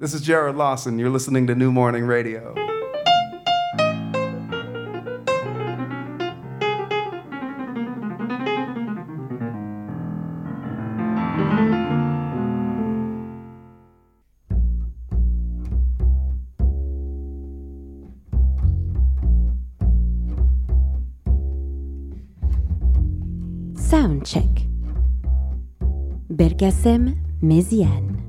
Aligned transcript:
This 0.00 0.14
is 0.14 0.22
Jared 0.22 0.56
Lawson. 0.56 0.98
You're 0.98 1.10
listening 1.10 1.46
to 1.48 1.54
New 1.54 1.70
Morning 1.70 2.04
Radio. 2.06 2.54
Soundcheck. 23.74 24.64
Bergasem 26.30 27.18
Méziane. 27.42 28.00
Bonsoir 28.00 28.19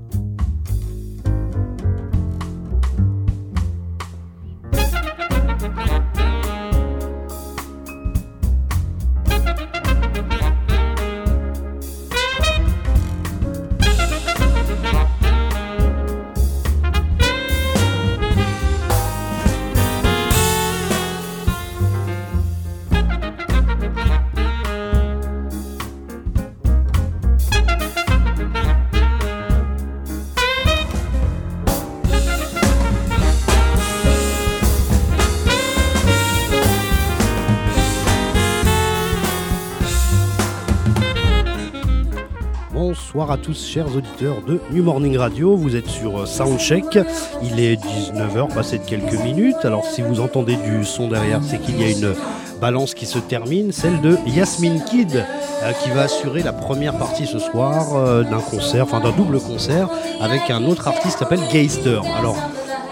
chers 43.54 43.96
auditeurs 43.96 44.42
de 44.42 44.60
New 44.72 44.84
Morning 44.84 45.18
Radio. 45.18 45.56
Vous 45.56 45.76
êtes 45.76 45.88
sur 45.88 46.28
Soundcheck. 46.28 47.00
Il 47.44 47.60
est 47.60 47.76
19h, 47.76 48.54
passé 48.54 48.78
de 48.78 48.84
quelques 48.84 49.20
minutes. 49.24 49.64
Alors, 49.64 49.86
si 49.86 50.02
vous 50.02 50.20
entendez 50.20 50.56
du 50.56 50.86
son 50.86 51.08
derrière, 51.08 51.42
c'est 51.44 51.60
qu'il 51.60 51.80
y 51.80 51.84
a 51.84 51.90
une 51.90 52.14
balance 52.60 52.94
qui 52.94 53.06
se 53.06 53.20
termine, 53.20 53.72
celle 53.72 54.02
de 54.02 54.18
Yasmine 54.28 54.84
Kid, 54.84 55.26
euh, 55.64 55.72
qui 55.84 55.90
va 55.90 56.04
assurer 56.04 56.44
la 56.44 56.54
première 56.54 56.98
partie 56.98 57.26
ce 57.26 57.40
soir 57.40 57.96
euh, 57.96 58.24
d'un 58.24 58.40
concert, 58.40 58.84
enfin 58.84 59.00
d'un 59.00 59.12
double 59.12 59.40
concert, 59.40 59.90
avec 60.20 60.50
un 60.50 60.64
autre 60.66 60.88
artiste 60.88 61.14
qui 61.14 61.20
s'appelle 61.20 61.42
Geister. 61.52 62.02
Alors, 62.18 62.38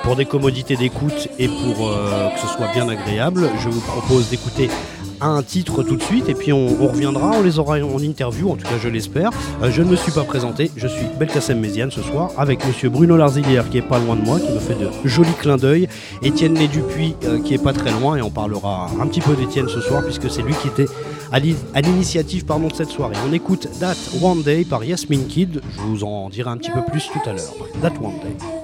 pour 0.03 0.15
des 0.15 0.25
commodités 0.25 0.75
d'écoute 0.75 1.27
et 1.37 1.47
pour 1.47 1.89
euh, 1.89 2.29
que 2.29 2.39
ce 2.39 2.47
soit 2.47 2.71
bien 2.73 2.89
agréable, 2.89 3.49
je 3.59 3.69
vous 3.69 3.81
propose 3.81 4.29
d'écouter 4.29 4.69
un 5.21 5.41
titre 5.43 5.83
tout 5.83 5.95
de 5.95 6.01
suite 6.03 6.29
et 6.29 6.33
puis 6.33 6.53
on, 6.53 6.67
reviendra, 6.87 7.31
on 7.37 7.41
les 7.41 7.59
aura 7.59 7.77
en 7.79 7.99
interview, 7.99 8.51
en 8.51 8.55
tout 8.55 8.63
cas 8.63 8.77
je 8.81 8.87
l'espère. 8.89 9.31
Euh, 9.63 9.71
je 9.71 9.81
ne 9.81 9.89
me 9.89 9.95
suis 9.95 10.11
pas 10.11 10.23
présenté, 10.23 10.71
je 10.75 10.87
suis 10.87 11.05
Belkacem 11.19 11.59
Méziane 11.59 11.91
ce 11.91 12.01
soir 12.01 12.31
avec 12.37 12.65
monsieur 12.65 12.89
Bruno 12.89 13.17
Larzilière 13.17 13.69
qui 13.69 13.77
est 13.77 13.81
pas 13.81 13.99
loin 13.99 14.15
de 14.15 14.21
moi, 14.21 14.39
qui 14.39 14.51
me 14.51 14.59
fait 14.59 14.75
de 14.75 14.89
jolis 15.05 15.29
clins 15.39 15.57
d'œil, 15.57 15.87
Étienne 16.21 16.53
Né 16.53 16.67
Dupuis 16.67 17.15
euh, 17.25 17.39
qui 17.41 17.53
est 17.53 17.63
pas 17.63 17.73
très 17.73 17.91
loin 17.91 18.15
et 18.17 18.21
on 18.21 18.29
parlera 18.31 18.89
un 19.01 19.07
petit 19.07 19.21
peu 19.21 19.35
d'Étienne 19.35 19.67
ce 19.69 19.81
soir 19.81 20.03
puisque 20.03 20.29
c'est 20.29 20.41
lui 20.41 20.53
qui 20.61 20.67
était 20.67 20.85
à 21.31 21.39
l'i- 21.39 21.55
à 21.73 21.81
l'initiative 21.81 22.45
de 22.45 22.73
cette 22.75 22.89
soirée. 22.89 23.15
On 23.29 23.33
écoute 23.33 23.67
That 23.79 23.95
One 24.21 24.41
Day 24.41 24.65
par 24.65 24.83
Yasmine 24.83 25.27
Kid, 25.27 25.61
je 25.75 25.81
vous 25.81 26.03
en 26.03 26.29
dirai 26.29 26.49
un 26.49 26.57
petit 26.57 26.71
peu 26.71 26.81
plus 26.89 27.07
tout 27.11 27.29
à 27.29 27.33
l'heure. 27.33 27.53
That 27.81 27.93
One 28.01 28.13
Day. 28.23 28.58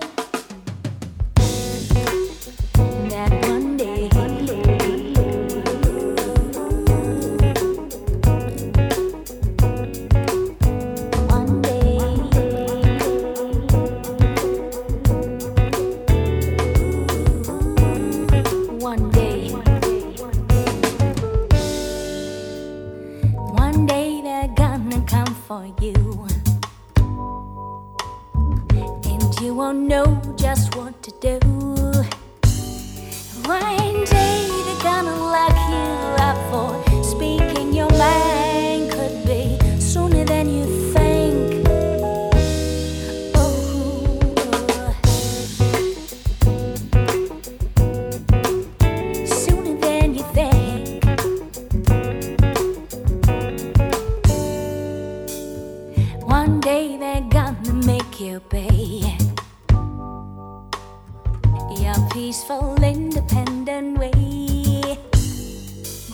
For 25.48 25.66
you. 25.80 26.28
And 29.12 29.42
you 29.42 29.54
won't 29.54 29.88
know 29.88 30.20
just 30.36 30.76
what 30.76 31.04
to 31.04 31.12
do. 31.22 31.38
One 33.46 34.04
day 34.06 34.48
they're 34.66 34.84
gonna 34.84 35.16
lock 35.36 35.56
you 35.70 35.86
up 36.28 36.38
for 36.50 36.85
you 58.46 58.50
pay 58.50 59.18
your 61.82 62.10
peaceful, 62.12 62.76
independent 62.84 63.98
way. 63.98 64.12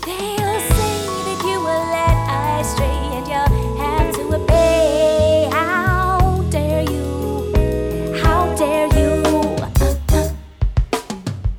They'll 0.06 0.60
say 0.60 0.98
that 1.28 1.42
you 1.46 1.60
were 1.60 1.84
led 1.96 2.18
astray 2.60 3.00
and 3.18 3.28
you'll 3.28 3.78
have 3.78 4.16
to 4.16 4.22
obey. 4.36 5.50
How 5.52 6.44
dare 6.50 6.84
you? 6.84 7.54
How 8.22 8.56
dare 8.56 8.88
you? 8.88 9.24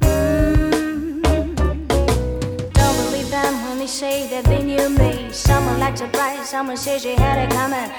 Mm. 0.00 1.22
Don't 2.72 2.96
believe 3.04 3.30
them 3.30 3.54
when 3.64 3.78
they 3.78 3.86
say 3.86 4.28
that 4.28 4.44
they 4.44 4.62
knew 4.62 4.88
me. 4.90 5.32
Someone 5.32 5.80
like 5.80 5.96
surprise, 5.96 6.48
someone 6.48 6.76
says 6.76 7.02
she 7.02 7.14
had 7.14 7.38
it 7.38 7.50
coming. 7.54 7.90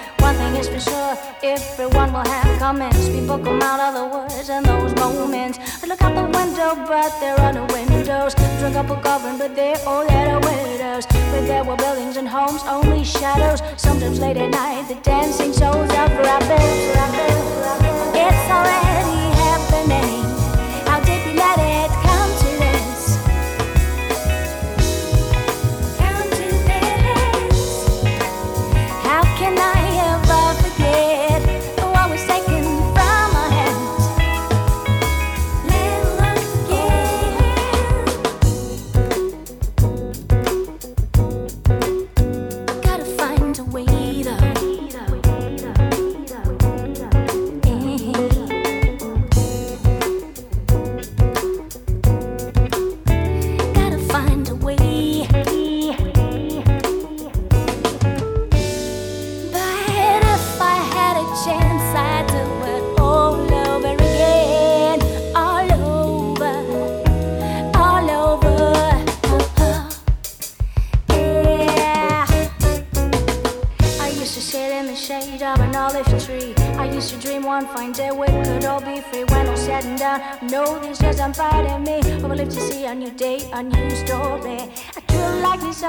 Is 0.54 0.68
for 0.68 0.80
sure, 0.80 1.18
everyone 1.42 2.14
will 2.14 2.28
have 2.28 2.60
comments. 2.60 3.10
People 3.10 3.40
come 3.40 3.62
out 3.62 3.80
of 3.80 3.94
the 3.96 4.06
woods 4.18 4.50
in 4.50 4.64
those 4.64 4.94
moments. 4.96 5.58
I 5.84 5.88
look 5.88 6.02
out 6.04 6.14
the 6.14 6.26
window, 6.38 6.76
but 6.88 7.12
there 7.20 7.36
are 7.40 7.52
no 7.52 7.66
windows. 7.74 8.36
Drink 8.60 8.76
up 8.76 8.90
a 8.90 9.02
coffin, 9.02 9.38
but 9.40 9.56
they're 9.56 9.78
all 9.88 10.10
out 10.10 10.28
of 10.28 10.46
windows. 10.46 11.06
But 11.32 11.48
there 11.48 11.64
were 11.64 11.76
buildings 11.76 12.18
and 12.18 12.28
homes, 12.28 12.62
only 12.68 13.04
shadows. 13.04 13.62
Sometimes 13.78 14.20
late 14.20 14.38
at 14.38 14.52
night, 14.52 14.88
the 14.88 14.96
dancing 15.02 15.54
souls 15.54 15.90
are 15.90 16.10
rapping. 16.22 16.70
It's 18.16 18.50
already 18.52 19.22
happening. 19.42 20.23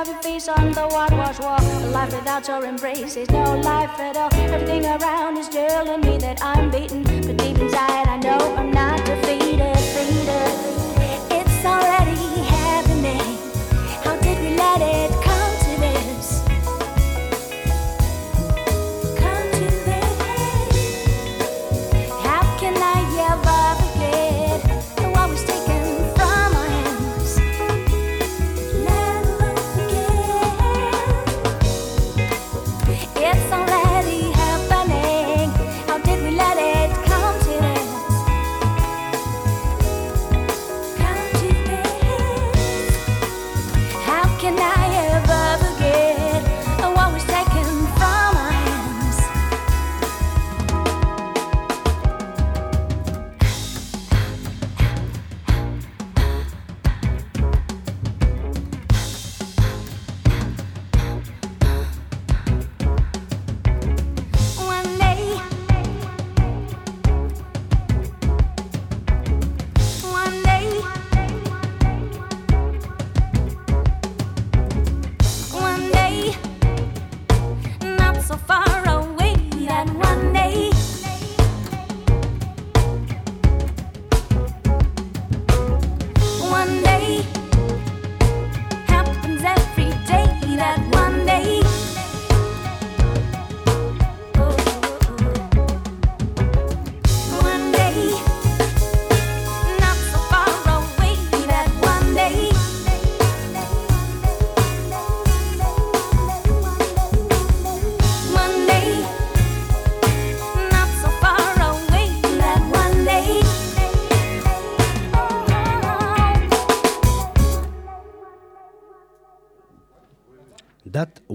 Your 0.06 0.22
face 0.22 0.48
on 0.48 0.72
the 0.72 0.86
whitewash 0.88 1.38
wall. 1.38 1.58
A 1.60 1.88
life 1.90 2.12
without 2.14 2.46
your 2.48 2.64
embrace 2.64 3.16
is 3.16 3.30
no 3.30 3.56
life 3.60 3.98
at 3.98 4.16
all. 4.16 4.28
Everything 4.34 4.84
around 4.84 5.38
is 5.38 5.48
telling 5.48 6.00
me 6.00 6.18
that 6.18 6.42
I'm 6.42 6.70
beaten, 6.70 7.02
but 7.02 7.36
deep 7.36 7.58
inside 7.58 8.08
I 8.08 8.16
know 8.18 8.38
That 8.72 9.03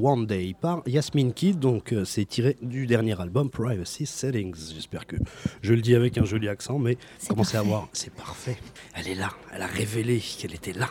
One 0.01 0.25
Day 0.25 0.55
par 0.59 0.81
Yasmin 0.85 1.31
Kid. 1.31 1.59
Donc 1.59 1.93
euh, 1.93 2.05
c'est 2.05 2.25
tiré 2.25 2.57
du 2.61 2.87
dernier 2.87 3.19
album 3.19 3.49
Privacy 3.49 4.05
Settings. 4.05 4.73
J'espère 4.73 5.05
que 5.05 5.15
je 5.61 5.73
le 5.73 5.81
dis 5.81 5.95
avec 5.95 6.17
un 6.17 6.25
joli 6.25 6.47
accent, 6.47 6.79
mais 6.79 6.97
commencez 7.27 7.57
à 7.57 7.61
voir, 7.61 7.87
c'est 7.93 8.13
parfait. 8.13 8.57
Elle 8.95 9.07
est 9.07 9.15
là, 9.15 9.31
elle 9.53 9.61
a 9.61 9.67
révélé 9.67 10.19
qu'elle 10.19 10.53
était 10.53 10.73
là. 10.73 10.89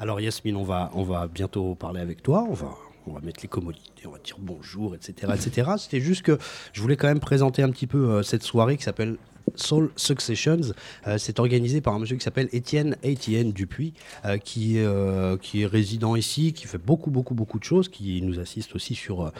Alors 0.00 0.20
Yasmine, 0.20 0.56
on 0.56 0.64
va, 0.64 0.90
on 0.94 1.02
va 1.02 1.28
bientôt 1.28 1.74
parler 1.74 2.00
avec 2.00 2.22
toi. 2.22 2.46
On 2.48 2.54
va, 2.54 2.74
on 3.06 3.12
va 3.12 3.20
mettre 3.20 3.40
les 3.42 3.48
commodités, 3.48 4.06
on 4.06 4.10
va 4.10 4.18
dire 4.18 4.36
bonjour, 4.38 4.94
etc. 4.94 5.32
etc. 5.34 5.70
C'était 5.78 6.00
juste 6.00 6.22
que 6.22 6.38
je 6.72 6.80
voulais 6.80 6.96
quand 6.96 7.08
même 7.08 7.20
présenter 7.20 7.62
un 7.62 7.70
petit 7.70 7.86
peu 7.86 8.10
euh, 8.10 8.22
cette 8.22 8.42
soirée 8.42 8.76
qui 8.76 8.82
s'appelle 8.82 9.16
Soul 9.60 9.90
Successions. 9.96 10.72
Euh, 11.06 11.18
c'est 11.18 11.38
organisé 11.38 11.80
par 11.80 11.94
un 11.94 11.98
monsieur 11.98 12.16
qui 12.16 12.24
s'appelle 12.24 12.48
Étienne 12.52 12.96
Étienne 13.02 13.52
Dupuis, 13.52 13.94
euh, 14.24 14.38
euh, 14.56 15.36
qui 15.36 15.62
est 15.62 15.66
résident 15.66 16.16
ici, 16.16 16.52
qui 16.52 16.66
fait 16.66 16.78
beaucoup, 16.78 17.10
beaucoup, 17.10 17.34
beaucoup 17.34 17.58
de 17.58 17.64
choses, 17.64 17.88
qui 17.88 18.22
nous 18.22 18.38
assiste 18.38 18.74
aussi 18.74 18.94
sur, 18.94 19.32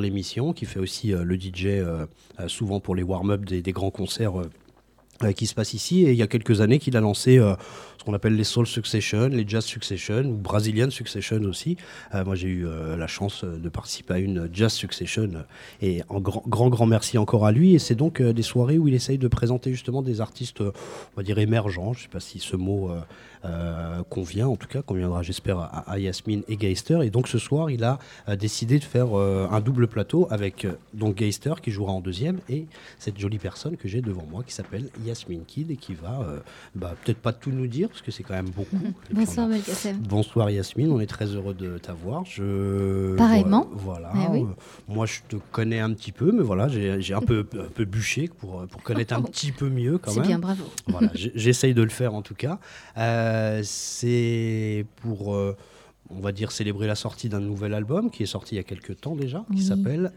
l'émission, 0.00 0.52
qui 0.52 0.66
fait 0.66 0.80
aussi 0.80 1.12
le 1.12 1.34
DJ 1.38 1.84
souvent 2.48 2.80
pour 2.80 2.94
les 2.94 3.02
warm-up 3.02 3.44
des 3.44 3.72
grands 3.72 3.90
concerts. 3.90 4.34
Euh, 5.22 5.32
qui 5.32 5.46
se 5.46 5.54
passe 5.54 5.74
ici. 5.74 6.04
Et 6.04 6.10
il 6.10 6.16
y 6.16 6.22
a 6.22 6.26
quelques 6.26 6.60
années 6.60 6.78
qu'il 6.78 6.96
a 6.96 7.00
lancé 7.00 7.38
euh, 7.38 7.54
ce 7.98 8.04
qu'on 8.04 8.14
appelle 8.14 8.34
les 8.34 8.44
Soul 8.44 8.66
Succession, 8.66 9.28
les 9.28 9.44
Jazz 9.46 9.64
Succession 9.64 10.22
ou 10.24 10.34
Brazilian 10.34 10.90
Succession 10.90 11.40
aussi. 11.44 11.76
Euh, 12.14 12.24
moi 12.24 12.34
j'ai 12.34 12.48
eu 12.48 12.66
la 12.98 13.06
chance 13.06 13.44
de 13.44 13.68
participer 13.68 14.14
à 14.14 14.18
une 14.18 14.48
Jazz 14.52 14.72
Succession 14.72 15.30
et 15.80 16.02
en 16.08 16.20
grand 16.20 16.42
grand 16.46 16.68
grand 16.68 16.86
merci 16.86 17.16
encore 17.16 17.46
à 17.46 17.52
lui. 17.52 17.74
Et 17.74 17.78
c'est 17.78 17.94
donc 17.94 18.20
des 18.20 18.42
soirées 18.42 18.78
où 18.78 18.88
il 18.88 18.94
essaye 18.94 19.18
de 19.18 19.28
présenter 19.28 19.70
justement 19.70 20.02
des 20.02 20.20
artistes 20.20 20.60
on 20.60 20.72
va 21.16 21.22
dire 21.22 21.38
émergents, 21.38 21.92
je 21.92 22.02
sais 22.02 22.08
pas 22.08 22.20
si 22.20 22.40
ce 22.40 22.56
mot 22.56 22.90
convient 24.08 24.48
en 24.48 24.56
tout 24.56 24.68
cas, 24.68 24.82
conviendra 24.82 25.22
j'espère 25.22 25.58
à, 25.58 25.84
à 25.90 25.98
Yasmine 25.98 26.42
et 26.48 26.56
Geister 26.56 27.00
et 27.02 27.10
donc 27.10 27.28
ce 27.28 27.38
soir 27.38 27.70
il 27.70 27.84
a 27.84 27.98
euh, 28.28 28.36
décidé 28.36 28.78
de 28.78 28.84
faire 28.84 29.18
euh, 29.18 29.46
un 29.50 29.60
double 29.60 29.86
plateau 29.86 30.26
avec 30.30 30.64
euh, 30.64 30.72
donc 30.94 31.16
Geister 31.16 31.54
qui 31.62 31.70
jouera 31.70 31.92
en 31.92 32.00
deuxième 32.00 32.38
et 32.48 32.66
cette 32.98 33.18
jolie 33.18 33.38
personne 33.38 33.76
que 33.76 33.88
j'ai 33.88 34.00
devant 34.00 34.24
moi 34.30 34.42
qui 34.46 34.52
s'appelle 34.54 34.88
Yasmine 35.04 35.44
Kid 35.46 35.70
et 35.70 35.76
qui 35.76 35.94
va 35.94 36.20
euh, 36.22 36.38
bah, 36.74 36.94
peut-être 37.04 37.18
pas 37.18 37.32
tout 37.32 37.50
nous 37.50 37.66
dire 37.66 37.88
parce 37.88 38.02
que 38.02 38.10
c'est 38.10 38.22
quand 38.22 38.34
même 38.34 38.50
beaucoup. 38.50 38.78
Puis 39.04 39.14
Bonsoir 39.14 39.48
Belkacem. 39.48 39.96
Bonsoir 39.98 40.50
Yasmine, 40.50 40.90
on 40.92 41.00
est 41.00 41.06
très 41.06 41.26
heureux 41.26 41.54
de 41.54 41.78
t'avoir. 41.78 42.24
Je 42.24 43.16
Pareillement. 43.16 43.68
Voilà. 43.72 44.12
Eh 44.14 44.30
oui. 44.30 44.40
Euh, 44.42 44.54
moi, 44.88 45.06
je 45.06 45.20
te 45.28 45.36
connais 45.52 45.80
un 45.80 45.92
petit 45.92 46.12
peu, 46.12 46.32
mais 46.32 46.42
voilà, 46.42 46.68
j'ai 46.68 47.14
un 47.14 47.20
peu, 47.20 47.46
un 47.58 47.70
peu 47.74 47.84
bûché 47.84 48.28
pour, 48.38 48.66
pour 48.66 48.82
connaître 48.82 49.14
un 49.14 49.22
petit 49.22 49.52
peu 49.52 49.68
mieux 49.68 49.98
quand 49.98 50.10
C'est 50.12 50.20
même. 50.20 50.28
bien, 50.28 50.38
bravo. 50.38 50.64
Voilà, 50.86 51.10
j'essaye 51.14 51.74
de 51.74 51.82
le 51.82 51.88
faire 51.90 52.14
en 52.14 52.22
tout 52.22 52.34
cas. 52.34 52.58
Euh, 52.96 53.33
c'est 53.62 54.86
pour, 54.96 55.34
euh, 55.34 55.56
on 56.10 56.20
va 56.20 56.32
dire, 56.32 56.52
célébrer 56.52 56.86
la 56.86 56.94
sortie 56.94 57.28
d'un 57.28 57.40
nouvel 57.40 57.74
album 57.74 58.10
qui 58.10 58.22
est 58.22 58.26
sorti 58.26 58.54
il 58.54 58.58
y 58.58 58.60
a 58.60 58.64
quelques 58.64 59.00
temps 59.00 59.16
déjà, 59.16 59.44
qui 59.54 59.62
s'appelle 59.62 60.12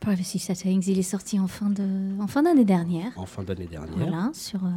Privacy 0.00 0.38
Settings, 0.38 0.84
il 0.86 0.98
est 0.98 1.02
sorti 1.02 1.40
en 1.40 1.48
fin 1.48 1.70
de, 1.70 2.20
en 2.20 2.26
fin 2.28 2.42
d'année 2.42 2.64
dernière. 2.64 3.12
en 3.16 3.26
fin 3.26 3.42
d'année 3.42 3.66
dernière. 3.66 3.96
Voilà, 3.96 4.30
sur 4.32 4.64
euh, 4.64 4.68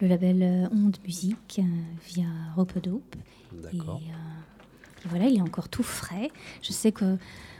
le 0.00 0.08
label 0.08 0.42
euh, 0.42 0.68
Onde 0.72 0.96
Musique 1.04 1.58
euh, 1.58 1.62
via. 2.06 2.24
Et, 2.58 3.62
D'accord. 3.62 4.00
euh, 4.02 5.04
et 5.04 5.08
voilà, 5.08 5.26
il 5.26 5.38
est 5.38 5.42
encore 5.42 5.68
tout 5.68 5.82
frais. 5.82 6.30
Je 6.62 6.72
sais 6.72 6.92
que 6.92 7.16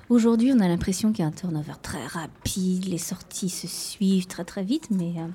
aujourd'hui, 0.09 0.53
on 0.53 0.61
a 0.61 0.69
l'impression 0.69 1.13
qu'il 1.13 1.23
y 1.23 1.25
a 1.25 1.29
un 1.29 1.33
turnover 1.33 1.75
très 1.83 2.07
rapide, 2.07 2.85
les 2.87 2.99
sorties 2.99 3.49
se 3.51 3.67
suivent 3.67 4.27
très 4.27 4.45
très 4.45 4.63
vite, 4.63 4.89
mais 4.91 5.15
euh, 5.19 5.27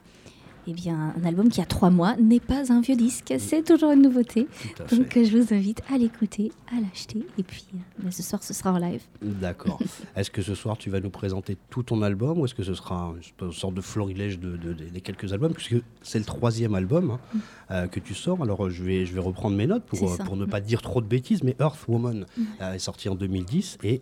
eh 0.67 0.74
bien, 0.74 1.13
un 1.22 1.25
album 1.25 1.50
qui 1.50 1.62
a 1.62 1.65
trois 1.65 1.89
mois 1.89 2.15
n'est 2.17 2.39
pas 2.39 2.72
un 2.72 2.81
vieux 2.81 2.95
disque, 2.95 3.34
c'est 3.38 3.63
toujours 3.63 3.91
une 3.91 4.01
nouveauté. 4.01 4.48
Fait. 4.51 4.95
Donc, 4.95 5.13
je 5.15 5.38
vous 5.38 5.53
invite 5.53 5.81
à 5.93 5.98
l'écouter, 5.98 6.51
à 6.75 6.79
l'acheter, 6.81 7.25
et 7.38 7.43
puis 7.43 7.65
bah, 8.00 8.10
ce 8.12 8.24
soir, 8.24 8.41
ce 8.43 8.53
sera 8.53 8.74
en 8.74 8.77
live. 8.77 9.01
D'accord. 9.22 9.79
Est-ce 10.15 10.31
que 10.31 10.41
ce 10.41 10.55
soir 10.55 10.77
tu 10.77 10.89
vas 10.89 11.00
nous 11.00 11.10
présenter 11.10 11.57
tout 11.69 11.84
ton 11.84 12.01
album 12.01 12.39
ou 12.39 12.45
est-ce 12.45 12.55
que 12.55 12.63
ce 12.63 12.74
sera 12.74 13.13
une 13.41 13.51
sorte 13.51 13.74
de 13.75 13.81
florilège 13.81 14.39
de, 14.39 14.57
de- 14.57 14.74
de- 14.74 14.86
des 14.86 15.01
quelques 15.01 15.31
albums 15.34 15.53
Puisque 15.53 15.75
c'est 16.01 16.19
le 16.19 16.25
troisième 16.25 16.74
album 16.75 17.12
hein, 17.12 17.39
euh, 17.72 17.88
que 17.88 18.00
tu 18.00 18.13
sors. 18.13 18.41
Alors 18.41 18.65
euh, 18.65 18.69
je 18.69 18.84
vais, 18.84 19.05
je 19.05 19.13
vais 19.13 19.19
reprendre 19.19 19.55
mes 19.55 19.67
notes 19.67 19.84
pour, 19.84 20.12
euh, 20.12 20.17
pour 20.25 20.36
ne 20.38 20.45
pas 20.45 20.62
dire 20.62 20.81
trop 20.81 21.01
de 21.01 21.05
bêtises, 21.07 21.43
mais 21.43 21.55
Earth 21.60 21.88
Woman 21.88 22.25
euh, 22.62 22.74
est 22.74 22.79
sorti 22.79 23.10
en 23.10 23.15
2010 23.15 23.77
et 23.84 24.01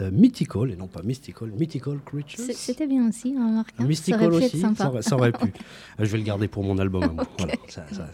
Mythical, 0.00 0.70
et 0.70 0.76
non 0.76 0.86
pas 0.88 1.02
Mystical, 1.02 1.50
Mythical 1.50 1.98
Creatures. 2.04 2.44
C'était 2.54 2.86
bien 2.86 3.08
aussi, 3.08 3.34
hein, 3.38 3.50
Marc. 3.52 3.74
hein. 3.78 3.84
Mystical 3.84 4.20
ça 4.20 4.26
aurait 4.28 4.38
pu 4.38 4.44
être 4.44 4.54
aussi, 4.54 4.60
sympa. 4.60 4.76
ça 4.84 4.88
aurait, 4.90 5.02
ça 5.02 5.16
aurait 5.16 5.32
pu. 5.32 5.52
Je 5.98 6.04
vais 6.04 6.18
le 6.18 6.24
garder 6.24 6.48
pour 6.48 6.64
mon 6.64 6.78
album. 6.78 7.02
à 7.04 7.08
moi. 7.08 7.24
Voilà, 7.38 7.54
ça- 7.68 7.84
ça- 7.92 8.08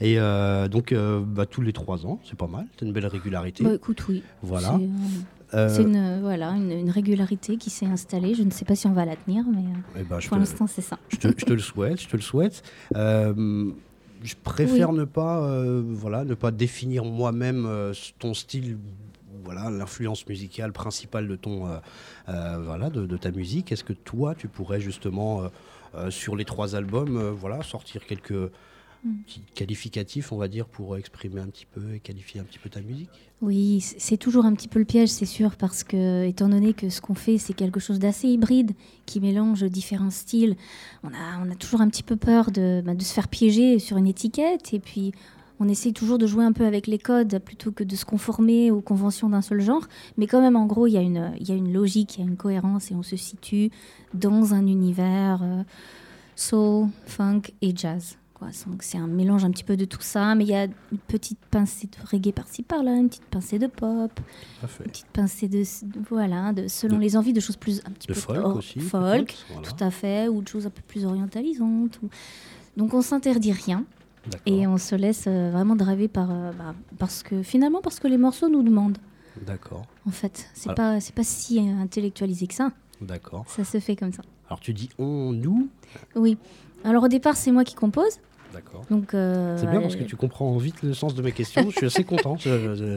Et 0.00 0.18
euh, 0.18 0.68
donc, 0.68 0.92
euh, 0.92 1.20
bah, 1.24 1.46
tous 1.46 1.60
les 1.62 1.72
trois 1.72 2.06
ans, 2.06 2.20
c'est 2.24 2.36
pas 2.36 2.46
mal. 2.48 2.66
C'est 2.78 2.84
une 2.86 2.92
belle 2.92 3.06
régularité. 3.06 3.62
Bah, 3.64 3.74
écoute, 3.74 4.04
oui. 4.08 4.22
Voilà. 4.42 4.78
C'est, 5.50 5.56
euh, 5.58 5.82
une, 5.82 6.20
voilà, 6.22 6.50
une, 6.52 6.70
une 6.72 6.90
régularité 6.90 7.56
qui 7.58 7.68
s'est 7.70 7.86
installée. 7.86 8.34
Je 8.34 8.42
ne 8.42 8.50
sais 8.50 8.64
pas 8.64 8.74
si 8.74 8.86
on 8.86 8.92
va 8.92 9.04
la 9.04 9.16
tenir, 9.16 9.44
mais 9.54 9.64
eh 9.98 10.02
ben, 10.02 10.18
pour 10.26 10.38
l'instant, 10.38 10.66
c'est 10.66 10.80
ça. 10.80 10.98
Je 11.08 11.16
te, 11.18 11.28
je 11.28 11.44
te 11.44 11.52
le 11.52 11.58
souhaite, 11.60 12.00
je 12.00 12.08
te 12.08 12.16
le 12.16 12.22
souhaite. 12.22 12.62
Je 14.24 14.34
préfère 14.42 14.90
Oui. 14.90 14.98
ne 14.98 15.04
pas, 15.04 15.42
euh, 15.42 15.82
voilà, 15.84 16.24
ne 16.24 16.34
pas 16.34 16.52
définir 16.52 17.04
moi-même 17.04 17.66
euh, 17.66 17.92
ton 18.20 18.34
style, 18.34 18.78
voilà, 19.44 19.68
l'influence 19.68 20.26
musicale 20.28 20.72
principale 20.72 21.26
de 21.26 21.34
ton, 21.34 21.66
euh, 22.28 22.58
voilà, 22.64 22.88
de, 22.88 23.04
de 23.06 23.16
ta 23.16 23.32
musique. 23.32 23.72
Est-ce 23.72 23.82
que 23.82 23.92
toi, 23.92 24.34
tu 24.36 24.46
pourrais 24.46 24.80
justement, 24.80 25.42
sur 26.10 26.36
les 26.36 26.44
trois 26.44 26.74
albums, 26.74 27.16
euh, 27.16 27.30
voilà, 27.30 27.62
sortir 27.62 28.04
quelques 28.06 28.50
qualificatifs, 29.56 30.30
on 30.30 30.36
va 30.36 30.46
dire, 30.46 30.66
pour 30.66 30.96
exprimer 30.96 31.40
un 31.40 31.48
petit 31.48 31.66
peu 31.66 31.94
et 31.94 31.98
qualifier 31.98 32.40
un 32.40 32.44
petit 32.44 32.60
peu 32.60 32.68
ta 32.68 32.80
musique. 32.80 33.10
Oui, 33.40 33.80
c'est 33.80 34.16
toujours 34.16 34.44
un 34.44 34.54
petit 34.54 34.68
peu 34.68 34.78
le 34.78 34.84
piège, 34.84 35.08
c'est 35.08 35.26
sûr, 35.26 35.56
parce 35.56 35.82
que, 35.82 36.24
étant 36.24 36.48
donné 36.48 36.72
que 36.72 36.88
ce 36.88 37.00
qu'on 37.00 37.16
fait, 37.16 37.36
c'est 37.36 37.52
quelque 37.52 37.80
chose 37.80 37.98
d'assez 37.98 38.28
hybride, 38.28 38.72
qui 39.04 39.18
mélange 39.18 39.64
différents 39.64 40.10
styles, 40.10 40.56
on 41.02 41.08
a, 41.08 41.44
on 41.44 41.50
a 41.50 41.56
toujours 41.56 41.80
un 41.80 41.88
petit 41.88 42.04
peu 42.04 42.14
peur 42.14 42.52
de, 42.52 42.80
bah, 42.84 42.94
de 42.94 43.02
se 43.02 43.12
faire 43.12 43.26
piéger 43.26 43.80
sur 43.80 43.96
une 43.96 44.06
étiquette, 44.06 44.72
et 44.72 44.78
puis 44.78 45.12
on 45.64 45.68
essaye 45.68 45.92
toujours 45.92 46.18
de 46.18 46.26
jouer 46.26 46.44
un 46.44 46.52
peu 46.52 46.66
avec 46.66 46.86
les 46.86 46.98
codes 46.98 47.38
plutôt 47.38 47.70
que 47.72 47.84
de 47.84 47.94
se 47.96 48.04
conformer 48.04 48.70
aux 48.70 48.80
conventions 48.80 49.28
d'un 49.28 49.42
seul 49.42 49.60
genre. 49.60 49.86
Mais 50.16 50.26
quand 50.26 50.40
même, 50.40 50.56
en 50.56 50.66
gros, 50.66 50.86
il 50.86 50.92
y, 50.92 50.96
a 50.98 51.00
une- 51.02 51.32
il 51.38 51.48
y 51.48 51.52
a 51.52 51.54
une 51.54 51.72
logique, 51.72 52.16
il 52.16 52.20
y 52.20 52.24
a 52.24 52.28
une 52.28 52.36
cohérence, 52.36 52.90
et 52.90 52.94
on 52.94 53.02
se 53.02 53.16
situe 53.16 53.70
dans 54.12 54.54
un 54.54 54.66
univers 54.66 55.40
euh, 55.42 55.62
soul, 56.36 56.88
funk 57.06 57.42
et 57.60 57.72
jazz. 57.76 58.16
quoi. 58.34 58.48
Donc 58.66 58.82
c'est 58.82 58.98
un 58.98 59.06
mélange 59.06 59.44
un 59.44 59.50
petit 59.52 59.62
peu 59.62 59.76
de 59.76 59.84
tout 59.84 60.00
ça, 60.00 60.34
mais 60.34 60.42
il 60.44 60.50
y 60.50 60.54
a 60.54 60.64
une 60.64 60.98
petite 61.06 61.38
pincée 61.50 61.86
de 61.86 61.96
reggae 62.10 62.32
par-ci 62.32 62.62
par-là, 62.64 62.96
une 62.96 63.08
petite 63.08 63.26
pincée 63.26 63.58
de 63.60 63.68
pop, 63.68 64.10
une 64.62 64.68
petite 64.90 65.06
pincée 65.12 65.46
de 65.48 65.62
voilà, 66.10 66.52
de 66.52 66.66
selon 66.66 66.96
De- 66.96 67.02
les 67.02 67.16
envies 67.16 67.32
de 67.32 67.38
choses 67.40 67.56
plus 67.56 67.80
un 67.86 67.90
petit 67.92 68.08
De 68.08 68.14
peu 68.14 68.20
folk 68.20 68.38
or- 68.44 68.56
aussi 68.56 68.80
folk, 68.80 69.36
voilà. 69.52 69.68
tout 69.68 69.84
à 69.84 69.90
fait, 69.92 70.26
ou 70.28 70.42
de 70.42 70.48
choses 70.48 70.66
un 70.66 70.70
peu 70.70 70.82
plus 70.88 71.04
orientalisantes. 71.04 72.00
ou- 72.02 72.08
Donc 72.76 72.94
on 72.94 73.02
s'interdit 73.02 73.52
rien. 73.52 73.84
Et 74.46 74.66
on 74.66 74.78
se 74.78 74.94
laisse 74.94 75.24
euh, 75.26 75.50
vraiment 75.50 75.74
driver 75.76 76.08
par 76.08 76.30
euh, 76.30 76.52
bah, 76.52 76.74
parce 76.98 77.22
que 77.22 77.42
finalement 77.42 77.80
parce 77.82 77.98
que 78.00 78.08
les 78.08 78.18
morceaux 78.18 78.48
nous 78.48 78.62
demandent. 78.62 78.98
D'accord, 79.46 79.86
En 80.06 80.10
fait, 80.10 80.48
c'est 80.54 80.68
Alors- 80.68 80.76
pas 80.76 81.00
c'est 81.00 81.14
pas 81.14 81.24
si 81.24 81.58
intellectualisé 81.58 82.46
que 82.46 82.54
ça. 82.54 82.70
d'accord. 83.00 83.44
Ça 83.48 83.64
se 83.64 83.80
fait 83.80 83.96
comme 83.96 84.12
ça. 84.12 84.22
Alors 84.48 84.60
tu 84.60 84.72
dis 84.74 84.90
on, 84.98 85.32
nous? 85.32 85.68
Oui. 86.14 86.36
Alors 86.84 87.04
au 87.04 87.08
départ 87.08 87.36
c'est 87.36 87.50
moi 87.52 87.64
qui 87.64 87.74
compose, 87.74 88.18
D'accord. 88.52 88.82
donc. 88.90 89.14
euh, 89.14 89.56
C'est 89.58 89.70
bien 89.70 89.80
parce 89.80 89.96
que 89.96 90.04
tu 90.04 90.16
comprends 90.16 90.56
vite 90.58 90.82
le 90.82 90.94
sens 90.94 91.14
de 91.14 91.22
mes 91.22 91.32
questions. 91.32 91.70
Je 91.70 91.76
suis 91.76 91.86
assez 91.86 92.04
content. 92.04 92.36
Je 92.36 92.50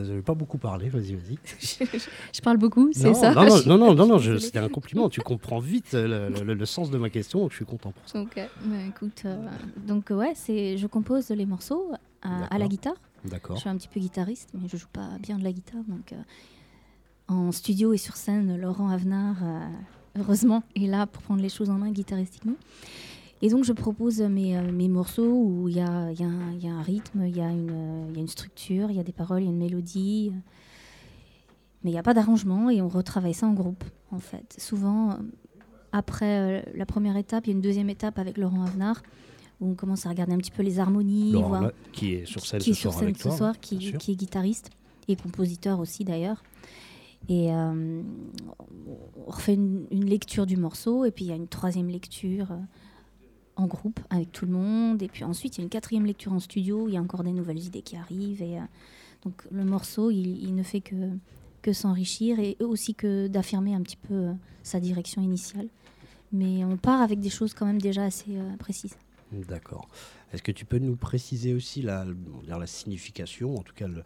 n'avais 0.08 0.22
pas 0.22 0.34
beaucoup 0.34 0.58
parlé. 0.58 0.90
Vas-y, 0.90 1.16
vas-y. 1.16 1.38
je 2.34 2.42
parle 2.42 2.58
beaucoup, 2.58 2.90
c'est 2.94 3.06
Non, 3.08 3.14
ça? 3.14 3.34
Non, 3.34 3.44
non, 3.46 3.58
Je- 3.58 3.70
non, 3.70 4.08
non, 4.08 4.18
je 4.18 4.34
je- 4.34 4.38
c'était 4.38 4.60
un 4.60 4.70
compliment. 4.70 5.10
Tu 5.10 5.22
comprends 5.22 5.60
vite 5.60 5.94
le, 5.94 6.30
le- 6.30 6.54
le 6.54 6.66
sens 6.66 6.90
de 6.92 6.98
ma 6.98 7.10
question, 7.10 7.40
donc 7.40 7.52
je 7.52 7.56
suis 7.58 7.66
content 7.66 7.92
pour 7.92 8.08
ça. 8.08 8.22
Ok, 8.22 8.36
bah, 8.36 8.76
écoute, 8.88 9.22
euh, 9.26 9.36
donc 9.88 10.10
ouais, 10.10 10.34
c'est, 10.36 10.78
je 10.78 10.88
compose 10.88 11.30
les 11.30 11.46
morceaux 11.46 11.92
à, 12.22 12.28
à 12.28 12.40
la 12.42 12.50
D'accord. 12.50 12.68
guitare. 12.70 12.96
Je 13.24 13.30
D'accord. 13.30 13.58
suis 13.58 13.70
un 13.70 13.76
petit 13.78 13.88
peu 13.88 14.00
guitariste, 14.00 14.50
mais 14.54 14.68
je 14.68 14.78
joue 14.78 14.88
pas 14.92 15.10
bien 15.22 15.38
de 15.38 15.44
la 15.44 15.52
guitare, 15.52 15.82
donc 15.88 16.12
euh, 16.14 16.16
en 17.28 17.52
studio 17.52 17.94
et 17.94 17.98
sur 17.98 18.16
scène, 18.18 18.60
Laurent 18.60 18.90
Avenard, 18.90 19.38
euh, 19.44 19.60
heureusement, 20.20 20.62
est 20.76 20.86
là 20.88 21.08
pour 21.08 21.24
prendre 21.24 21.42
les 21.42 21.50
choses 21.50 21.70
en 21.72 21.74
main 21.80 21.90
guitaristiquement. 21.92 22.54
Et 23.42 23.50
donc 23.50 23.64
je 23.64 23.74
propose 23.74 24.22
mes, 24.22 24.58
euh, 24.58 24.72
mes 24.72 24.88
morceaux 24.88 25.30
où 25.32 25.68
il 25.68 25.76
y 25.76 25.82
a, 25.82 26.12
y 26.12 26.24
a 26.24 26.30
y 26.60 26.68
a 26.68 26.74
un 26.74 26.82
rythme, 26.82 27.26
il 27.26 27.36
y, 27.36 27.42
a 27.42 27.50
une, 27.50 27.70
euh, 27.70 28.06
il 28.10 28.16
y 28.16 28.18
a 28.18 28.22
une 28.22 28.28
structure, 28.28 28.90
il 28.90 28.96
y 28.98 29.00
a 29.00 29.04
des 29.04 29.12
paroles, 29.12 29.42
il 29.42 29.46
y 29.46 29.48
a 29.48 29.52
une 29.52 29.58
mélodie. 29.58 30.32
euh, 30.34 30.40
Mais 31.84 31.92
il 31.92 31.94
n'y 31.94 32.00
a 32.00 32.04
pas 32.04 32.14
d'arrangement 32.14 32.70
et 32.70 32.82
on 32.82 32.88
retravaille 32.88 33.34
ça 33.34 33.46
en 33.46 33.54
groupe, 33.54 33.84
en 34.12 34.20
fait. 34.20 34.56
Souvent, 34.58 35.12
euh, 35.12 35.16
après 35.92 36.40
euh, 36.40 36.62
la 36.76 36.86
première 36.86 37.18
étape, 37.18 37.46
il 37.46 37.50
y 37.50 37.54
a 37.54 37.56
une 37.56 37.62
deuxième 37.62 37.90
étape 37.90 38.20
avec 38.20 38.38
Laurent 38.38 38.64
Avenard 38.64 39.02
où 39.62 39.70
on 39.70 39.76
commence 39.76 40.06
à 40.06 40.10
regarder 40.10 40.34
un 40.34 40.38
petit 40.38 40.52
peu 40.52 40.64
les 40.64 40.80
harmonies, 40.80 41.32
Laurent, 41.32 41.48
voir 41.48 41.72
qui 41.94 42.14
est 42.14 42.26
sur 42.26 42.46
scène 42.46 42.60
qui 42.60 42.74
ce 42.74 42.82
soir 42.82 42.94
scène 42.96 43.04
avec 43.04 43.18
ce 43.18 43.24
toi, 43.24 43.38
soir, 43.38 43.54
bien 43.54 43.92
qui, 43.98 44.12
est 44.12 44.16
guitariste 44.16 44.70
et 45.08 45.16
compositeur 45.16 45.80
aussi 45.80 46.04
d'ailleurs. 46.04 46.44
Et 47.30 47.54
euh, 47.54 48.02
on 49.28 49.32
refait 49.32 49.54
une, 49.54 49.86
une 49.92 50.06
lecture 50.06 50.46
du 50.46 50.58
morceau 50.58 51.06
et 51.06 51.12
puis 51.12 51.26
il 51.26 51.28
y 51.30 51.32
a 51.32 51.36
une 51.36 51.48
troisième 51.48 51.88
lecture 51.88 52.52
euh, 52.52 52.58
en 53.56 53.68
groupe 53.68 54.00
avec 54.10 54.32
tout 54.32 54.46
le 54.46 54.52
monde. 54.52 55.02
Et 55.02 55.08
puis 55.08 55.24
ensuite 55.24 55.58
il 55.58 55.62
y 55.62 55.62
a 55.62 55.64
une 55.64 55.70
quatrième 55.70 56.06
lecture 56.06 56.34
en 56.34 56.40
studio, 56.40 56.88
il 56.88 56.94
y 56.94 56.98
a 56.98 57.02
encore 57.02 57.24
des 57.24 57.32
nouvelles 57.32 57.64
idées 57.64 57.82
qui 57.82 57.96
arrivent. 57.96 58.42
Et, 58.42 58.58
euh, 58.58 58.64
donc 59.24 59.48
le 59.52 59.66
morceau, 59.66 60.12
il, 60.12 60.54
ne 60.54 60.64
fait 60.64 60.82
que, 60.82 61.10
que 61.62 61.74
s'enrichir 61.74 62.40
et 62.40 62.58
aussi 62.60 62.94
que 62.94 63.28
d'affirmer 63.28 63.74
un 63.74 63.82
petit 63.82 63.98
peu 63.98 64.14
euh, 64.14 64.34
sa 64.64 64.80
direction 64.80 65.22
initiale. 65.22 65.68
Mais 66.32 66.64
on 66.64 66.78
part 66.78 67.02
avec 67.02 67.20
des 67.20 67.30
choses 67.30 67.54
quand 67.54 67.66
même 67.66 67.82
déjà 67.82 68.04
assez 68.04 68.38
euh, 68.38 68.56
précises. 68.58 68.98
D'accord. 69.32 69.88
Est-ce 70.32 70.44
que 70.44 70.52
tu 70.52 70.66
peux 70.66 70.78
nous 70.78 70.96
préciser 70.96 71.54
aussi 71.54 71.82
la, 71.82 72.06
la 72.48 72.68
signification, 72.68 73.56
en 73.56 73.64
tout 73.64 73.74
cas 73.74 73.88
le, 73.88 74.04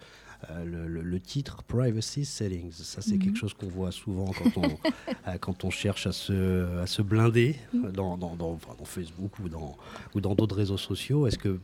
euh, 0.50 0.64
le, 0.64 1.02
le, 1.02 1.20
titre 1.20 1.64
Privacy 1.64 2.24
Settings. 2.24 2.72
Ça, 2.72 3.02
c'est 3.02 3.18
quelque 3.18 3.32
mhm. 3.32 3.36
chose 3.36 3.54
qu'on 3.54 3.68
voit 3.68 3.92
souvent 3.92 4.32
quand 4.32 4.58
on, 4.58 4.70
euh, 5.28 5.38
quand 5.40 5.66
on 5.66 5.70
cherche 5.70 6.08
à 6.08 6.14
se, 6.14 6.80
à 6.80 6.88
se 6.88 7.02
blinder 7.02 7.58
mhm. 7.74 7.92
dans, 7.92 8.18
dans, 8.18 8.36
dans, 8.36 8.58
dans, 8.78 8.86
Facebook 8.86 9.38
ou 9.40 9.50
dans 9.50 9.76
ou 10.16 10.22
dans 10.22 10.36
d'autres 10.36 10.56
réseaux 10.56 10.78
sociaux. 10.78 11.28
Est-ce 11.28 11.38
que 11.38 11.60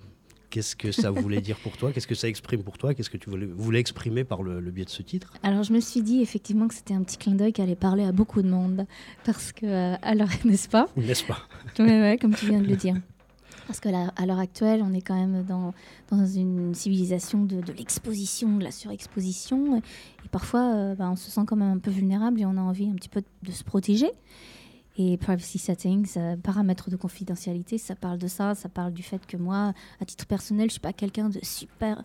Qu'est-ce 0.50 0.77
que 0.77 0.94
ça 0.94 1.12
voulait 1.12 1.41
dire 1.41 1.58
pour 1.58 1.75
toi? 1.75 1.91
Qu'est-ce 1.91 2.08
que 2.08 2.15
ça 2.15 2.29
exprime 2.29 2.63
pour 2.63 2.77
toi? 2.77 2.94
Qu'est-ce 2.94 3.10
que 3.10 3.17
tu 3.17 3.29
voulais, 3.29 3.46
voulais, 3.46 3.82
exprimer 3.82 4.24
par 4.24 4.41
le, 4.41 4.62
le, 4.62 4.72
biais 4.72 4.86
de 4.86 4.89
ce 4.89 5.01
titre? 5.01 5.34
Alors, 5.44 5.63
je 5.63 5.74
me 5.74 5.82
suis 5.82 6.01
dit 6.01 6.22
effectivement 6.22 6.70
que 6.70 6.74
c'était 6.74 6.94
un 6.94 7.03
petit 7.03 7.17
clin 7.17 7.34
d'œil 7.34 7.51
qui 7.51 7.62
allait 7.62 7.75
parler 7.75 8.05
à 8.05 8.13
beaucoup 8.13 8.41
de 8.41 8.48
monde. 8.48 8.86
Parce 9.25 9.51
que, 9.51 9.65
euh, 9.65 9.98
alors, 10.01 10.29
n'est-ce 10.46 10.70
pas? 10.70 10.88
N'est-ce 10.96 11.25
pas? 11.25 11.39
Oui, 11.77 11.88
ouais, 11.88 12.17
comme 12.22 12.34
tu 12.34 12.48
viens 12.48 12.62
de 12.62 12.67
le 12.67 12.77
dire. 12.77 12.96
Parce 13.68 13.80
qu'à 13.80 13.92
l'heure 13.92 14.40
actuelle, 14.40 14.84
on 14.84 14.94
est 14.94 15.02
quand 15.02 15.16
même 15.16 15.44
dans, 15.44 15.74
dans 16.10 16.26
une 16.26 16.74
civilisation 16.76 17.44
de, 17.44 17.62
l'exposition, 17.74 18.58
de 18.58 18.64
la 18.64 18.72
surexposition. 18.72 19.78
Et, 19.78 20.30
parfois, 20.32 20.74
euh, 20.76 20.96
bah, 20.96 21.10
on 21.12 21.16
se 21.16 21.32
sent 21.32 21.42
quand 21.48 21.56
même 21.56 21.72
un 21.72 21.80
peu 21.80 21.92
vulnérable 21.92 22.42
et 22.42 22.46
on 22.46 22.58
a 22.58 22.62
envie 22.62 22.90
un 22.90 22.94
petit 22.94 23.10
peu 23.10 23.24
de 23.44 23.52
se 23.52 23.64
protéger. 23.64 24.12
Et 24.98 25.18
privacy 25.18 25.58
settings, 25.58 26.14
euh, 26.18 26.38
paramètres 26.38 26.90
de 26.90 26.96
confidentialité, 26.96 27.78
ça 27.78 27.96
parle 27.96 28.18
de 28.18 28.28
ça. 28.28 28.56
Ça 28.56 28.70
parle 28.70 28.94
du 28.94 29.04
fait 29.04 29.26
que 29.26 29.36
moi, 29.36 29.74
à 30.00 30.06
titre 30.06 30.26
personnel, 30.26 30.70
je 30.70 30.74
suis 30.74 30.82
pas 30.82 30.94
quelqu'un 30.94 31.30
de 31.30 31.40
super 31.44 32.02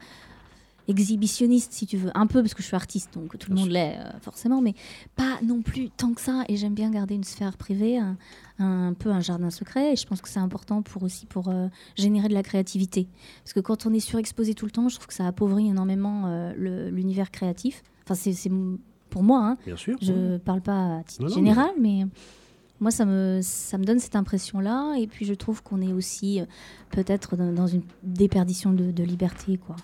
exhibitionniste, 0.88 1.72
si 1.72 1.86
tu 1.86 1.96
veux, 1.96 2.10
un 2.14 2.26
peu 2.26 2.42
parce 2.42 2.54
que 2.54 2.62
je 2.62 2.66
suis 2.66 2.76
artiste, 2.76 3.14
donc 3.14 3.36
tout 3.38 3.50
le 3.50 3.56
monde 3.56 3.70
l'est 3.70 3.96
euh, 3.98 4.18
forcément, 4.20 4.60
mais 4.60 4.74
pas 5.16 5.38
non 5.44 5.62
plus 5.62 5.90
tant 5.90 6.12
que 6.12 6.20
ça. 6.20 6.44
Et 6.48 6.56
j'aime 6.56 6.74
bien 6.74 6.90
garder 6.90 7.14
une 7.14 7.24
sphère 7.24 7.56
privée, 7.56 7.98
un, 8.58 8.94
peu 8.94 9.10
un 9.10 9.20
jardin 9.20 9.50
secret. 9.50 9.92
Et 9.92 9.96
je 9.96 10.06
pense 10.06 10.20
que 10.20 10.28
c'est 10.28 10.40
important 10.40 10.82
pour 10.82 11.02
aussi 11.02 11.26
pour 11.26 11.48
euh, 11.48 11.68
générer 11.96 12.28
de 12.28 12.34
la 12.34 12.42
créativité, 12.42 13.08
parce 13.44 13.52
que 13.52 13.60
quand 13.60 13.86
on 13.86 13.92
est 13.92 14.00
surexposé 14.00 14.54
tout 14.54 14.66
le 14.66 14.72
temps, 14.72 14.88
je 14.88 14.96
trouve 14.96 15.06
que 15.06 15.14
ça 15.14 15.26
appauvrit 15.26 15.68
énormément 15.68 16.24
euh, 16.26 16.90
l'univers 16.90 17.30
créatif. 17.30 17.82
Enfin, 18.04 18.14
c'est 18.14 18.50
pour 19.08 19.22
moi. 19.22 19.40
Hein. 19.44 19.56
Bien 19.66 19.76
sûr. 19.76 19.96
Je 20.00 20.12
ne 20.12 20.38
parle 20.38 20.60
pas 20.60 20.98
à 20.98 21.02
titre 21.04 21.28
général, 21.28 21.70
mais 21.80 22.06
moi, 22.80 22.90
ça 22.90 23.04
me, 23.04 23.40
ça 23.42 23.76
me 23.78 23.84
donne 23.84 23.98
cette 23.98 24.16
impression-là. 24.16 24.94
Et 24.98 25.06
puis, 25.06 25.26
je 25.26 25.34
trouve 25.34 25.62
qu'on 25.62 25.80
est 25.80 25.92
aussi 25.92 26.40
peut-être 26.90 27.36
dans, 27.36 27.66
une 27.66 27.82
déperdition 28.02 28.72
de, 28.72 28.90
de 28.90 29.04
liberté, 29.04 29.58
quoi 29.58 29.76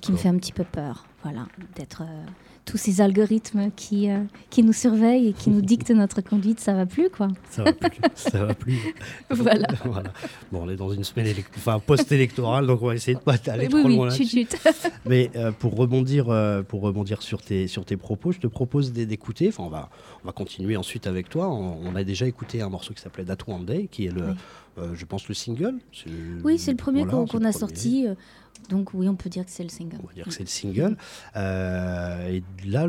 qui 0.00 0.12
me 0.12 0.16
fait 0.16 0.28
un 0.28 0.36
petit 0.36 0.52
peu 0.52 0.64
peur, 0.64 1.06
voilà, 1.22 1.46
d'être 1.76 2.02
euh, 2.02 2.26
tous 2.64 2.76
ces 2.76 3.00
algorithmes 3.00 3.70
qui, 3.74 4.10
euh, 4.10 4.20
qui 4.48 4.62
nous 4.62 4.72
surveillent 4.72 5.28
et 5.28 5.32
qui 5.32 5.50
nous 5.50 5.60
dictent 5.62 5.90
notre 5.90 6.20
conduite, 6.20 6.60
ça 6.60 6.72
va 6.74 6.86
plus 6.86 7.10
quoi. 7.10 7.28
Ça 7.50 7.64
va 7.64 7.72
plus, 7.72 8.00
ça 8.14 8.44
va 8.44 8.54
plus. 8.54 8.78
voilà. 9.30 9.68
Bon, 10.52 10.62
on 10.64 10.68
est 10.68 10.76
dans 10.76 10.90
une 10.90 11.04
semaine 11.04 11.34
enfin, 11.56 11.78
post-électorale, 11.78 12.66
donc 12.66 12.82
on 12.82 12.86
va 12.86 12.94
essayer 12.94 13.14
de 13.14 13.20
pas 13.20 13.36
aller 13.46 13.68
trop 13.68 13.78
oui, 13.78 13.96
loin. 13.96 14.08
Mais 15.06 15.30
euh, 15.36 15.52
pour 15.52 15.76
rebondir, 15.76 16.26
pour 16.68 16.82
rebondir 16.82 17.22
sur 17.22 17.42
tes 17.42 17.66
sur 17.66 17.84
tes 17.84 17.96
propos, 17.96 18.32
je 18.32 18.38
te 18.38 18.46
propose 18.46 18.92
d'écouter. 18.92 19.48
Enfin, 19.48 19.64
on 19.64 19.70
va 19.70 19.90
on 20.22 20.26
va 20.26 20.32
continuer 20.32 20.76
ensuite 20.76 21.06
avec 21.06 21.28
toi. 21.28 21.48
On, 21.48 21.94
a 21.96 22.04
déjà 22.04 22.26
écouté 22.26 22.62
un 22.62 22.68
morceau 22.68 22.94
qui 22.94 23.02
s'appelait 23.02 23.24
That 23.24 23.38
One 23.46 23.64
Day, 23.64 23.88
qui 23.90 24.06
est 24.06 24.12
le, 24.12 24.34
je 24.94 25.04
pense 25.04 25.28
le 25.28 25.34
single. 25.34 25.74
Oui, 26.44 26.58
c'est 26.58 26.70
le 26.70 26.76
premier 26.76 27.04
qu'on 27.04 27.44
a 27.44 27.52
sorti. 27.52 28.06
Donc 28.68 28.94
oui, 28.94 29.08
on 29.08 29.16
peut 29.16 29.30
dire 29.30 29.44
que 29.44 29.50
c'est 29.50 29.62
le 29.62 29.68
single. 29.68 29.98
On 30.02 30.06
peut 30.06 30.14
dire 30.14 30.24
que 30.26 30.32
c'est 30.32 30.42
le 30.42 30.46
single. 30.46 30.96
Euh, 31.36 32.28
et 32.28 32.42
là, 32.66 32.86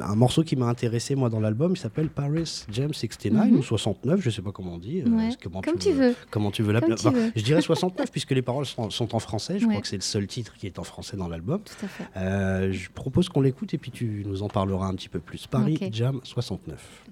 un 0.00 0.14
morceau 0.14 0.42
qui 0.42 0.56
m'a 0.56 0.66
intéressé 0.66 1.14
moi 1.14 1.28
dans 1.28 1.40
l'album, 1.40 1.72
il 1.72 1.78
s'appelle 1.78 2.08
Paris 2.08 2.64
Jam 2.70 2.92
69 2.94 3.50
mhm. 3.50 3.58
ou 3.58 3.62
69, 3.62 4.20
je 4.20 4.30
sais 4.30 4.42
pas 4.42 4.52
comment 4.52 4.74
on 4.74 4.78
dit. 4.78 5.02
Euh, 5.02 5.30
comment 5.42 5.60
Comme 5.60 5.78
tu 5.78 5.92
veux. 5.92 6.14
Comment 6.30 6.50
tu 6.50 6.62
veux 6.62 6.72
l'appeler 6.72 6.96
Je 7.36 7.42
dirais 7.42 7.60
69 7.70 8.10
puisque 8.10 8.30
les 8.30 8.42
paroles 8.42 8.66
sont, 8.66 9.14
en 9.14 9.18
français. 9.18 9.58
Je 9.58 9.66
crois 9.66 9.80
que 9.80 9.88
c'est 9.88 9.96
le 9.96 10.02
seul 10.02 10.26
titre 10.26 10.54
qui 10.54 10.66
est 10.66 10.78
en 10.78 10.84
français 10.84 11.16
dans 11.16 11.28
l'album. 11.28 11.60
Tout 11.60 11.84
à 11.84 11.88
fait. 11.88 12.04
Euh, 12.16 12.72
je 12.72 12.90
propose 12.90 13.28
qu'on 13.28 13.40
l'écoute 13.40 13.74
et 13.74 13.78
puis 13.78 13.90
tu 13.90 14.24
nous 14.26 14.42
en 14.42 14.48
parleras 14.48 14.86
un 14.86 14.94
petit 14.94 15.08
peu 15.08 15.20
plus. 15.20 15.46
Paris 15.46 15.78
Jam 15.92 16.20
69. 16.22 17.04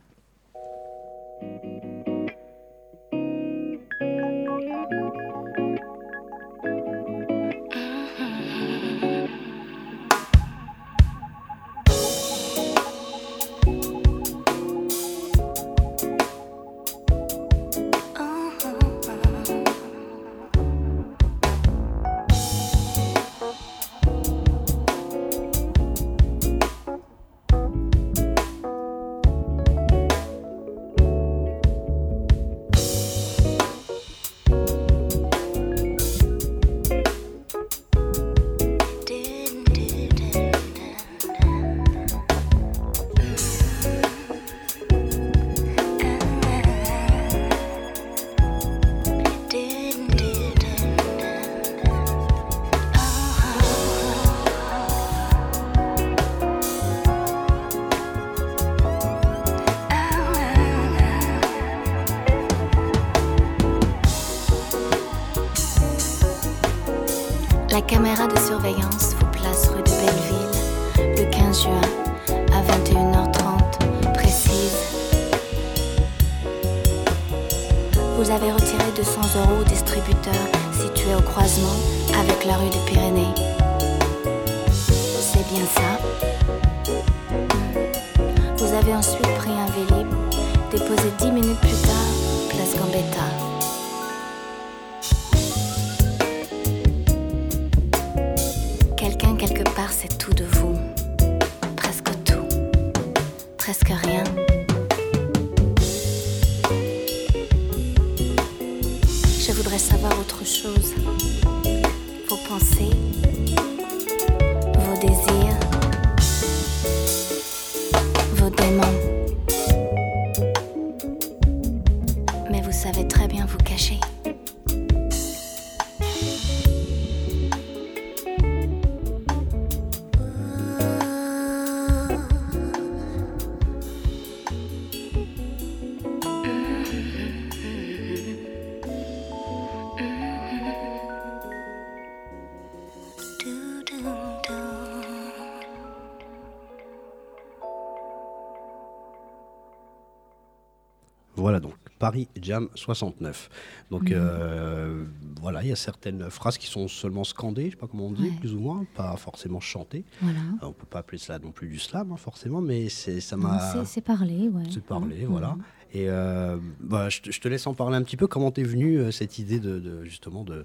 Jam 152.49 152.69
69. 152.75 153.50
Donc 153.90 154.05
Mhm. 154.05 154.12
euh, 154.14 155.05
voilà, 155.40 155.62
il 155.62 155.69
y 155.69 155.73
a 155.73 155.76
certaines 155.76 156.31
phrases 156.31 156.57
qui 156.57 156.67
sont 156.67 156.88
seulement 156.88 157.25
scandées, 157.25 157.67
je 157.67 157.71
sais 157.73 157.76
pas 157.76 157.87
comment 157.87 158.07
on 158.07 158.12
dit, 158.12 158.23
Ouais. 158.31 158.37
plus 158.40 158.55
ou 158.55 158.59
moins, 158.61 158.87
pas 158.95 159.14
forcément 159.19 159.61
chantées. 159.61 160.05
Voilà. 160.23 160.38
On 160.62 160.73
peut 160.73 160.87
pas 160.88 161.00
appeler 161.00 161.19
cela 161.19 161.38
non 161.38 161.52
plus 161.52 161.69
du 161.69 161.78
slam, 161.78 162.11
hein, 162.12 162.17
forcément, 162.17 162.62
mais 162.62 162.88
c'est 162.88 163.21
ça 163.21 163.37
m'a 163.37 163.59
C'est 163.73 163.85
c'est 163.85 164.00
parlé, 164.00 164.49
ouais. 164.49 164.62
c'est 164.71 164.83
parlé, 164.85 165.25
Mhm. 165.25 165.31
voilà. 165.31 165.57
Et 165.93 166.09
euh, 166.09 166.57
bah, 166.81 167.09
je, 167.11 167.21
te, 167.21 167.49
laisse 167.49 167.67
en 167.67 167.75
parler 167.75 167.97
un 167.97 168.02
petit 168.02 168.17
peu. 168.19 168.26
Comment 168.26 168.50
t'es 168.50 168.62
venue 168.62 168.99
euh, 168.99 169.11
cette 169.11 169.38
idée 169.38 169.59
de, 169.61 169.78
de- 169.78 170.05
justement 170.05 170.45
de, 170.45 170.64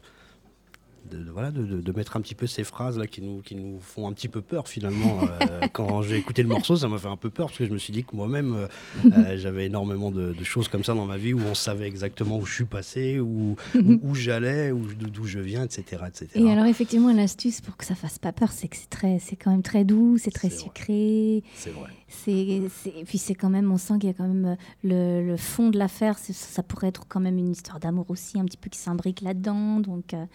de, 1.13 1.31
voilà, 1.31 1.51
de, 1.51 1.63
de- 1.63 1.81
de 1.81 1.91
mettre 1.91 2.17
un 2.17 2.21
petit 2.21 2.35
peu 2.35 2.47
ces 2.47 2.63
phrases 2.63 2.97
là 2.97 3.07
qui 3.07 3.21
nous, 3.21 3.41
qui 3.41 3.55
nous 3.55 3.79
font 3.79 4.07
un 4.07 4.13
petit 4.13 4.27
peu 4.27 4.41
peur 4.41 4.67
finalement. 4.67 5.19
Euh, 5.23 5.67
quand 5.73 6.01
j'ai 6.01 6.17
écouté 6.17 6.41
le 6.43 6.49
morceau, 6.49 6.75
ça 6.75 6.87
m'a 6.87 6.97
fait 6.97 7.07
un 7.07 7.17
peu 7.17 7.29
peur 7.29 7.47
parce 7.47 7.57
que 7.57 7.65
je 7.65 7.71
me 7.71 7.77
suis 7.77 7.93
dit 7.93 8.03
que 8.03 8.15
moi-même 8.15 8.53
euh, 8.55 8.67
euh, 9.17 9.37
j'avais 9.37 9.65
énormément 9.67 10.11
de, 10.11 10.33
de 10.33 10.43
choses 10.43 10.67
comme 10.67 10.83
ça 10.83 10.93
dans 10.93 11.05
ma 11.05 11.17
vie 11.17 11.33
où 11.33 11.39
on 11.41 11.55
savait 11.55 11.87
exactement 11.87 12.37
où 12.37 12.45
je 12.45 12.53
suis 12.53 12.65
passé, 12.65 13.19
où, 13.19 13.55
où, 13.75 13.99
où 14.01 14.15
j'allais, 14.15 14.71
où- 14.71 14.87
d'où 14.93 15.25
je 15.25 15.39
viens, 15.39 15.63
etc., 15.63 16.03
etc. 16.07 16.27
Et 16.35 16.49
alors 16.51 16.65
effectivement, 16.65 17.11
l'astuce 17.13 17.61
pour 17.61 17.77
que 17.77 17.85
ça 17.85 17.95
fasse 17.95 18.19
pas 18.19 18.31
peur, 18.33 18.51
c'est 18.51 18.67
que 18.67 18.75
c'est 18.77 18.89
très, 18.89 19.19
c'est 19.19 19.35
quand 19.35 19.51
même 19.51 19.63
très 19.63 19.83
doux, 19.83 20.17
c'est 20.17 20.31
très 20.31 20.49
C'est 20.49 20.55
vrai. 20.55 20.63
sucré. 20.65 21.43
C'est 21.55 21.69
vrai. 21.71 21.89
Et 22.27 22.61
puis 23.07 23.17
c'est 23.17 23.33
quand 23.33 23.49
même, 23.49 23.71
on 23.71 23.77
sent 23.77 23.95
qu'il 23.99 24.07
y 24.07 24.11
a 24.11 24.13
quand 24.13 24.27
même 24.27 24.55
le, 24.83 25.25
le 25.25 25.37
fond 25.37 25.69
de 25.69 25.77
l'affaire. 25.79 26.17
Ça 26.19 26.61
pourrait 26.63 26.87
être 26.87 27.07
quand 27.07 27.19
même 27.19 27.37
une 27.37 27.49
histoire 27.51 27.79
d'amour 27.79 28.05
aussi, 28.09 28.39
un 28.39 28.45
petit 28.45 28.57
peu 28.57 28.69
qui 28.69 28.77
s'imbrique 28.77 29.21
là-dedans. 29.21 29.79
Donc, 29.79 30.13
euh, 30.13 30.25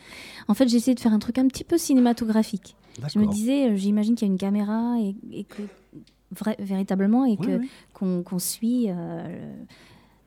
en 0.49 0.55
fait, 0.55 0.68
j'ai 0.69 0.77
essayé 0.77 0.95
de 0.95 1.01
faire 1.01 1.13
un 1.13 1.19
truc 1.19 1.39
un 1.39 1.47
petit 1.49 1.65
peu 1.65 1.79
cinématographique. 1.79 2.77
Je 3.13 3.19
me 3.19 3.25
disais, 3.33 3.71
euh, 3.71 3.77
j'imagine 3.77 4.15
qu'il 4.15 4.27
y 4.27 4.31
a 4.31 4.33
une 4.33 4.39
caméra 4.39 4.97
et, 5.01 5.15
et 5.33 5.45
que 5.45 5.63
vrai- 6.35 6.57
véritablement 6.59 7.25
et 7.25 7.37
que 7.37 7.61
qu'on 8.25 8.39
suit, 8.39 8.87
euh, 8.89 9.55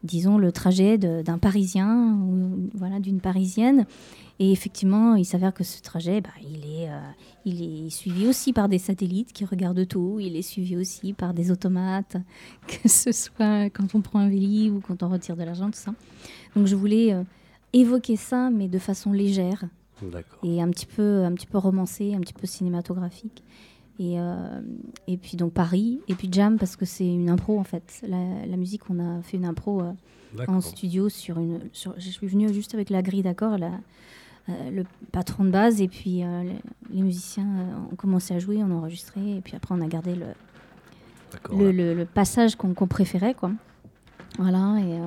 disons, 0.04 0.38
le 0.38 0.51
trajet 0.51 0.97
d'un 0.97 1.38
Parisien 1.38 2.13
ou 2.15 2.69
voilà 2.73 2.99
d'une 2.99 3.19
Parisienne. 3.19 3.86
Et 4.39 4.51
effectivement, 4.51 5.13
il 5.15 5.25
s'avère 5.25 5.54
que 5.54 5.63
ce 5.63 5.82
trajet, 5.84 6.19
bah, 6.21 6.30
il, 6.41 6.65
est, 6.65 6.89
euh, 6.89 6.99
il 7.45 7.86
est 7.86 7.89
suivi 7.91 8.25
aussi 8.25 8.54
par 8.54 8.69
des 8.69 8.80
satellites 8.80 9.34
qui 9.34 9.45
regardent 9.45 9.88
tout. 9.88 10.17
Il 10.19 10.36
est 10.36 10.41
suivi 10.41 10.75
aussi 10.77 11.13
par 11.13 11.34
des 11.36 11.51
automates, 11.51 12.17
que 12.67 12.89
ce 12.89 13.12
soit 13.12 13.69
quand 13.69 13.93
on 13.93 14.01
prend 14.01 14.17
un 14.19 14.30
Véli 14.30 14.71
ou 14.71 14.80
quand 14.80 15.04
on 15.04 15.10
retire 15.10 15.36
de 15.38 15.43
l'argent, 15.43 15.67
tout 15.69 15.77
ça. 15.77 15.93
Donc 16.56 16.65
je 16.65 16.75
voulais 16.75 17.13
euh, 17.13 17.23
évoquer 17.73 18.15
ça, 18.15 18.49
mais 18.49 18.67
de 18.67 18.80
façon 18.80 19.12
légère. 19.12 19.65
Et 20.43 20.61
un 20.61 20.69
petit 20.69 20.85
peu, 20.85 21.23
un 21.23 21.33
petit 21.33 21.47
peu 21.47 21.57
romancé, 21.57 22.13
un 22.15 22.19
petit 22.19 22.33
peu 22.33 22.47
cinématographique. 22.47 23.43
Et, 23.99 24.19
euh, 24.19 24.61
et 25.07 25.17
puis 25.17 25.37
donc 25.37 25.53
Paris, 25.53 25.99
et 26.07 26.15
puis 26.15 26.27
Jam, 26.31 26.57
parce 26.57 26.75
que 26.75 26.85
c'est 26.85 27.05
une 27.07 27.29
impro 27.29 27.59
en 27.59 27.63
fait. 27.63 28.01
La, 28.07 28.45
la 28.47 28.57
musique, 28.57 28.89
on 28.89 28.99
a 28.99 29.21
fait 29.21 29.37
une 29.37 29.45
impro 29.45 29.81
euh, 29.81 29.91
en 30.47 30.59
studio 30.61 31.09
sur 31.09 31.37
une. 31.39 31.59
Sur, 31.71 31.93
je 31.97 32.09
suis 32.09 32.25
venue 32.27 32.51
juste 32.51 32.73
avec 32.73 32.89
la 32.89 33.01
grille 33.03 33.21
d'accord, 33.21 33.57
euh, 34.49 34.69
le 34.71 34.85
patron 35.11 35.43
de 35.45 35.51
base, 35.51 35.81
et 35.81 35.87
puis 35.87 36.21
les, 36.23 36.55
les 36.89 37.01
musiciens 37.03 37.45
ont 37.91 37.95
commencé 37.95 38.33
à 38.33 38.39
jouer, 38.39 38.57
on 38.63 38.71
a 38.71 38.73
enregistré, 38.73 39.37
et 39.37 39.41
puis 39.41 39.55
après 39.55 39.75
on 39.75 39.81
a 39.81 39.87
gardé 39.87 40.15
le, 40.15 40.25
le, 41.55 41.71
le- 41.71 41.93
le 41.93 42.05
passage 42.05 42.55
qu'on 42.55 42.73
préférait, 42.73 43.35
quoi. 43.35 43.51
Voilà, 44.39 44.77
et, 44.79 44.99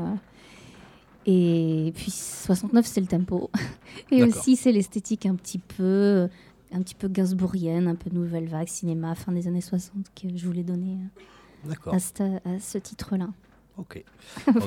et 1.27 1.93
puis 1.95 2.11
69, 2.11 2.87
c'est 2.87 3.01
le 3.01 3.07
tempo. 3.07 3.51
et 4.11 4.23
aussi, 4.39 4.57
c'est 4.57 4.73
l'esthétique 4.73 5.27
un 5.27 5.35
petit 5.35 5.59
peu 5.59 6.29
un 6.73 6.83
petit 6.83 6.95
peu 6.97 7.07
gainsbourgienne, 7.09 7.87
un 7.87 7.95
peu 7.95 8.11
nouvelle 8.11 8.49
vague, 8.49 8.67
cinéma, 8.67 9.15
fin 9.15 9.31
des 9.31 9.47
années 9.47 9.61
60, 9.61 10.07
que 10.21 10.37
je 10.37 10.45
voulais 10.47 10.65
donner 10.65 10.97
à, 11.93 11.99
ce- 12.01 12.37
à 12.49 12.59
ce 12.61 12.79
titre-là. 12.79 13.29
Ok. 13.79 14.05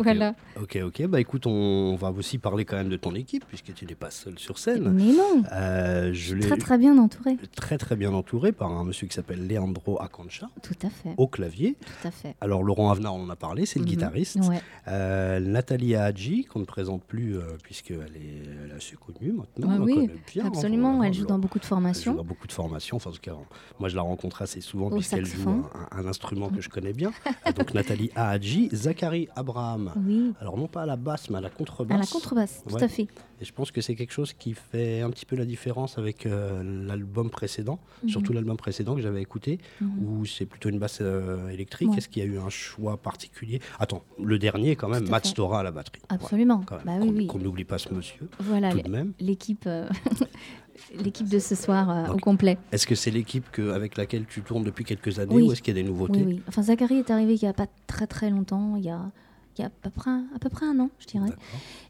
voilà. 0.03 0.35
Ok, 0.61 0.77
ok. 0.83 1.07
Bah 1.07 1.19
écoute, 1.21 1.45
on 1.47 1.95
va 1.95 2.11
aussi 2.11 2.37
parler 2.37 2.65
quand 2.65 2.75
même 2.75 2.89
de 2.89 2.97
ton 2.97 3.15
équipe, 3.15 3.45
puisque 3.47 3.73
tu 3.73 3.85
n'es 3.85 3.95
pas 3.95 4.11
seul 4.11 4.37
sur 4.37 4.57
scène. 4.59 4.89
Mais 4.91 5.13
non, 5.13 5.43
Euh, 5.53 6.11
je 6.13 6.35
l'ai 6.35 6.45
très 6.47 6.57
très 6.57 6.77
bien 6.77 6.97
entouré. 6.97 7.37
très 7.55 7.77
très 7.77 7.95
bien 7.95 8.13
entouré 8.13 8.51
par 8.51 8.71
un 8.71 8.83
monsieur 8.83 9.07
qui 9.07 9.13
s'appelle 9.13 9.47
Leandro 9.47 10.01
Acancha, 10.01 10.49
Tout 10.61 10.73
à 10.83 10.89
fait, 10.89 11.13
au 11.17 11.27
clavier. 11.27 11.75
tout 11.79 12.07
à 12.07 12.11
fait. 12.11 12.35
Alors 12.41 12.63
Laurent 12.63 12.91
Avenard, 12.91 13.15
on 13.15 13.23
en 13.23 13.29
a 13.29 13.35
parlé, 13.35 13.65
c'est 13.65 13.79
le 13.79 13.85
Mhm. 13.85 13.91
guitariste. 13.91 14.35
Ouais. 14.47 14.61
Euh, 14.87 15.39
Nathalie 15.39 15.95
Hadji, 15.95 16.45
qu'on 16.45 16.59
ne 16.59 16.65
présente 16.65 17.03
plus, 17.03 17.37
euh, 17.37 17.43
puisqu'elle 17.63 17.97
est, 18.15 18.43
elle 18.65 18.71
est 18.71 18.75
assez 18.75 18.95
connue 18.97 19.31
maintenant. 19.33 19.83
Ouais, 19.85 19.93
oui, 19.95 20.09
bien, 20.33 20.43
hein, 20.45 20.47
Absolument, 20.47 21.03
elle 21.03 21.13
joue 21.13 21.25
dans 21.25 21.39
beaucoup 21.39 21.59
de 21.59 21.63
Elle 21.63 21.69
joue 21.69 21.75
formations. 21.75 22.13
dans 22.15 22.23
beaucoup 22.23 22.47
de 22.47 22.51
formations. 22.51 22.97
Enfin, 22.97 23.09
en 23.09 23.13
tout 23.13 23.19
cas, 23.21 23.35
moi, 23.79 23.89
je 23.89 23.95
la 23.95 24.01
rencontre 24.01 24.41
assez 24.41 24.61
souvent 24.61 24.89
puisqu'elle 24.89 25.25
joue 25.25 25.49
un, 25.49 25.69
un 25.91 26.05
instrument 26.07 26.49
que 26.49 26.61
je 26.61 26.69
connais 26.69 26.93
bien. 26.93 27.11
Euh, 27.45 27.51
Donc, 27.57 27.73
Nathalie 27.73 28.11
Hadji, 28.15 28.69
Zachary 28.97 29.29
Abraham. 29.36 29.91
Oui, 30.07 30.33
Alors, 30.41 30.57
non 30.57 30.67
pas 30.67 30.81
à 30.81 30.86
la 30.88 30.95
basse, 30.95 31.29
mais 31.29 31.38
à 31.38 31.41
la 31.41 31.49
contrebasse. 31.51 31.95
à 31.95 31.99
la 31.99 32.05
contrebasse, 32.07 32.63
tout 32.67 32.73
Ouais. 32.75 32.83
à 32.83 32.88
fait. 32.88 33.07
Et 33.39 33.45
je 33.45 33.53
pense 33.53 33.69
que 33.69 33.81
c'est 33.81 33.93
quelque 33.93 34.12
chose 34.13 34.33
qui 34.33 34.53
fait 34.55 35.01
un 35.01 35.12
petit 35.12 35.25
peu 35.25 35.36
la 35.36 35.45
différence 35.45 35.99
avec 35.99 36.25
euh, 36.25 36.63
l'album 36.88 37.29
précédent, 37.29 37.79
Mhm. 38.03 38.10
surtout 38.10 38.33
l'album 38.33 38.57
précédent 38.57 38.95
que 38.95 39.01
j'avais 39.01 39.21
écouté, 39.21 39.60
Mhm. 39.81 39.89
où 40.03 40.25
c'est 40.25 40.47
plutôt 40.47 40.69
une 40.69 40.79
basse 40.79 40.97
euh, 41.01 41.49
électrique. 41.49 41.89
Ouais. 41.91 41.97
Est-ce 41.97 42.10
qu'il 42.10 42.23
y 42.23 42.25
a 42.25 42.29
eu 42.29 42.39
un 42.39 42.49
choix 42.49 42.97
particulier? 42.97 43.62
Attends, 43.79 44.01
le 44.21 44.39
dernier, 44.39 44.75
quand 44.75 44.89
même, 44.89 45.07
Matt. 45.07 45.27
Stora 45.27 45.60
à 45.60 45.63
la 45.63 45.71
batterie. 45.71 46.01
Absolument. 46.10 46.63
Quand 46.65 46.77
Bah 46.86 46.93
oui, 46.99 47.27
Qu'on- 47.27 47.38
oui. 47.38 47.43
N'oublie 47.43 47.65
pas 47.65 47.77
ce 47.77 47.93
monsieur, 47.93 48.27
Voilà, 48.39 48.71
l'équipe 49.19 49.65
euh, 49.67 49.88
l'équipe 51.03 51.27
de 51.27 51.39
ce 51.39 51.55
soir 51.55 51.89
euh, 51.89 52.13
au 52.13 52.17
complet. 52.17 52.57
Est-ce 52.71 52.87
que 52.87 52.95
c'est 52.95 53.11
l'équipe 53.11 53.45
avec 53.59 53.97
laquelle 53.97 54.25
tu 54.25 54.41
tournes 54.41 54.63
depuis 54.63 54.85
quelques 54.85 55.19
années 55.19 55.35
Oui. 55.35 55.43
ou 55.43 55.51
est-ce 55.51 55.61
qu'il 55.61 55.75
y 55.75 55.79
a 55.79 55.83
des 55.83 55.87
nouveautés 55.87 56.23
Oui, 56.23 56.33
oui. 56.35 56.41
Enfin, 56.47 56.63
Zachary 56.63 56.97
est 56.97 57.11
arrivé 57.11 57.35
il 57.35 57.41
n'y 57.41 57.47
a 57.49 57.53
pas 57.53 57.67
très 57.87 58.07
très 58.07 58.29
longtemps, 58.29 58.75
il 58.75 58.85
y 58.85 58.89
a, 58.89 59.11
il 59.57 59.61
y 59.61 59.63
a 59.63 59.67
à, 59.67 59.69
peu 59.69 59.89
près, 59.89 60.11
à 60.11 60.39
peu 60.39 60.49
près 60.49 60.65
un 60.65 60.79
an, 60.79 60.89
je 60.99 61.07
dirais. 61.07 61.29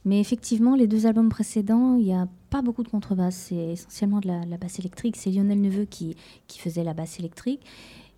Mais 0.06 0.20
effectivement, 0.20 0.76
les 0.76 0.88
deux 0.88 1.06
albums 1.06 1.30
précédents, 1.30 1.96
il 1.96 2.06
n'y 2.06 2.14
a 2.14 2.28
pas 2.50 2.62
beaucoup 2.62 2.84
de 2.84 2.90
contrebasse. 2.90 3.36
C'est 3.50 3.74
essentiellement 3.74 4.20
de 4.20 4.28
la, 4.28 4.46
la 4.46 4.58
basse 4.58 4.80
électrique. 4.80 5.16
C'est 5.18 5.32
Lionel 5.32 5.62
Neveu 5.62 5.86
qui, 5.86 6.16
qui 6.48 6.60
faisait 6.60 6.84
la 6.84 6.94
basse 6.94 7.20
électrique. 7.20 7.62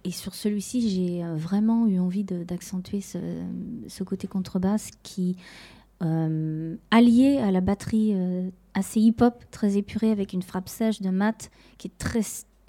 Et 0.05 0.11
sur 0.11 0.33
celui-ci, 0.33 0.89
j'ai 0.89 1.23
euh, 1.23 1.35
vraiment 1.35 1.85
eu 1.87 1.99
envie 1.99 2.23
d'accentuer 2.23 3.01
ce, 3.01 3.17
ce 3.87 4.03
côté 4.03 4.27
contrebasse 4.27 4.91
qui, 5.03 5.35
euh, 6.01 6.77
allié 6.91 7.37
à 7.39 7.51
la 7.51 7.61
batterie 7.61 8.11
euh, 8.13 8.49
assez 8.73 8.99
hip-hop, 8.99 9.43
très 9.51 9.77
épurée, 9.77 10.11
avec 10.11 10.33
une 10.33 10.41
frappe 10.41 10.69
sèche 10.69 11.01
de 11.01 11.09
mat 11.09 11.51
qui 11.77 11.87
est 11.87 11.97
très, 11.97 12.21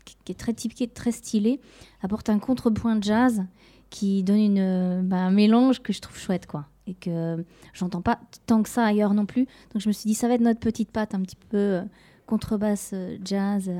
qui 0.04 0.32
est 0.32 0.38
très 0.38 0.52
typiquée, 0.52 0.88
très 0.88 1.12
stylée, 1.12 1.60
apporte 2.02 2.28
un 2.28 2.38
contrepoint 2.38 3.00
jazz 3.00 3.44
qui 3.88 4.22
donne 4.22 4.38
une, 4.38 4.58
euh, 4.58 5.02
bah, 5.02 5.18
un 5.18 5.30
mélange 5.30 5.80
que 5.80 5.92
je 5.92 6.00
trouve 6.00 6.18
chouette, 6.18 6.46
quoi. 6.46 6.66
Et 6.86 6.94
que 6.94 7.44
j'entends 7.72 8.00
pas 8.00 8.18
tant 8.46 8.62
que 8.62 8.68
ça 8.68 8.84
ailleurs 8.84 9.14
non 9.14 9.26
plus. 9.26 9.46
Donc 9.72 9.82
je 9.82 9.88
me 9.88 9.92
suis 9.92 10.08
dit, 10.08 10.14
ça 10.14 10.26
va 10.26 10.34
être 10.34 10.40
notre 10.40 10.60
petite 10.60 10.90
patte, 10.90 11.14
un 11.14 11.20
petit 11.20 11.36
peu 11.36 11.56
euh, 11.56 11.82
contrebasse 12.26 12.94
jazz, 13.24 13.70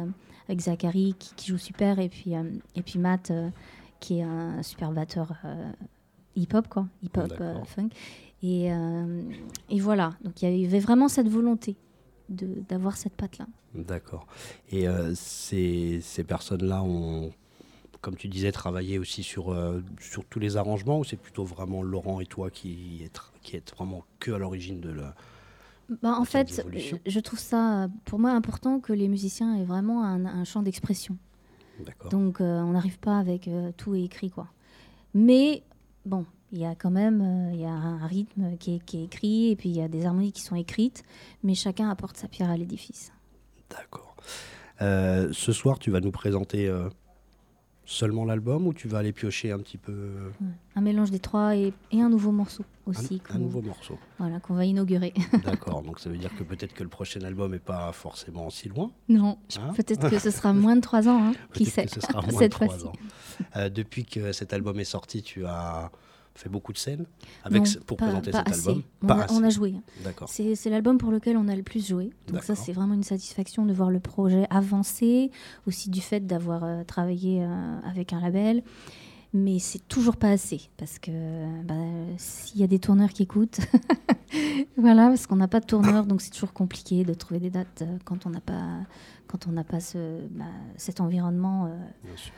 avec 0.49 0.61
Zachary 0.61 1.15
qui, 1.19 1.35
qui 1.35 1.49
joue 1.49 1.59
super, 1.59 1.99
et 1.99 2.09
puis, 2.09 2.35
et 2.75 2.83
puis 2.83 2.99
Matt 2.99 3.33
qui 4.01 4.19
est 4.19 4.23
un 4.23 4.61
super 4.65 4.91
batteur 4.91 5.35
hip-hop, 6.35 6.67
quoi, 6.67 6.89
hip-hop 7.05 7.33
funk. 7.67 7.91
Et, 8.43 8.73
euh, 8.73 9.23
et 9.69 9.81
voilà, 9.81 10.15
donc 10.25 10.41
il 10.41 10.59
y 10.59 10.67
avait 10.67 10.79
vraiment 10.79 11.09
cette 11.09 11.29
volonté 11.29 11.77
d'avoir 12.29 12.97
cette 12.97 13.15
patte-là. 13.15 13.47
D'accord. 13.75 14.27
Et 14.71 14.89
euh, 14.89 15.15
ces, 15.15 16.01
ces 16.01 16.25
personnes-là 16.25 16.83
ont, 16.83 17.33
comme 18.01 18.17
tu 18.17 18.29
disais, 18.29 18.51
travaillé 18.51 18.99
aussi 18.99 19.23
sur, 19.23 19.53
euh, 19.53 19.83
sur 20.01 20.25
tous 20.25 20.39
les 20.39 20.57
arrangements 20.57 21.01
ou 21.01 21.05
c'est 21.05 21.17
plutôt 21.17 21.45
vraiment 21.45 21.83
Laurent 21.83 22.21
et 22.21 22.27
toi 22.27 22.51
qui 22.51 23.03
êtes, 23.05 23.21
qui 23.43 23.57
êtes 23.57 23.75
vraiment 23.77 24.05
que 24.21 24.31
à 24.31 24.39
l'origine 24.39 24.81
de 24.81 24.91
la... 24.91 25.15
Bah, 26.03 26.15
en 26.19 26.25
fait, 26.25 26.65
je 27.05 27.21
trouve 27.21 27.41
ça, 27.41 27.89
pour 28.05 28.21
moi, 28.21 28.31
important 28.31 28.81
que 28.81 28.93
les 28.93 29.09
musiciens 29.09 29.57
aient 29.57 29.65
vraiment 29.65 30.05
un, 30.05 30.25
un 30.25 30.45
champ 30.45 30.63
d'expression. 30.63 31.19
D'accord. 31.85 32.11
Donc, 32.11 32.41
on 32.41 32.71
n'arrive 32.71 33.01
pas 33.01 33.19
avec 33.19 33.51
tout 33.77 33.97
écrit, 33.97 34.31
quoi. 34.31 34.47
Mais, 35.15 35.65
bon, 36.07 36.27
il 36.53 36.59
y 36.59 36.65
a 36.65 36.75
quand 36.75 36.91
même 36.91 37.21
euh, 37.21 37.55
il 37.55 37.61
y 37.61 37.65
a 37.65 37.71
un 37.71 38.07
rythme 38.07 38.57
qui 38.59 38.77
est, 38.77 38.85
qui 38.85 38.99
est 38.99 39.05
écrit, 39.05 39.51
et 39.51 39.57
puis 39.57 39.69
il 39.69 39.77
y 39.77 39.83
a 39.83 39.89
des 39.89 40.07
harmonies 40.07 40.33
qui 40.33 40.43
sont 40.43 40.57
écrites, 40.57 41.03
mais 41.43 41.55
chacun 41.55 41.89
apporte 41.91 42.17
sa 42.17 42.29
pierre 42.29 42.51
à 42.51 42.57
l'édifice. 42.57 43.13
D'accord. 43.71 44.17
Euh, 44.83 45.29
ce 45.33 45.53
soir, 45.53 45.79
tu 45.79 45.91
vas 45.91 46.01
nous 46.01 46.11
présenter 46.11 46.67
euh, 46.67 46.89
seulement 47.85 48.25
l'album 48.25 48.67
ou 48.67 48.73
tu 48.73 48.89
vas 48.89 48.99
aller 48.99 49.13
piocher 49.13 49.53
un 49.53 49.59
petit 49.59 49.77
peu 49.77 49.93
Ouais. 50.41 50.47
Un 50.77 50.81
mélange 50.81 51.11
des 51.11 51.19
trois 51.19 51.57
et, 51.57 51.73
et 51.91 52.01
un 52.01 52.09
nouveau 52.09 52.31
morceau 52.31 52.65
aussi, 52.87 53.21
un 53.31 53.39
nouveau 53.39 53.61
morceau 53.61 53.99
voilà, 54.19 54.41
qu'on 54.41 54.55
va 54.55 54.65
inaugurer. 54.65 55.13
D'accord. 55.45 55.83
Donc 55.83 55.99
ça 56.01 56.09
veut 56.09 56.17
dire 56.17 56.35
que 56.37 56.43
peut-être 56.45 56.73
que 56.73 56.83
le 56.83 56.89
prochain 56.89 57.21
album 57.23 57.53
n'est 57.53 57.59
pas 57.59 57.93
forcément 57.93 58.49
si 58.51 58.69
loin. 58.69 58.91
non, 59.09 59.39
Hein 59.59 59.73
peut-être 59.77 60.09
que 60.09 60.19
ce 60.19 60.31
sera 60.31 60.53
moins 60.55 60.77
de 60.77 60.81
trois 60.81 61.09
ans, 61.09 61.29
hein, 61.29 61.33
qui 61.53 61.67
sait, 61.67 61.85
que 61.87 61.91
ce 61.93 62.01
sera 62.01 62.23
moins 62.23 62.31
cette 62.39 62.53
de 62.53 62.57
trois 62.67 62.87
ans. 62.87 62.93
Euh, 63.57 63.69
depuis 63.69 64.05
que 64.05 64.33
cet 64.33 64.53
album 64.53 64.79
est 64.81 64.85
sorti, 64.85 65.23
tu 65.23 65.45
as 65.47 65.91
fait 66.35 66.49
beaucoup 66.49 66.73
de 66.73 66.79
scènes 66.79 67.05
avec, 67.45 67.61
Non, 67.61 67.65
ce- 67.67 67.79
pour 67.79 67.97
pas- 67.97 68.07
présenter 68.07 68.31
pas 68.31 68.39
cet 68.39 68.49
assez. 68.49 68.69
album. 68.69 68.83
On, 69.03 69.07
Pas 69.07 69.15
a, 69.15 69.25
assez. 69.25 69.35
on 69.35 69.43
a 69.45 69.51
joué. 69.51 69.75
C'est 70.27 70.71
l'album 70.71 70.97
pour 70.99 71.11
lequel 71.11 71.37
on 71.37 71.49
a 71.49 71.57
le 71.57 71.63
plus 71.63 71.87
joué. 71.87 72.11
Donc 72.29 72.43
ça, 72.43 72.55
c'est 72.55 72.73
vraiment 72.73 72.95
une 72.95 73.03
satisfaction 73.03 73.67
de 73.67 73.73
voir 73.73 73.91
le 73.91 74.01
projet 74.01 74.47
avancer, 74.51 75.31
aussi 75.67 75.91
du 75.91 76.01
fait 76.01 76.21
d'avoir 76.27 76.65
euh, 76.65 76.85
travaillé 76.85 77.43
euh, 77.45 77.81
avec 77.85 78.13
un 78.13 78.21
label. 78.21 78.63
mais 79.33 79.59
c'est 79.61 79.87
toujours 79.87 80.17
pas 80.17 80.31
assez 80.31 80.71
parce 80.77 80.99
que 80.99 81.13
bah, 81.63 81.75
s'il 82.17 82.61
y 82.61 82.65
a 82.65 82.67
des 82.67 82.79
tourneurs 82.81 83.11
qui 83.11 83.23
écoutent, 83.25 83.61
voilà, 84.77 85.09
parce 85.09 85.27
qu'on 85.27 85.37
n'a 85.37 85.49
pas 85.49 85.61
de 85.61 85.67
tourneur, 85.67 86.07
donc 86.07 86.21
c'est 86.21 86.31
toujours 86.31 86.53
compliqué 86.53 87.05
de 87.05 87.15
trouver 87.15 87.41
des 87.41 87.51
dates 87.51 87.83
euh, 87.83 87.97
quand 88.05 88.27
on 88.27 88.31
n'a 88.31 88.41
pas, 88.41 88.79
quand 89.27 89.47
on 89.47 89.53
n'a 89.53 89.65
pas 89.65 89.81
ce, 89.81 90.21
bah, 90.31 90.45
cet 90.77 91.01
environnement, 91.01 91.67
euh, 91.67 91.77
Bien 92.05 92.17
sûr. 92.17 92.33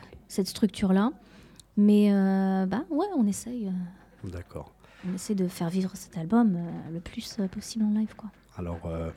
Mais 1.77 2.11
euh, 2.13 2.65
bah 2.65 2.83
ouais, 2.89 3.07
on 3.17 3.25
essaye, 3.25 3.67
euh, 3.67 4.29
D'accord. 4.29 4.71
on 5.09 5.13
essaie 5.15 5.35
de 5.35 5.47
faire 5.47 5.69
vivre 5.69 5.91
cet 5.95 6.17
album 6.17 6.55
euh, 6.55 6.91
le 6.93 6.99
plus 6.99 7.37
euh, 7.39 7.47
possible 7.47 7.85
en 7.85 7.89
live, 7.99 8.13
quoi. 8.15 8.29
Alors, 8.57 8.79
euh, 8.85 9.09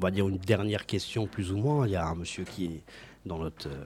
on 0.00 0.02
va 0.02 0.10
dire 0.10 0.28
une 0.28 0.38
dernière 0.38 0.84
question, 0.86 1.26
plus 1.28 1.52
ou 1.52 1.56
moins. 1.58 1.86
Il 1.86 1.92
y 1.92 1.96
a 1.96 2.04
un 2.06 2.16
monsieur 2.16 2.42
qui 2.44 2.64
est 2.66 2.82
dans 3.24 3.38
notre 3.38 3.68
euh, 3.68 3.84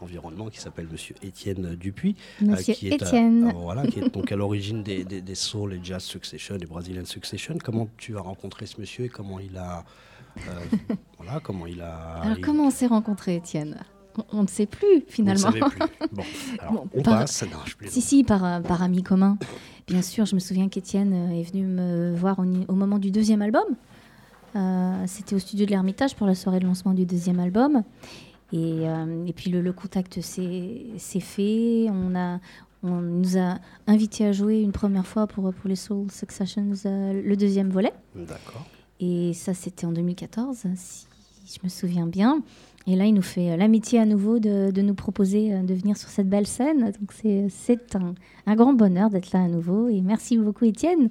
environnement 0.00 0.48
qui 0.48 0.60
s'appelle 0.60 0.86
monsieur 0.88 1.16
Étienne 1.22 1.74
Dupuis. 1.74 2.14
euh, 2.42 2.46
Monsieur 2.52 2.74
qui 2.74 2.88
est 2.88 3.02
Étienne. 3.02 3.48
euh, 3.48 3.52
voilà, 3.52 3.84
qui 3.88 3.98
est 3.98 4.14
donc 4.14 4.30
à 4.30 4.36
l'origine 4.42 4.84
des, 4.84 5.02
des, 5.04 5.20
des 5.20 5.34
Soul 5.34 5.74
et 5.74 5.80
Jazz 5.82 6.04
Succession 6.04 6.54
et 6.56 6.66
Brazilian 6.66 7.04
Succession. 7.04 7.58
Comment 7.64 7.88
tu 7.96 8.16
as 8.16 8.20
rencontré 8.20 8.66
ce 8.66 8.80
monsieur 8.80 9.06
et 9.06 9.08
comment 9.08 9.40
il 9.40 9.56
a. 9.58 9.84
euh, 10.38 10.40
voilà, 11.18 11.40
comment 11.40 11.66
il 11.66 11.80
a. 11.82 12.20
Alors 12.22 12.38
il- 12.38 12.44
comment 12.44 12.68
on 12.68 12.70
s'est 12.70 12.86
rencontrés, 12.86 13.34
Étienne? 13.34 13.76
On, 14.18 14.38
on 14.38 14.42
ne 14.42 14.48
sait 14.48 14.66
plus 14.66 14.96
ne 14.96 15.00
finalement. 15.08 15.40
savez 15.52 15.60
plus. 15.60 15.78
Bon, 16.12 16.22
alors 16.60 16.72
Bon, 16.72 16.84
on 16.94 17.02
par- 17.02 17.20
passe. 17.20 17.42
Non, 17.44 17.58
je 17.64 17.76
plaisante. 17.76 17.94
Si, 17.94 18.00
si, 18.00 18.24
par, 18.24 18.44
euh, 18.44 18.60
par 18.60 18.82
ami 18.82 19.02
commun. 19.02 19.38
Bien 19.86 20.02
sûr, 20.02 20.26
je 20.26 20.34
me 20.34 20.40
souviens 20.40 20.68
qu'Étienne 20.68 21.12
euh, 21.14 21.40
est 21.40 21.44
venu 21.50 21.64
me 21.64 22.14
voir 22.14 22.38
au, 22.38 22.74
moment 22.74 22.98
du 22.98 23.10
deuxième 23.10 23.40
album. 23.42 23.64
Euh, 24.56 25.04
C'était 25.06 25.34
au 25.34 25.38
studio 25.38 25.64
de 25.66 25.70
l'Ermitage 25.70 26.14
pour 26.14 26.26
la 26.26 26.34
soirée 26.34 26.58
de 26.60 26.66
lancement 26.66 26.92
du 26.94 27.06
deuxième 27.06 27.38
album. 27.40 27.82
Et, 28.52 28.88
euh, 28.88 29.26
et 29.26 29.32
puis 29.32 29.50
le, 29.50 29.60
le 29.60 29.72
contact 29.72 30.20
s'est 30.20 30.86
s'est 30.96 31.20
fait. 31.20 31.86
On, 31.90 32.14
a, 32.16 32.38
on 32.82 33.00
nous 33.02 33.36
a 33.38 33.58
invités 33.86 34.24
à 34.26 34.32
jouer 34.32 34.60
une 34.62 34.72
première 34.72 35.06
fois 35.06 35.26
pour, 35.26 35.52
pour 35.52 35.68
les 35.68 35.76
Soul 35.76 36.10
Successions, 36.10 36.72
euh, 36.86 37.22
le 37.22 37.36
deuxième 37.36 37.68
volet. 37.70 37.92
D'accord. 38.14 38.64
Et 39.00 39.32
ça, 39.34 39.52
c'était 39.54 39.84
en 39.86 39.92
2014, 39.92 40.66
si 40.74 41.06
je 41.46 41.58
me 41.62 41.68
souviens 41.68 42.06
bien. 42.06 42.42
Et 42.90 42.96
là, 42.96 43.04
il 43.04 43.12
nous 43.12 43.22
fait 43.22 43.50
euh, 43.50 43.56
l'amitié 43.58 43.98
à 44.00 44.06
nouveau 44.06 44.38
de, 44.38 44.70
de 44.70 44.82
nous 44.82 44.94
proposer 44.94 45.52
euh, 45.52 45.62
de 45.62 45.74
venir 45.74 45.96
sur 45.98 46.08
cette 46.08 46.28
belle 46.28 46.46
scène. 46.46 46.84
Donc, 46.98 47.12
c'est 47.12 47.46
c'est 47.50 47.94
un, 47.94 48.14
un 48.46 48.54
grand 48.56 48.72
bonheur 48.72 49.10
d'être 49.10 49.30
là 49.32 49.42
à 49.42 49.48
nouveau. 49.48 49.88
Et 49.88 50.00
merci 50.00 50.38
beaucoup, 50.38 50.64
Étienne, 50.64 51.10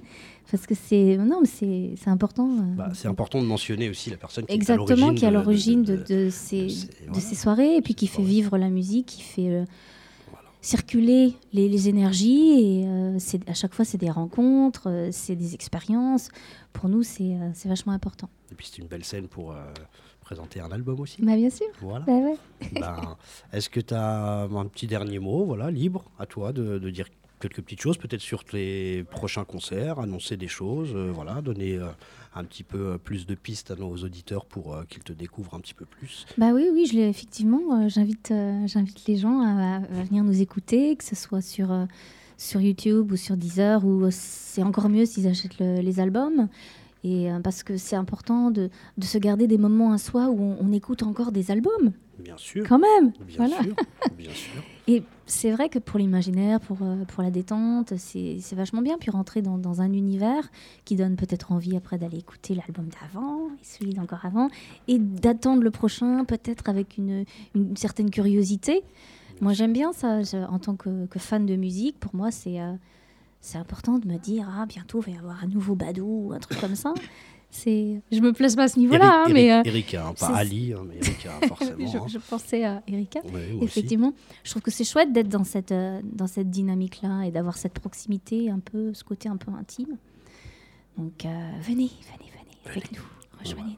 parce 0.50 0.66
que 0.66 0.74
c'est 0.74 1.16
non, 1.18 1.42
c'est 1.44 1.94
important. 2.06 2.48
euh, 2.50 2.74
Bah, 2.76 2.90
c'est 2.94 3.06
important 3.06 3.40
de 3.40 3.46
mentionner 3.46 3.88
aussi 3.88 4.10
la 4.10 4.16
personne 4.16 4.44
qui 4.46 4.54
Exactement, 4.54 5.14
qui 5.14 5.24
est 5.24 5.28
à 5.28 5.30
l'origine 5.30 5.84
de, 5.84 5.96
de- 5.96 6.02
de 6.26 6.30
ces, 6.30 6.64
de 6.64 6.68
ces- 6.68 6.86
de 6.88 6.92
voilà. 7.06 7.20
ces 7.20 7.34
soirées, 7.36 7.76
et 7.76 7.80
puis 7.82 7.94
qui 7.94 8.08
fait 8.08 8.22
vivre 8.22 8.58
la 8.58 8.70
musique, 8.70 9.06
qui 9.06 9.22
fait 9.22 9.48
euh, 9.48 9.64
circuler 10.60 11.34
les, 11.52 11.68
les 11.68 11.88
énergies. 11.88 12.80
Et 12.82 12.84
euh, 12.86 13.18
à 13.46 13.54
chaque 13.54 13.74
fois, 13.74 13.84
c'est 13.84 13.98
des 13.98 14.10
rencontres, 14.10 14.88
euh, 14.88 15.08
c'est 15.12 15.36
des 15.36 15.54
expériences. 15.54 16.30
Pour 16.72 16.88
nous, 16.88 17.02
c'est 17.02 17.34
euh, 17.34 17.50
vachement 17.66 17.92
important. 17.92 18.28
Et 18.50 18.54
puis 18.54 18.68
c'est 18.70 18.78
une 18.82 18.88
belle 18.88 19.04
scène 19.04 19.28
pour 19.28 19.52
euh, 19.52 19.56
présenter 20.28 20.60
un 20.60 20.70
album 20.70 21.00
aussi. 21.00 21.22
Bah, 21.22 21.36
bien 21.36 21.48
sûr. 21.50 21.66
Voilà. 21.80 22.04
Bah, 22.06 22.12
ouais. 22.12 22.36
Ben, 22.80 23.16
Est-ce 23.52 23.70
que 23.70 23.80
tu 23.80 23.94
as 23.94 24.42
un 24.42 24.66
petit 24.66 24.86
dernier 24.86 25.18
mot, 25.18 25.44
voilà, 25.46 25.70
libre 25.70 26.04
à 26.18 26.26
toi 26.26 26.52
de, 26.52 26.78
de 26.78 26.90
dire 26.90 27.06
quelques 27.40 27.62
petites 27.62 27.80
choses, 27.80 27.96
peut-être 27.96 28.20
sur 28.20 28.44
tes 28.44 29.04
prochains 29.04 29.44
concerts, 29.44 30.00
annoncer 30.00 30.36
des 30.36 30.48
choses, 30.48 30.90
euh, 30.94 31.10
voilà, 31.14 31.40
donner 31.40 31.76
euh, 31.76 31.86
un 32.34 32.44
petit 32.44 32.64
peu 32.64 32.78
euh, 32.94 32.98
plus 32.98 33.26
de 33.26 33.34
pistes 33.36 33.70
à 33.70 33.76
nos 33.76 33.94
auditeurs 33.96 34.44
pour 34.44 34.76
qu'ils 34.88 35.04
te 35.04 35.12
découvrent 35.14 35.54
un 35.54 35.60
petit 35.60 35.74
peu 35.74 35.86
plus? 35.86 36.26
Bah 36.36 36.50
oui, 36.52 36.68
oui, 36.72 36.86
je 36.92 36.98
effectivement. 36.98 37.88
j'invite, 37.88 38.32
j'invite 38.66 39.06
les 39.06 39.16
gens 39.16 39.40
à, 39.40 39.76
à 39.76 40.02
venir 40.04 40.24
nous 40.24 40.42
écouter, 40.42 40.94
que 40.96 41.04
ce 41.04 41.14
soit 41.16 41.40
sur 41.40 41.68
sur 42.40 42.60
YouTube 42.60 43.10
ou 43.10 43.16
sur 43.16 43.36
Deezer, 43.36 43.84
ou 43.84 44.06
c'est 44.12 44.62
encore 44.62 44.88
mieux 44.88 45.06
s'ils 45.06 45.26
achètent 45.26 45.58
le- 45.58 45.80
les 45.80 45.98
albums. 45.98 46.48
Et 47.04 47.30
euh, 47.30 47.38
parce 47.40 47.62
que 47.62 47.76
c'est 47.76 47.96
important 47.96 48.50
de, 48.50 48.70
de 48.96 49.04
se 49.04 49.18
garder 49.18 49.46
des 49.46 49.58
moments 49.58 49.92
à 49.92 49.98
soi 49.98 50.28
où 50.30 50.40
on, 50.40 50.56
on 50.60 50.72
écoute 50.72 51.02
encore 51.02 51.30
des 51.32 51.50
albums, 51.50 51.92
Bien 52.18 52.36
sûr, 52.36 52.66
quand 52.68 52.80
même. 52.80 53.12
bien 53.26 53.36
voilà. 53.36 53.62
sûr, 53.62 53.74
bien 54.18 54.30
sûr. 54.32 54.62
Et 54.88 55.04
c'est 55.26 55.52
vrai 55.52 55.68
que 55.68 55.78
pour 55.78 55.98
l'imaginaire, 56.00 56.58
pour, 56.58 56.78
euh, 56.82 57.04
pour 57.04 57.22
la 57.22 57.30
détente, 57.30 57.92
c'est 57.98 58.38
c'est 58.40 58.56
vachement 58.56 58.82
bien. 58.82 58.96
Puis 58.98 59.10
rentrer 59.10 59.42
dans, 59.42 59.58
dans 59.58 59.80
un 59.80 59.92
univers 59.92 60.50
qui 60.84 60.96
donne 60.96 61.14
peut-être 61.14 61.52
envie 61.52 61.76
après 61.76 61.98
d'aller 61.98 62.18
écouter 62.18 62.54
l'album 62.56 62.88
d'avant, 62.88 63.46
et 63.48 63.64
celui 63.64 63.94
d'encore 63.94 64.24
avant, 64.24 64.48
et 64.88 64.98
d'attendre 64.98 65.62
le 65.62 65.70
prochain, 65.70 66.24
peut-être 66.24 66.68
avec 66.68 66.96
une, 66.98 67.24
une 67.54 67.76
certaine 67.76 68.10
curiosité. 68.10 68.82
Moi, 69.40 69.52
j'aime 69.52 69.72
bien 69.72 69.92
ça. 69.92 70.22
Je- 70.24 70.44
en 70.50 70.58
tant 70.58 70.74
que, 70.74 71.06
que 71.06 71.18
fan 71.20 71.46
de 71.46 71.54
musique, 71.54 72.00
pour 72.00 72.16
moi, 72.16 72.32
c'est 72.32 72.60
euh, 72.60 72.72
c'est 73.40 73.58
important 73.58 73.98
de 73.98 74.06
me 74.06 74.18
dire 74.18 74.48
ah, 74.50 74.66
bientôt, 74.66 75.02
il 75.06 75.10
va 75.12 75.16
y 75.16 75.18
avoir 75.20 75.42
un 75.42 75.46
nouveau 75.48 75.74
Badou 75.74 76.28
ou 76.28 76.32
un 76.32 76.38
truc 76.38 76.60
comme 76.60 76.74
ça. 76.76 76.92
C'est, 77.50 78.02
Je 78.12 78.20
me 78.20 78.34
place 78.34 78.56
pas 78.56 78.64
à 78.64 78.68
ce 78.68 78.78
niveau-là, 78.78 79.24
hein, 79.24 79.30
mais. 79.32 79.50
euh, 79.50 79.62
Erika, 79.64 80.06
hein, 80.08 80.12
pas 80.20 80.36
Ali, 80.36 80.74
hein, 80.74 80.82
mais 80.86 80.96
Erika, 80.98 81.30
forcément. 81.48 81.86
je, 81.90 81.96
hein. 81.96 82.06
je 82.06 82.18
pensais 82.18 82.62
à 82.64 82.82
Erika. 82.86 83.20
Aussi. 83.24 83.64
Effectivement, 83.64 84.12
je 84.44 84.50
trouve 84.50 84.60
que 84.60 84.70
c'est 84.70 84.84
chouette 84.84 85.14
d'être 85.14 85.30
dans 85.30 85.44
cette, 85.44 85.72
euh, 85.72 86.02
dans 86.04 86.26
cette 86.26 86.50
dynamique-là 86.50 87.22
et 87.22 87.30
d'avoir 87.30 87.56
cette 87.56 87.72
proximité, 87.72 88.50
un 88.50 88.58
peu, 88.58 88.92
ce 88.92 89.02
côté 89.02 89.30
un 89.30 89.38
peu 89.38 89.50
intime. 89.52 89.96
Donc 90.98 91.24
euh, 91.24 91.28
venez, 91.62 91.88
venez, 92.12 92.30
venez 92.30 92.58
avec 92.66 92.92
nous, 92.92 93.02
rejoignez-nous. 93.40 93.76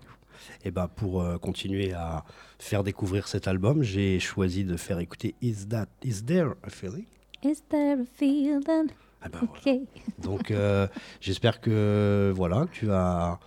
Et 0.65 0.73
ben 0.73 0.89
pour 0.89 1.23
euh, 1.23 1.39
continuer 1.39 1.93
à 1.93 2.25
faire 2.59 2.83
découvrir 2.83 3.29
cet 3.29 3.47
album, 3.47 3.85
j'ai 3.85 4.19
choisi 4.19 4.65
de 4.65 4.77
faire 4.77 4.99
écouter 4.99 5.37
Is 5.43 5.67
That 5.69 5.87
Is 6.03 6.25
There 6.27 6.55
a 6.65 6.71
Feeling? 6.71 7.05
Is 7.45 7.63
there 7.69 8.01
a 8.01 8.05
feeling? 8.05 8.89
Ah 9.23 9.29
ben 9.29 9.41
voilà. 9.47 9.79
Ok. 9.81 10.23
Donc 10.25 10.51
euh, 10.51 10.87
j'espère 11.21 11.61
que 11.61 12.33
voilà, 12.35 12.67
tu 12.73 12.91
as 12.91 13.39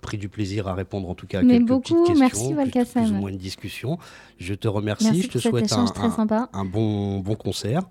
pris 0.00 0.18
du 0.18 0.28
plaisir 0.28 0.68
à 0.68 0.74
répondre 0.74 1.08
en 1.08 1.14
tout 1.14 1.26
cas 1.26 1.38
à 1.40 1.42
Mais 1.42 1.54
quelques 1.54 1.68
beaucoup, 1.68 1.80
petites 1.82 1.96
questions, 2.20 2.20
merci, 2.20 2.48
plus- 2.54 2.54
plus 3.00 3.10
ou 3.10 3.14
moins 3.20 3.30
une 3.30 3.38
discussion. 3.38 3.98
Je 4.38 4.52
te 4.54 4.68
remercie, 4.68 5.04
Merci 5.06 5.22
je 5.22 5.28
te 5.28 5.38
souhaite 5.38 5.72
un, 5.72 5.86
un- 6.02 6.10
un 6.52 6.64
bon 6.66 7.20
bon 7.20 7.34
concert 7.36 7.82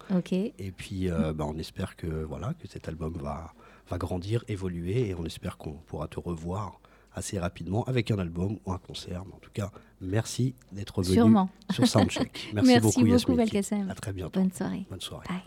et 0.60 0.72
puis 0.72 1.10
euh, 1.10 1.34
ben, 1.34 1.46
on 1.48 1.58
espère 1.58 1.96
que 1.96 2.06
voilà 2.08 2.54
que 2.62 2.68
cet 2.68 2.88
album 2.88 3.14
va 3.20 3.54
va 3.90 3.98
grandir, 3.98 4.46
évoluer 4.48 5.10
et 5.10 5.16
on 5.16 5.26
espère 5.26 5.58
qu'on 5.58 5.74
pourra 5.74 6.08
te 6.08 6.20
revoir 6.20 6.80
assez 7.16 7.38
rapidement 7.40 7.84
avec 7.86 8.12
un 8.12 8.18
album 8.20 8.58
ou 8.66 8.72
un 8.72 8.78
concert. 8.78 9.24
Mais 9.26 9.34
en 9.34 9.40
tout 9.40 9.52
cas, 9.54 9.72
merci 10.00 10.54
d'être 10.72 11.02
venu 11.02 11.16
Sûrement. 11.16 11.50
sur 11.72 11.86
Soundcheck. 11.88 12.50
Merci, 12.54 12.70
Merci 12.70 12.80
beaucoup, 12.80 13.00
beaucoup, 13.02 13.12
Yasmine. 13.12 13.38
À 13.90 13.96
très 13.96 14.14
bientôt. 14.14 14.40
Bonne 14.40 14.52
soirée. 14.54 14.86
Bonne 14.90 15.02
soirée. 15.02 15.26
Bye. 15.30 15.44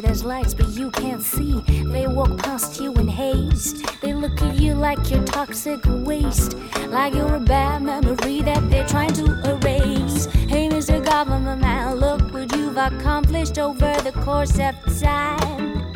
There's 0.00 0.24
lights, 0.24 0.52
but 0.52 0.68
you 0.70 0.90
can't 0.90 1.22
see. 1.22 1.60
They 1.92 2.06
walk 2.06 2.36
past 2.38 2.80
you 2.80 2.92
in 2.94 3.08
haste. 3.08 3.84
They 4.02 4.12
look 4.12 4.42
at 4.42 4.58
you 4.58 4.74
like 4.74 5.10
you're 5.10 5.24
toxic 5.24 5.80
waste. 5.86 6.54
Like 6.88 7.14
you're 7.14 7.34
a 7.34 7.40
bad 7.40 7.82
memory 7.82 8.42
that 8.42 8.68
they're 8.70 8.86
trying 8.86 9.14
to 9.14 9.24
erase. 9.50 10.26
Hey, 10.26 10.68
Mr. 10.68 11.02
Government 11.02 11.62
Man, 11.62 11.96
look 11.96 12.20
what 12.32 12.54
you've 12.54 12.76
accomplished 12.76 13.58
over 13.58 13.94
the 14.02 14.12
course 14.12 14.58
of 14.58 14.74
time. 15.00 15.92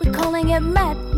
We're 0.00 0.12
calling 0.12 0.50
it 0.50 0.60
madness. 0.60 1.11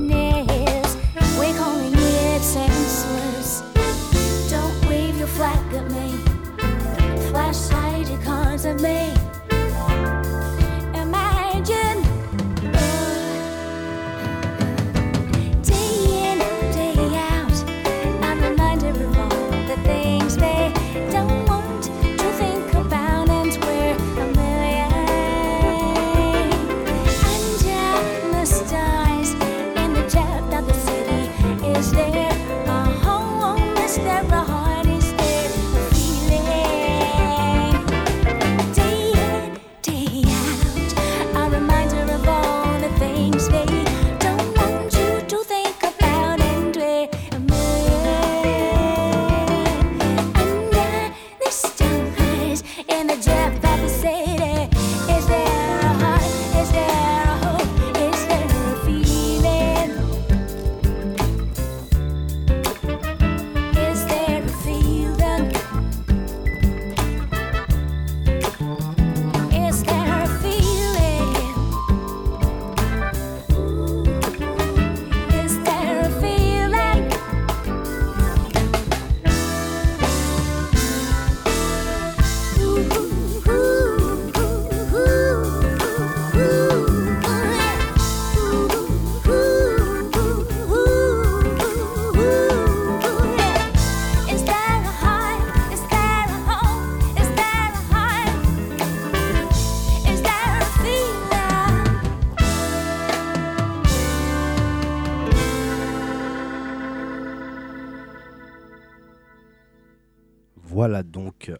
Voilà 110.84 111.02
donc 111.02 111.48
euh, 111.48 111.56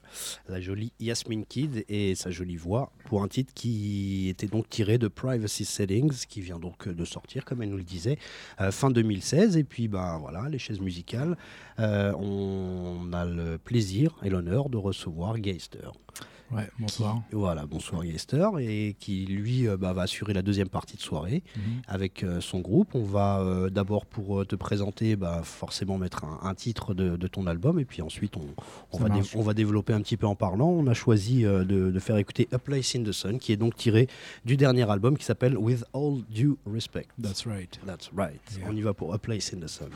la 0.51 0.61
jolie 0.61 0.93
Yasmine 1.01 1.47
Kid 1.47 1.87
et 1.89 2.15
sa 2.15 2.31
jolie 2.31 2.59
voix 2.59 2.93
pour 3.07 3.23
un 3.23 3.29
titre 3.29 3.55
qui 3.55 4.29
était 4.29 4.49
donc 4.49 4.69
tiré 4.69 4.99
de 4.99 5.09
Privacy 5.09 5.65
Settings, 5.65 6.27
qui 6.29 6.43
vient 6.43 6.59
donc 6.59 6.87
euh, 6.87 6.93
de 6.93 7.07
sortir, 7.07 7.47
comme 7.47 7.63
elle 7.63 7.71
nous 7.71 7.79
le 7.79 7.85
disait, 7.85 8.19
euh, 8.61 8.71
fin 8.71 8.91
2016. 8.91 9.57
Et 9.57 9.65
puis, 9.65 9.89
ben 9.89 10.19
voilà, 10.19 10.51
les 10.51 10.59
chaises 10.59 10.79
musicales, 10.79 11.39
on 11.79 13.09
a 13.15 13.25
le 13.25 13.57
plaisir 13.57 14.15
et 14.23 14.29
l'honneur 14.29 14.69
de 14.69 14.77
recevoir 14.77 15.39
Geister. 15.39 15.91
Ouais, 16.55 16.69
bonsoir. 16.79 17.23
Qui- 17.31 17.35
voilà, 17.37 17.67
bonsoir 17.67 18.05
Geister, 18.05 18.49
et 18.61 18.95
qui 19.01 19.25
lui 19.27 19.67
euh, 19.67 19.77
bah, 19.77 19.93
va 19.93 20.03
assurer 20.03 20.33
la 20.35 20.43
deuxième 20.43 20.69
partie 20.69 20.97
de 20.97 21.03
soirée 21.03 21.43
Mhm. 21.57 21.63
avec 21.89 22.23
euh, 22.23 22.41
son 22.41 22.61
groupe. 22.61 22.95
On 22.95 23.03
va 23.03 23.41
euh, 23.41 23.71
d'abord 23.71 24.07
pour 24.07 24.47
te 24.47 24.55
présenter, 24.55 25.17
bah, 25.17 25.41
forcément 25.43 25.99
mettre 25.99 26.25
un, 26.25 26.39
un 26.43 26.55
titre 26.55 26.95
de, 26.95 27.17
de 27.17 27.27
ton 27.27 27.47
album, 27.49 27.81
et 27.81 27.85
puis 27.85 28.03
ensuite 28.03 28.35
on, 28.37 28.99
va, 28.99 29.09
on 29.35 29.53
développer 29.53 29.93
un 29.95 30.01
petit 30.01 30.17
peu 30.17 30.27
en 30.27 30.37
parlant. 30.37 30.69
On 30.69 30.87
a 30.87 30.95
choisi 30.95 31.45
euh, 31.45 31.65
de, 31.65 31.91
de 31.91 31.99
faire 31.99 32.17
écouter 32.19 32.49
A 32.53 32.59
Place 32.59 32.95
in 32.95 33.03
the 33.03 33.13
Sun, 33.13 33.39
qui 33.39 33.53
est 33.53 33.57
donc 33.57 33.75
tiré 33.75 34.07
du 34.45 34.57
dernier 34.57 34.89
album 34.89 35.19
qui 35.19 35.25
s'appelle 35.25 35.57
With 35.59 35.85
All 35.93 36.23
Due 36.31 36.55
Respect. 36.67 37.09
That's 37.21 37.47
right. 37.47 37.81
That's 37.85 38.11
right. 38.15 38.41
Yeah. 38.59 38.69
On 38.71 38.77
y 38.77 38.81
va 38.83 38.95
pour 38.95 39.13
A 39.13 39.19
Place 39.19 39.53
in 39.55 39.59
the 39.61 39.69
Sun. 39.69 39.89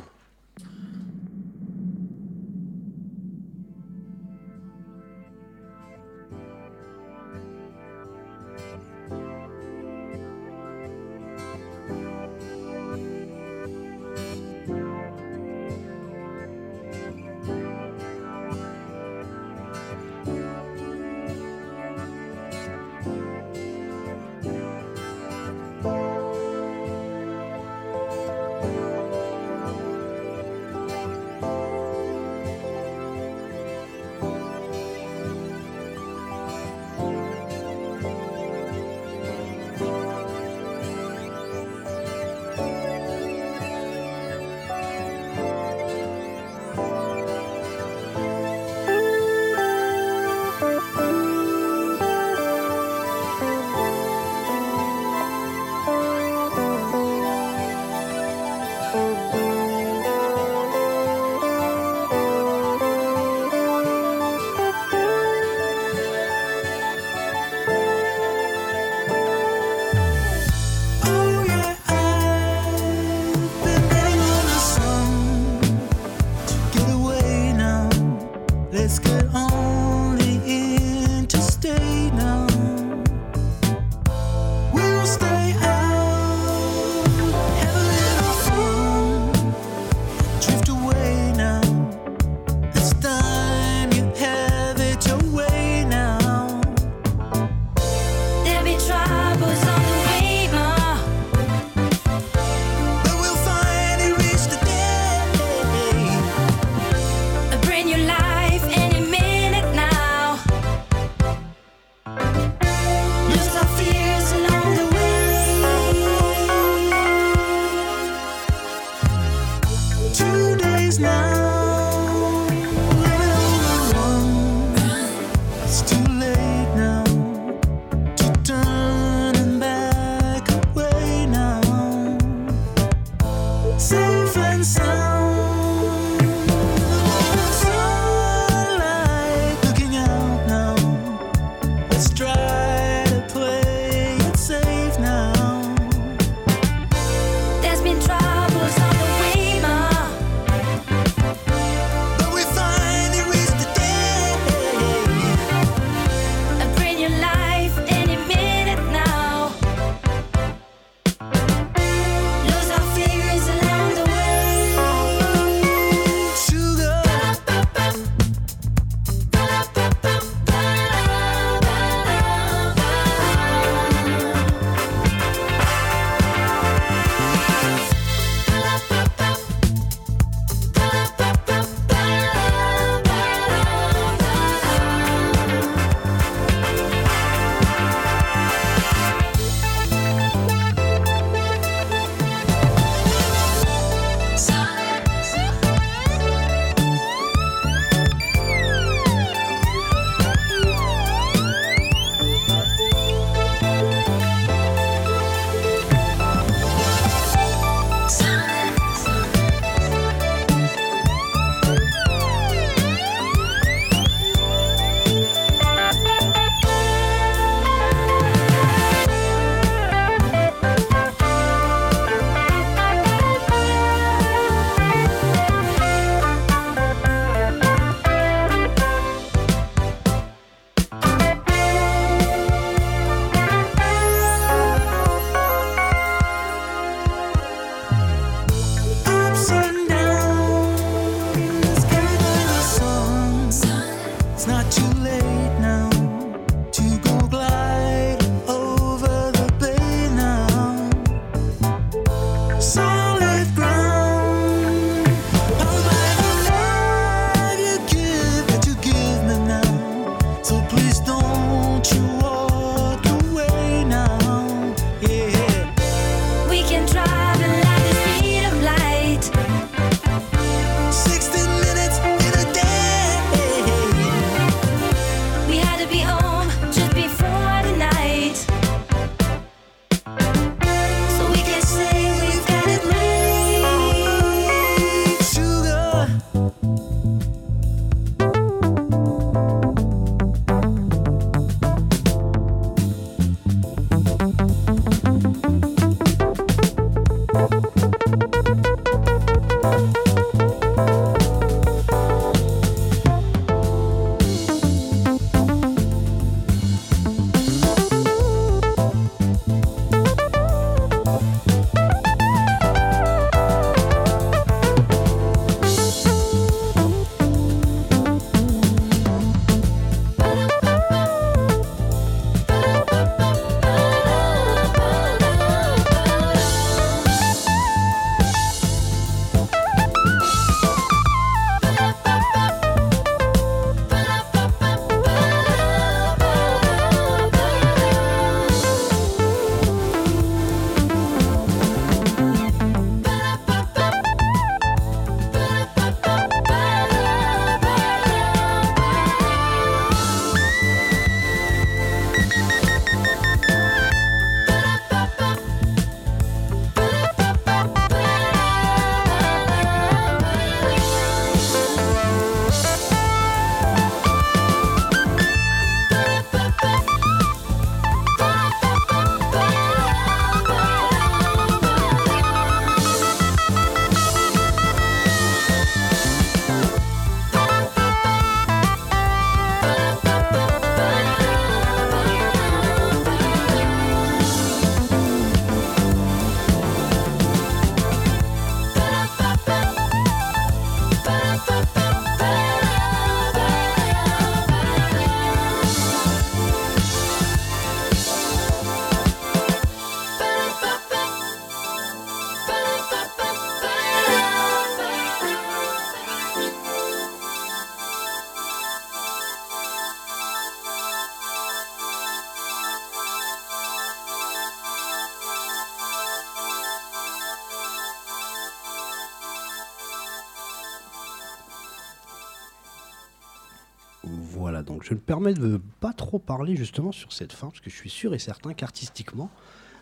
Permets 425.09 425.35
de 425.35 425.61
pas 425.81 425.93
trop 425.93 426.19
parler 426.21 426.55
justement 426.55 426.93
sur 426.93 427.13
cette 427.13 427.33
fin, 427.33 427.49
parce 427.49 427.61
que 427.61 427.71
je 427.71 427.75
suis 427.75 427.91
sûr 427.91 428.15
et 428.15 428.19
certain 428.21 428.53
qu'artistiquement, 428.55 429.31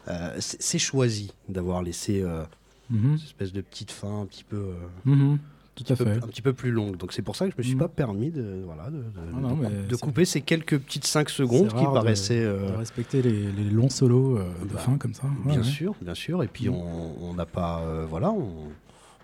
euh, 0.08 0.34
c'est 0.38 0.78
choisi 0.78 1.32
d'avoir 1.48 1.82
laissé 1.82 2.22
euh, 2.22 2.44
Mhm. 2.90 3.18
cette 3.18 3.26
espèce 3.26 3.52
de 3.52 3.60
petite 3.60 3.90
fin 3.90 4.20
un 4.22 4.26
petit 4.26 4.44
peu, 4.44 4.56
euh, 4.56 4.74
Mhm. 5.04 5.38
Tout 5.74 5.84
à 5.90 5.92
un, 5.92 5.96
peu 5.96 6.04
fait. 6.06 6.24
un 6.24 6.26
petit 6.28 6.40
peu 6.40 6.52
plus 6.54 6.70
longue. 6.70 6.96
Donc 6.96 7.12
c'est 7.12 7.20
pour 7.20 7.36
ça 7.36 7.44
que 7.46 7.52
je 7.52 7.58
me 7.58 7.62
suis 7.62 7.74
Mhm. 7.74 7.80
pas 7.80 7.88
permis 7.88 8.30
de, 8.30 8.62
voilà, 8.64 8.88
de, 8.88 8.96
de- 8.98 9.02
Ah 9.18 9.40
non, 9.40 9.56
de- 9.56 9.62
mais 9.62 9.68
de 9.68 9.94
c'est- 9.94 10.00
couper 10.00 10.24
ces 10.24 10.40
quelques 10.40 10.78
petites 10.78 11.06
5 11.06 11.28
secondes 11.28 11.68
qui 11.68 11.84
paraissaient... 11.84 12.42
euh, 12.44 12.70
de 12.70 12.76
respecter 12.76 13.20
les, 13.20 13.52
les 13.52 13.68
longs 13.68 13.90
solos 13.90 14.38
de 14.38 14.72
bah, 14.72 14.78
fin 14.78 14.96
comme 14.96 15.12
ça. 15.12 15.24
Ouais, 15.44 15.52
Bien 15.52 15.56
ouais. 15.58 15.62
sûr, 15.64 15.94
bien 16.00 16.14
sûr. 16.14 16.42
Et 16.42 16.48
puis 16.48 16.68
on 16.70 17.34
n'a 17.34 17.44
pas, 17.44 17.82
voilà, 18.08 18.30
on, 18.30 18.48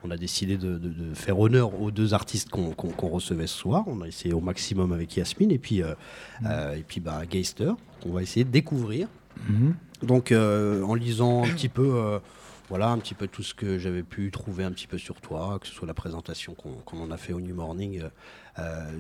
on 0.05 0.11
a 0.11 0.17
décidé 0.17 0.57
de, 0.57 0.79
de- 0.79 0.89
de 0.89 1.15
faire 1.15 1.39
honneur 1.39 1.81
aux 1.81 1.91
deux 1.91 2.13
artistes 2.15 2.49
qu'on 2.51 3.09
recevait 3.09 3.47
ce 3.47 3.57
soir. 3.59 3.85
On 3.87 4.01
a 4.03 4.09
essayé 4.09 4.35
au 4.35 4.41
maximum 4.41 4.93
avec 4.93 5.17
Yasmine 5.17 5.51
et 5.51 5.59
puis 5.59 5.83
euh, 5.83 5.95
Mm. 6.41 6.47
euh, 6.51 6.75
et 6.77 6.83
puis 6.83 7.01
bah 7.01 7.23
Geister. 7.29 7.73
qu'on 8.03 8.13
va 8.13 8.23
essayer 8.23 8.45
de 8.45 8.51
découvrir. 8.51 9.09
Mhm. 9.49 9.75
Donc 10.03 10.33
euh, 10.33 10.83
en 10.83 10.95
lisant 10.95 11.45
un 11.45 11.49
petit 11.49 11.69
peu, 11.69 12.19
voilà, 12.69 12.89
un 12.91 12.99
petit 12.99 13.15
peu 13.15 13.29
tout 13.29 13.43
ce 13.43 13.55
que 13.55 13.79
j'avais 13.79 14.03
pu 14.03 14.31
trouver 14.31 14.65
un 14.65 14.73
petit 14.73 14.87
peu 14.87 14.99
sur 14.99 15.21
toi, 15.21 15.59
que 15.61 15.67
ce 15.69 15.73
soit 15.75 15.87
la 15.87 15.95
présentation 15.95 16.55
qu'on 16.55 16.99
en 17.01 17.11
a 17.11 17.17
fait 17.17 17.33
au 17.33 17.41
New 17.41 17.55
Morning. 17.55 18.03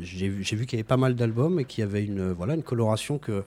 j'ai 0.02 0.28
vu, 0.28 0.42
j'ai 0.44 0.56
vu 0.56 0.66
qu'il 0.66 0.78
y 0.78 0.80
avait 0.80 0.86
pas 0.86 0.96
mal 0.96 1.14
d'albums 1.14 1.58
et 1.60 1.64
qu'il 1.64 1.80
y 1.82 1.84
avait 1.84 2.04
une, 2.04 2.32
voilà, 2.32 2.54
une 2.54 2.62
coloration 2.62 3.18
que 3.18 3.44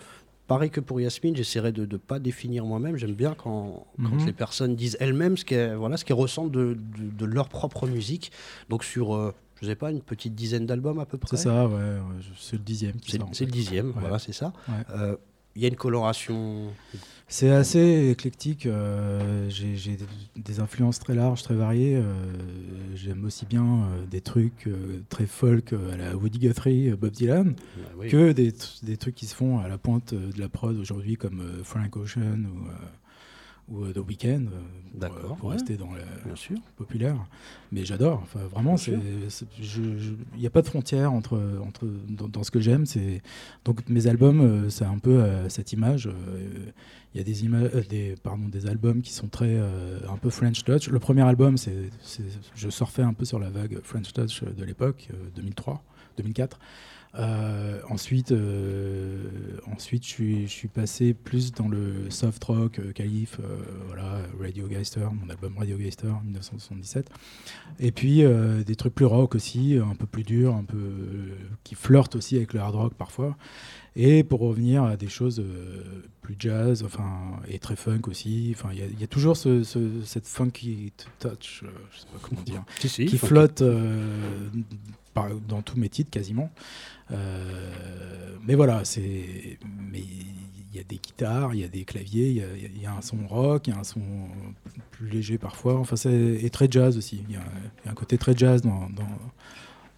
Pareil 0.47 0.69
que 0.69 0.79
pour 0.79 1.01
Yasmine, 1.01 1.35
j'essaierai 1.35 1.71
de 1.71 1.85
ne 1.85 1.97
pas 1.97 2.19
définir 2.19 2.65
moi-même. 2.65 2.97
J'aime 2.97 3.13
bien 3.15 3.33
quand, 3.33 3.87
quand 4.03 4.15
Mhm. 4.15 4.25
les 4.27 4.33
personnes 4.33 4.75
disent 4.75 4.95
elles-mêmes 4.99 5.37
ce 5.37 5.45
qu'elles 5.45 5.75
voilà, 5.75 5.95
ressentent 6.11 6.51
de, 6.51 6.77
de- 6.97 7.09
de 7.17 7.25
leur 7.25 7.49
propre 7.49 7.87
musique. 7.87 8.31
Donc 8.69 8.83
sur, 8.83 9.15
euh, 9.15 9.33
je 9.61 9.65
sais 9.65 9.75
pas, 9.75 9.89
une 9.91 10.01
petite 10.01 10.35
dizaine 10.35 10.65
d'albums 10.67 10.99
à 10.99 11.05
peu 11.07 11.17
près. 11.17 11.35
C'est 11.37 11.43
ça, 11.45 11.67
ouais, 11.67 11.97
c'est 12.37 12.57
le 12.57 12.61
dixième. 12.63 12.93
C'est 13.31 13.45
le 13.45 13.51
dixième, 13.51 13.87
Ouais. 13.87 13.93
voilà, 14.01 14.19
c'est 14.19 14.33
ça. 14.33 14.53
Ouais. 14.67 14.73
Euh, 14.95 15.15
Il 15.57 15.61
y 15.61 15.65
a 15.65 15.69
une 15.69 15.77
coloration. 15.77 16.65
C'est 17.27 17.49
assez 17.49 18.09
éclectique. 18.11 18.65
euh, 18.67 19.49
J'ai 19.49 19.97
des- 20.35 20.59
influences 20.59 20.99
très 20.99 21.15
larges, 21.15 21.41
très 21.43 21.55
variées. 21.55 21.95
euh, 21.97 22.03
J'aime 22.95 23.25
aussi 23.25 23.45
bien 23.45 23.63
euh, 23.65 24.05
des 24.09 24.21
trucs 24.21 24.69
très 25.09 25.25
folk 25.25 25.73
à 25.73 25.97
la 25.97 26.15
Woody 26.15 26.39
Guthrie, 26.39 26.91
Bob 26.91 27.11
Dylan, 27.11 27.55
oui. 27.97 28.09
que 28.09 28.31
des, 28.31 28.51
tr- 28.51 28.83
des 28.85 28.95
trucs 28.97 29.15
qui 29.15 29.25
se 29.25 29.35
font 29.35 29.59
à 29.59 29.67
la 29.67 29.77
pointe 29.77 30.13
de 30.13 30.39
la 30.39 30.47
prod 30.49 30.77
aujourd'hui, 30.77 31.15
comme 31.17 31.41
Frank 31.63 31.97
Ocean 31.97 32.45
ou, 33.69 33.75
ou 33.75 33.87
The 33.91 33.97
Weeknd, 33.97 34.45
pour, 34.91 34.99
D'accord, 34.99 35.35
pour 35.37 35.49
ouais. 35.49 35.55
rester 35.55 35.75
dans 35.75 35.91
le 35.93 36.01
Bien 36.25 36.35
sûr. 36.35 36.57
populaire. 36.77 37.17
Mais 37.71 37.83
j'adore. 37.83 38.21
Enfin, 38.23 38.39
vraiment, 38.49 38.75
il 38.77 38.99
n'y 40.39 40.45
a 40.47 40.49
pas 40.51 40.61
de 40.61 40.67
frontière 40.67 41.11
entre, 41.11 41.37
entre 41.67 41.85
dans, 42.07 42.29
dans 42.29 42.43
ce 42.43 42.51
que 42.51 42.59
j'aime. 42.61 42.85
Donc 43.65 43.89
mes 43.89 44.07
albums, 44.07 44.69
c'est 44.69 44.85
un 44.85 44.99
peu 44.99 45.21
cette 45.49 45.73
image. 45.73 46.07
Il 47.15 47.19
y 47.19 47.21
a 47.21 47.23
des 47.23 47.45
images, 47.45 47.69
euh, 47.73 47.81
des 47.81 48.15
pardon, 48.21 48.49
des 48.49 48.67
albums 48.67 49.01
qui 49.01 49.13
sont 49.13 49.29
très 49.29 49.55
euh, 49.55 49.99
un 50.09 50.17
peu 50.17 50.29
French 50.29 50.65
Touch. 50.65 50.89
Le 50.89 50.99
premier 50.99 51.21
album, 51.21 51.57
c'est, 51.57 51.89
je 52.55 52.69
surfais 52.69 53.03
un 53.03 53.13
peu 53.13 53.23
sur 53.23 53.39
la 53.39 53.49
vague 53.49 53.79
French 53.83 54.11
Touch 54.11 54.43
de 54.43 54.65
l'époque, 54.65 55.07
euh, 55.13 55.29
2003, 55.37 55.81
2004. 56.17 56.59
Euh, 57.17 57.79
ensuite, 57.89 58.31
euh, 58.33 59.21
ensuite 59.73 60.03
je, 60.03 60.09
suis, 60.09 60.47
je 60.47 60.51
suis 60.51 60.67
passé 60.67 61.13
plus 61.13 61.53
dans 61.53 61.67
le 61.69 62.09
soft 62.09 62.43
rock, 62.43 62.79
euh, 62.79 62.91
Calif, 62.91 63.37
euh, 63.39 63.57
voilà, 63.87 64.19
Radio 64.39 64.67
Geister, 64.67 65.07
mon 65.13 65.29
album 65.29 65.57
Radio 65.57 65.77
Geister 65.77 66.07
1977. 66.25 67.09
Et 67.79 67.91
puis 67.91 68.23
des 68.65 68.75
trucs 68.75 68.93
plus 68.95 69.05
rock 69.05 69.35
aussi, 69.35 69.77
un 69.77 69.95
peu 69.95 70.05
plus 70.05 70.23
durs, 70.23 70.55
un 70.55 70.63
peu 70.63 70.77
qui 71.63 71.75
flirtent 71.75 72.15
aussi 72.15 72.35
avec 72.37 72.53
le 72.53 72.59
hard 72.59 72.75
rock 72.75 72.93
parfois. 72.95 73.37
Et 73.95 74.23
pour 74.25 74.41
revenir 74.41 74.83
à 74.83 74.97
des 74.97 75.07
choses 75.07 75.41
plus 76.21 76.35
jazz, 76.37 76.83
enfin, 76.83 77.39
et 77.47 77.59
très 77.59 77.75
funk 77.77 78.01
aussi. 78.07 78.53
Enfin, 78.55 78.69
il 78.73 78.79
y 78.79 78.81
a- 78.81 78.87
il 78.87 78.99
y, 78.99 79.03
a 79.03 79.07
toujours 79.07 79.37
ce, 79.37 79.63
ce- 79.63 80.01
cette 80.03 80.27
funky 80.27 80.91
t- 80.97 81.05
touch, 81.19 81.63
je 81.91 81.99
sais 81.99 82.05
pas 82.11 82.19
comment 82.21 82.41
dire, 82.41 82.63
Si, 82.79 82.89
si, 82.89 83.05
qui 83.05 83.17
flotte 83.17 83.61
dans 85.47 85.61
tous 85.61 85.77
mes 85.77 85.89
titres 85.89 86.11
quasiment. 86.11 86.49
Euh, 87.11 88.35
mais 88.45 88.55
voilà, 88.55 88.83
c'est. 88.85 89.57
Mais 89.91 89.99
il 89.99 90.75
y 90.77 90.79
a 90.79 90.83
des 90.83 90.97
guitares, 90.97 91.53
il 91.53 91.61
y 91.61 91.63
a 91.63 91.67
des 91.67 91.85
claviers, 91.85 92.27
il 92.29 92.37
y 92.37 92.41
a- 92.43 92.81
y, 92.83 92.85
un 92.85 93.01
son 93.01 93.25
rock, 93.27 93.67
il 93.67 93.73
y 93.73 93.77
a 93.77 93.79
un 93.79 93.83
son 93.83 94.01
plus 94.91 95.07
léger 95.09 95.37
parfois. 95.37 95.79
Enfin, 95.79 95.95
c'est 95.95 96.13
et 96.13 96.49
très 96.49 96.67
jazz 96.69 96.97
aussi. 96.97 97.23
Il 97.29 97.33
y, 97.33 97.37
a 97.37 97.41
il 97.83 97.85
y 97.85 97.87
a 97.87 97.91
un 97.91 97.95
côté 97.95 98.17
très 98.17 98.35
jazz 98.35 98.61
dans, 98.61 98.89
dans, 98.89 99.07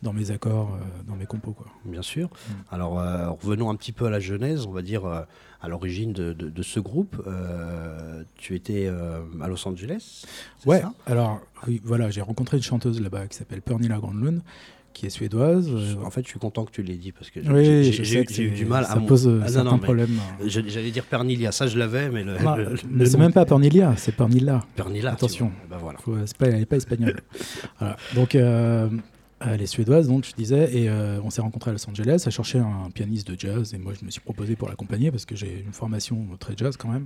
dans 0.03 0.13
mes 0.13 0.29
accords, 0.29 0.75
euh, 0.75 0.79
dans 1.07 1.15
mes 1.15 1.25
compos. 1.25 1.53
Quoi. 1.53 1.65
Bien 1.85 2.03
sûr. 2.03 2.27
Mm. 2.27 2.53
Alors, 2.71 2.99
euh, 2.99 3.29
revenons 3.31 3.69
un 3.71 3.75
petit 3.75 3.91
peu 3.91 4.05
à 4.05 4.09
la 4.11 4.19
genèse, 4.19 4.65
on 4.67 4.71
va 4.71 4.81
dire, 4.83 5.05
euh, 5.05 5.21
à 5.61 5.67
l'origine 5.67 6.13
de, 6.13 6.33
de- 6.33 6.49
de 6.51 6.61
ce 6.63 6.79
groupe. 6.79 7.19
Tu 8.35 8.53
étais 8.53 8.87
à 8.87 9.47
Los 9.47 9.67
Angeles 9.67 10.25
Ouais, 10.67 10.81
ça? 10.81 10.93
alors, 11.07 11.41
oui, 11.67 11.81
voilà, 11.83 12.11
j'ai 12.11 12.21
rencontré 12.21 12.57
une 12.57 12.63
chanteuse 12.63 13.01
là-bas 13.01 13.25
qui 13.27 13.35
s'appelle 13.37 13.63
Pernilla 13.63 13.97
Granlund, 13.97 14.41
qui 14.93 15.05
est 15.05 15.09
suédoise. 15.09 15.69
euh, 15.71 15.95
En 16.03 16.09
fait, 16.09 16.23
je 16.23 16.29
suis 16.29 16.39
content 16.39 16.65
que 16.65 16.71
tu 16.71 16.81
l'aies 16.81 16.95
dit 16.97 17.11
parce 17.11 17.29
que 17.29 17.41
j'ai- 17.43 17.49
oui, 17.51 18.43
eu 18.43 18.49
du 18.51 18.65
mal 18.65 18.85
ça 18.85 18.93
à 18.93 18.95
mon- 18.95 19.05
pose 19.05 19.27
euh, 19.27 19.41
Ah, 19.43 19.47
certains 19.47 19.71
non, 19.71 19.77
problèmes. 19.79 20.17
je- 20.45 20.61
J'allais 20.67 20.89
dire 20.91 21.03
Pernilla, 21.05 21.51
ça 21.51 21.67
je 21.67 21.77
l'avais, 21.77 22.09
mais 22.09 22.23
le, 22.23 22.37
Non, 22.39 22.55
le- 22.55 22.63
le 22.71 22.77
mais 22.89 23.05
c'est 23.05 23.17
même 23.17 23.31
pas 23.33 23.45
Pernilla, 23.45 23.93
c'est 23.97 24.11
Pernilla. 24.15 24.65
Pernilla. 24.75 25.11
Attention. 25.13 25.51
Ben 25.69 25.77
voilà. 25.77 25.99
Faut- 25.99 26.15
pas- 26.39 26.47
elle 26.47 26.59
n'est 26.59 26.65
pas 26.65 26.77
espagnole. 26.77 27.21
Voilà. 27.79 27.95
Donc, 28.15 28.33
euh, 28.35 28.89
elle 29.39 29.61
est 29.61 29.67
suédoise, 29.67 30.07
donc 30.07 30.25
je 30.25 30.33
disais, 30.33 30.75
et 30.75 30.89
euh, 30.89 31.19
on 31.23 31.29
s'est 31.29 31.41
rencontrés 31.41 31.69
à 31.69 31.73
Los 31.73 31.87
Angeles. 31.87 32.23
Elle 32.25 32.31
cherchait 32.31 32.57
un 32.57 32.89
pianiste 32.91 33.29
de 33.31 33.39
jazz, 33.39 33.73
et 33.75 33.77
moi 33.77 33.93
je 33.99 34.03
me 34.03 34.09
suis 34.09 34.21
proposé 34.21 34.55
pour 34.55 34.67
l'accompagner 34.67 35.11
parce 35.11 35.25
que 35.25 35.35
j'ai 35.35 35.63
une 35.63 35.73
formation 35.73 36.25
très 36.39 36.53
jazz 36.57 36.75
quand 36.75 36.89
même. 36.89 37.05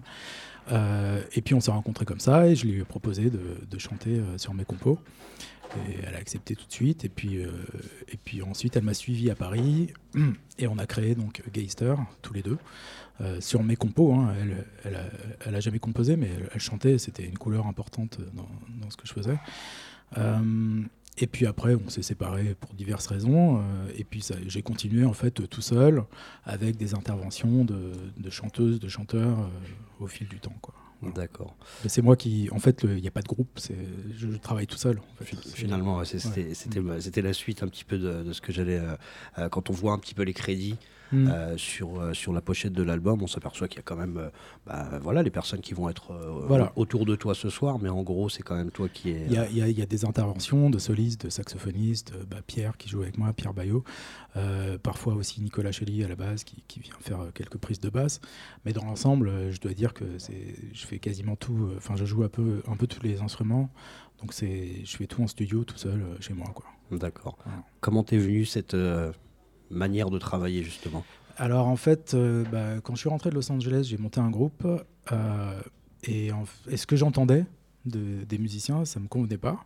Euh, 0.71 1.19
et 1.35 1.41
puis 1.41 1.55
on 1.55 1.59
s'est 1.59 1.71
rencontrés 1.71 2.05
comme 2.05 2.19
ça, 2.21 2.47
et 2.47 2.55
je 2.55 2.65
lui 2.67 2.79
ai 2.79 2.83
proposé 2.85 3.29
de, 3.29 3.39
de 3.69 3.77
chanter 3.79 4.21
sur 4.37 4.53
mes 4.53 4.63
compos. 4.63 4.97
Elle 6.03 6.15
a 6.15 6.17
accepté 6.17 6.55
tout 6.55 6.67
de 6.67 6.71
suite. 6.71 7.05
Et 7.05 7.09
puis, 7.09 7.37
euh, 7.37 7.51
et 8.07 8.17
puis 8.17 8.41
ensuite, 8.41 8.75
elle 8.75 8.83
m'a 8.83 8.93
suivi 8.93 9.29
à 9.29 9.35
Paris, 9.35 9.93
et 10.59 10.67
on 10.67 10.77
a 10.77 10.85
créé 10.85 11.15
donc 11.15 11.41
Geister, 11.53 11.95
tous 12.21 12.33
les 12.33 12.41
deux. 12.41 12.57
euh, 13.21 13.39
sur 13.39 13.63
mes 13.63 13.75
compos, 13.75 14.13
hein. 14.13 14.33
elle, 14.83 15.11
elle, 15.45 15.61
jamais 15.61 15.79
composé, 15.79 16.15
mais 16.15 16.29
elle, 16.53 16.59
chantait, 16.59 16.97
c'était 16.97 17.25
une 17.25 17.37
couleur 17.37 17.67
importante 17.67 18.19
dans, 18.33 18.89
ce 18.89 18.97
que 18.97 19.07
je 19.07 19.13
faisais. 19.13 19.37
Euh, 20.17 20.81
et 21.17 21.27
puis 21.27 21.45
après, 21.45 21.75
on 21.75 21.89
s'est 21.89 22.01
séparés 22.01 22.55
pour 22.59 22.73
diverses 22.73 23.07
raisons. 23.07 23.61
et 23.95 24.03
puis 24.03 24.25
j'ai 24.47 24.61
continué 24.61 25.05
en 25.05 25.13
fait 25.13 25.47
tout 25.49 25.61
seul 25.61 26.03
avec 26.45 26.77
des 26.77 26.95
interventions 26.95 27.65
de, 27.65 27.91
de 28.17 28.29
chanteuses, 28.29 28.79
de 28.79 28.87
chanteurs 28.87 29.49
au 29.99 30.07
fil 30.07 30.27
du 30.27 30.39
temps. 30.39 30.55
Quoi. 30.61 30.73
D'accord. 31.15 31.55
C'est 31.87 32.01
moi 32.01 32.15
qui, 32.15 32.47
en 32.51 32.59
fait, 32.59 32.81
il 32.83 33.01
n'y 33.01 33.07
a 33.07 33.11
pas 33.11 33.21
de 33.21 33.27
groupe. 33.27 33.59
Je, 33.59 34.27
je 34.27 34.37
travaille 34.37 34.67
tout 34.67 34.77
seul. 34.77 34.99
en 34.99 35.23
fait. 35.23 35.35
C'est- 35.43 35.55
Finalement, 35.55 36.99
c'était 36.99 37.21
la 37.21 37.33
suite 37.33 37.63
un 37.63 37.67
petit 37.67 37.83
peu 37.83 37.97
de, 37.97 38.23
de 38.23 38.33
ce 38.33 38.41
que 38.41 38.51
j'allais. 38.51 38.77
euh, 38.79 38.95
euh, 39.39 39.49
quand 39.49 39.69
on 39.69 39.73
voit 39.73 39.93
un 39.93 39.99
petit 39.99 40.13
peu 40.13 40.23
les 40.23 40.33
crédits 40.33 40.77
Mm. 41.11 41.27
euh, 41.27 41.57
sur, 41.57 41.99
euh, 41.99 42.13
sur 42.13 42.31
la 42.33 42.41
pochette 42.41 42.73
de 42.73 42.83
l'album, 42.83 43.21
on 43.21 43.27
s'aperçoit 43.27 43.67
qu'il 43.67 43.77
y 43.77 43.79
a 43.79 43.83
quand 43.83 43.95
même 43.97 44.17
euh, 44.17 44.29
bah, 44.65 44.99
voilà, 45.01 45.23
les 45.23 45.29
personnes 45.29 45.61
qui 45.61 45.73
vont 45.73 45.89
être 45.89 46.13
Voilà. 46.47 46.71
autour 46.75 47.05
de 47.05 47.15
toi 47.15 47.35
ce 47.35 47.49
soir, 47.49 47.79
mais 47.79 47.89
en 47.89 48.01
gros, 48.03 48.29
c'est 48.29 48.43
quand 48.43 48.55
même 48.55 48.71
toi 48.71 48.87
qui 48.89 49.09
es. 49.09 49.25
Il 49.27 49.33
y, 49.33 49.37
a, 49.37 49.47
il 49.49 49.57
y 49.57 49.61
a- 49.61 49.67
y 49.69 49.81
a 49.81 49.85
des 49.85 50.05
interventions 50.05 50.69
de 50.69 50.79
solistes, 50.79 51.25
de 51.25 51.29
saxophonistes, 51.29 52.13
bah, 52.29 52.37
Pierre 52.45 52.77
qui 52.77 52.87
joue 52.89 53.01
avec 53.01 53.17
moi, 53.17 53.33
Pierre 53.33 53.53
Bayot, 53.53 53.83
parfois 54.83 55.15
aussi 55.15 55.41
Nicolas 55.41 55.71
Chelly 55.71 56.03
à 56.03 56.07
la 56.07 56.15
base 56.15 56.43
qui, 56.43 56.63
qui 56.67 56.79
vient 56.79 56.93
faire 57.01 57.19
quelques 57.33 57.57
prises 57.57 57.79
de 57.79 57.89
basse. 57.89 58.21
Mais 58.65 58.73
dans 58.73 58.85
l'ensemble, 58.85 59.51
je 59.51 59.59
dois 59.59 59.73
dire 59.73 59.93
que 59.93 60.05
je 60.73 60.85
fais 60.85 60.99
quasiment 60.99 61.35
tout, 61.35 61.69
enfin 61.77 61.95
je 61.95 62.05
joue 62.05 62.23
un 62.23 62.29
peu, 62.29 62.61
un 62.67 62.75
peu 62.75 62.87
tous 62.87 63.03
les 63.03 63.21
instruments, 63.21 63.69
donc 64.21 64.33
c'est, 64.33 64.83
je 64.85 64.97
fais 64.97 65.07
tout 65.07 65.21
en 65.23 65.27
studio 65.27 65.63
tout 65.63 65.77
seul 65.77 66.03
chez 66.19 66.33
moi. 66.33 66.47
Quoi. 66.53 66.65
D'accord. 66.91 67.37
Voilà. 67.45 67.63
Comment 67.79 68.03
t'es 68.03 68.17
venu 68.17 68.45
cette 68.45 68.73
euh, 68.73 69.11
manière 69.71 70.09
de 70.09 70.19
travailler 70.19 70.63
justement 70.63 71.03
Alors 71.37 71.67
en 71.67 71.75
fait, 71.75 72.13
euh, 72.13 72.43
bah, 72.51 72.79
quand 72.83 72.95
je 72.95 72.99
suis 72.99 73.09
rentré 73.09 73.29
de 73.29 73.35
Los 73.35 73.51
Angeles, 73.51 73.87
j'ai 73.89 73.97
monté 73.97 74.19
un 74.19 74.29
groupe 74.29 74.65
euh, 75.11 75.61
et, 76.03 76.31
en 76.31 76.43
f- 76.43 76.69
et 76.69 76.77
ce 76.77 76.85
que 76.85 76.95
j'entendais 76.95 77.45
de- 77.85 78.23
des 78.27 78.37
musiciens, 78.37 78.85
ça 78.85 78.99
me 78.99 79.07
convenait 79.07 79.37
pas. 79.37 79.63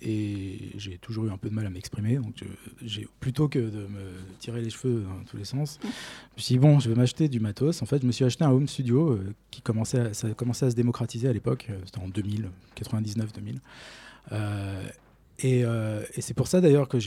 Et 0.00 0.70
j'ai 0.76 0.96
toujours 0.98 1.26
eu 1.26 1.30
un 1.30 1.36
peu 1.38 1.48
de 1.50 1.54
mal 1.56 1.66
à 1.66 1.70
m'exprimer. 1.70 2.18
Donc 2.18 2.44
j'ai 2.80 3.08
plutôt 3.18 3.48
que 3.48 3.58
de 3.58 3.78
me 3.88 4.12
tirer 4.38 4.60
les 4.62 4.70
cheveux 4.70 5.02
dans 5.02 5.24
tous 5.28 5.36
les 5.36 5.44
sens, 5.44 5.80
je 5.82 5.88
me 5.88 5.92
suis 6.40 6.54
dit 6.54 6.58
bon, 6.60 6.78
je 6.78 6.88
vais 6.88 6.94
m'acheter 6.94 7.28
du 7.28 7.40
matos. 7.40 7.82
En 7.82 7.86
fait, 7.86 8.00
je 8.02 8.06
me 8.06 8.12
suis 8.12 8.24
acheté 8.24 8.44
un 8.44 8.50
home 8.52 8.68
studio 8.68 9.10
euh, 9.14 9.34
qui 9.50 9.60
commençait, 9.60 9.98
à, 9.98 10.14
ça 10.14 10.30
commençait 10.34 10.66
à 10.66 10.70
se 10.70 10.76
démocratiser 10.76 11.26
à 11.26 11.32
l'époque. 11.32 11.68
C'était 11.84 11.98
en 11.98 12.06
2000, 12.08 12.48
99-2000. 12.76 13.58
Euh, 15.44 15.46
et, 15.46 15.64
euh, 15.64 16.02
et 16.14 16.20
c'est 16.20 16.34
pour 16.34 16.48
ça 16.48 16.60
d'ailleurs 16.60 16.88
que 16.88 16.98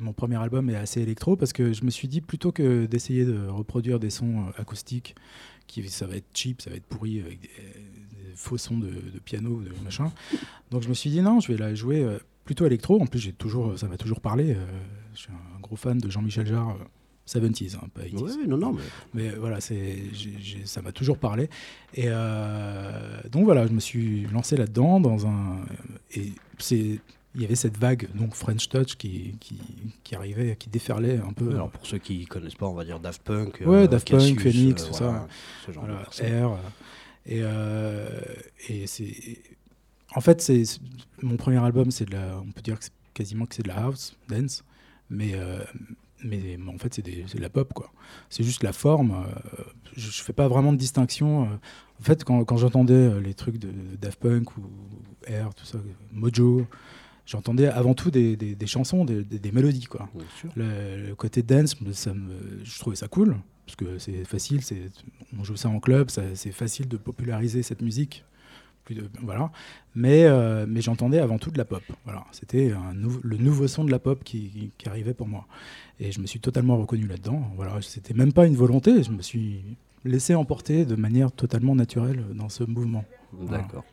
mon 0.00 0.12
premier 0.12 0.36
album 0.36 0.70
est 0.70 0.76
assez 0.76 1.00
électro 1.00 1.36
parce 1.36 1.52
que 1.52 1.72
je 1.72 1.84
me 1.84 1.90
suis 1.90 2.08
dit 2.08 2.20
plutôt 2.20 2.52
que 2.52 2.86
d'essayer 2.86 3.24
de 3.24 3.46
reproduire 3.48 3.98
des 3.98 4.10
sons 4.10 4.40
euh, 4.46 4.60
acoustiques, 4.60 5.14
qui 5.66 5.88
ça 5.88 6.06
va 6.06 6.16
être 6.16 6.26
cheap, 6.34 6.60
ça 6.60 6.70
va 6.70 6.76
être 6.76 6.86
pourri 6.86 7.20
avec 7.20 7.40
des, 7.40 7.48
des 7.48 8.36
faux 8.36 8.58
sons 8.58 8.78
de, 8.78 8.88
de 8.88 9.18
piano, 9.24 9.62
de 9.62 9.70
machin. 9.84 10.12
Donc 10.70 10.82
je 10.82 10.88
me 10.88 10.94
suis 10.94 11.10
dit 11.10 11.22
non, 11.22 11.40
je 11.40 11.52
vais 11.52 11.58
la 11.58 11.74
jouer 11.74 12.02
euh, 12.02 12.18
plutôt 12.44 12.66
électro. 12.66 13.00
En 13.00 13.06
plus, 13.06 13.20
j'ai 13.20 13.32
toujours, 13.32 13.78
ça 13.78 13.88
m'a 13.88 13.96
toujours 13.96 14.20
parlé. 14.20 14.56
je 15.14 15.20
suis 15.20 15.32
un 15.32 15.60
gros 15.60 15.76
fan 15.76 15.98
de 15.98 16.10
Jean-Michel 16.10 16.46
Jarre. 16.46 16.76
euh, 16.80 16.84
70s, 17.24 17.76
hein, 17.76 17.88
pas 17.94 18.02
80s. 18.02 18.36
Oui, 18.40 18.48
non, 18.48 18.56
non, 18.56 18.72
mais 18.72 18.82
Mais 19.14 19.30
voilà, 19.36 19.60
c'est, 19.60 19.96
ça 20.64 20.82
m'a 20.82 20.90
toujours 20.92 21.18
parlé. 21.18 21.48
Et 21.94 22.06
euh, 22.06 23.20
donc 23.30 23.44
voilà, 23.44 23.66
je 23.66 23.72
me 23.72 23.80
suis 23.80 24.26
lancé 24.26 24.56
là-dedans 24.56 25.00
dans 25.00 25.26
un. 25.26 25.60
Et 26.16 26.32
c'est, 26.58 26.98
il 27.34 27.42
y 27.42 27.44
avait 27.44 27.54
cette 27.54 27.76
vague 27.78 28.08
donc 28.14 28.34
French 28.34 28.68
Touch 28.68 28.96
qui, 28.96 29.36
qui, 29.40 29.58
qui 30.04 30.14
arrivait, 30.14 30.56
qui 30.56 30.68
déferlait 30.68 31.18
un 31.18 31.32
peu. 31.32 31.50
alors 31.50 31.70
pour 31.70 31.86
ceux 31.86 31.98
qui 31.98 32.26
connaissent 32.26 32.54
pas, 32.56 32.66
on 32.66 32.74
va 32.74 32.84
dire 32.84 33.00
Daft 33.00 33.22
Punk, 33.22 33.62
Ouais, 33.64 33.88
Daft 33.88 34.10
Punk, 34.10 34.40
Phoenix, 34.40 34.82
euh, 34.82 34.86
tout 34.88 34.94
voilà, 34.94 35.18
ça. 35.20 35.28
ce 35.66 35.72
genre 35.72 35.84
de 35.84 35.88
Voilà, 35.88 36.04
personnes. 36.04 36.26
Air. 36.26 36.48
euh, 36.50 36.56
Et, 37.26 37.40
euh, 37.42 38.20
et 38.68 38.86
c'est. 38.86 39.14
En 40.14 40.20
fait, 40.20 40.42
c'est 40.42 40.62
mon 41.22 41.36
premier 41.36 41.58
album, 41.64 41.90
c'est 41.90 42.04
de 42.04 42.12
la. 42.12 42.38
On 42.46 42.50
peut 42.52 42.60
dire 42.62 42.78
que 42.78 42.84
quasiment 43.14 43.46
que 43.46 43.54
c'est 43.54 43.62
de 43.62 43.68
la 43.68 43.76
house, 43.84 44.16
dance, 44.28 44.64
mais. 45.10 45.32
euh, 45.34 45.62
mais, 46.24 46.56
mais 46.56 46.70
en 46.72 46.78
fait, 46.78 46.94
c'est 46.94 47.02
de 47.02 47.40
la 47.40 47.50
pop, 47.50 47.72
quoi. 47.72 47.90
C'est 48.30 48.44
juste 48.44 48.62
la 48.62 48.72
forme. 48.72 49.10
euh, 49.10 49.64
je, 49.96 50.08
je 50.10 50.22
fais 50.22 50.32
pas 50.32 50.46
vraiment 50.46 50.72
de 50.72 50.78
distinction. 50.78 51.44
euh. 51.44 51.46
En 52.00 52.04
fait, 52.04 52.22
quand, 52.22 52.44
quand 52.44 52.56
j'entendais 52.58 52.94
euh, 52.94 53.20
les 53.20 53.34
trucs 53.34 53.58
de, 53.58 53.68
de 53.72 53.96
Daft 54.00 54.20
Punk 54.20 54.56
ou 54.56 54.62
Air, 55.26 55.52
tout 55.54 55.64
ça, 55.64 55.78
Mojo, 56.12 56.64
j'entendais 57.26 57.66
avant 57.68 57.94
tout 57.94 58.10
des, 58.10 58.36
des- 58.36 58.54
des 58.54 58.66
chansons, 58.66 59.04
des, 59.04 59.22
des- 59.24 59.52
mélodies, 59.52 59.86
quoi. 59.86 60.08
Le, 60.56 61.06
le 61.08 61.14
côté 61.14 61.42
dance, 61.42 61.76
ça 61.92 62.12
me, 62.14 62.32
je 62.64 62.78
trouvais 62.78 62.96
ça 62.96 63.08
cool, 63.08 63.36
parce 63.66 63.76
que 63.76 63.98
c'est 63.98 64.24
facile, 64.24 64.60
on 65.38 65.44
joue 65.44 65.56
ça 65.56 65.68
en 65.68 65.80
club, 65.80 66.08
c'est 66.10 66.52
facile 66.52 66.88
de 66.88 66.96
populariser 66.96 67.62
cette 67.62 67.82
musique. 67.82 68.24
Plus 68.84 68.96
de, 68.96 69.08
voilà. 69.22 69.52
Mais, 69.94 70.24
euh, 70.24 70.66
mais 70.68 70.80
j'entendais 70.80 71.20
avant 71.20 71.38
tout 71.38 71.52
de 71.52 71.58
la 71.58 71.64
pop. 71.64 71.84
Voilà. 72.04 72.24
C'était 72.32 72.72
nou- 72.94 73.20
le 73.22 73.36
nouveau 73.36 73.68
son 73.68 73.84
de 73.84 73.92
la 73.92 74.00
pop 74.00 74.24
qui, 74.24 74.48
qui- 74.50 74.70
qui 74.76 74.88
arrivait 74.88 75.14
pour 75.14 75.28
moi. 75.28 75.46
Et 76.00 76.10
je 76.10 76.18
me 76.20 76.26
suis 76.26 76.40
totalement 76.40 76.76
reconnu 76.76 77.06
là-dedans. 77.06 77.48
Voilà. 77.54 77.80
C'était 77.80 78.12
même 78.12 78.32
pas 78.32 78.44
une 78.44 78.56
volonté, 78.56 79.04
je 79.04 79.12
me 79.12 79.22
suis 79.22 79.62
laissé 80.04 80.34
emporter 80.34 80.84
de 80.84 80.96
manière 80.96 81.30
totalement 81.30 81.76
naturelle 81.76 82.24
dans 82.34 82.48
ce 82.48 82.64
mouvement. 82.64 83.04
D'accord. 83.48 83.84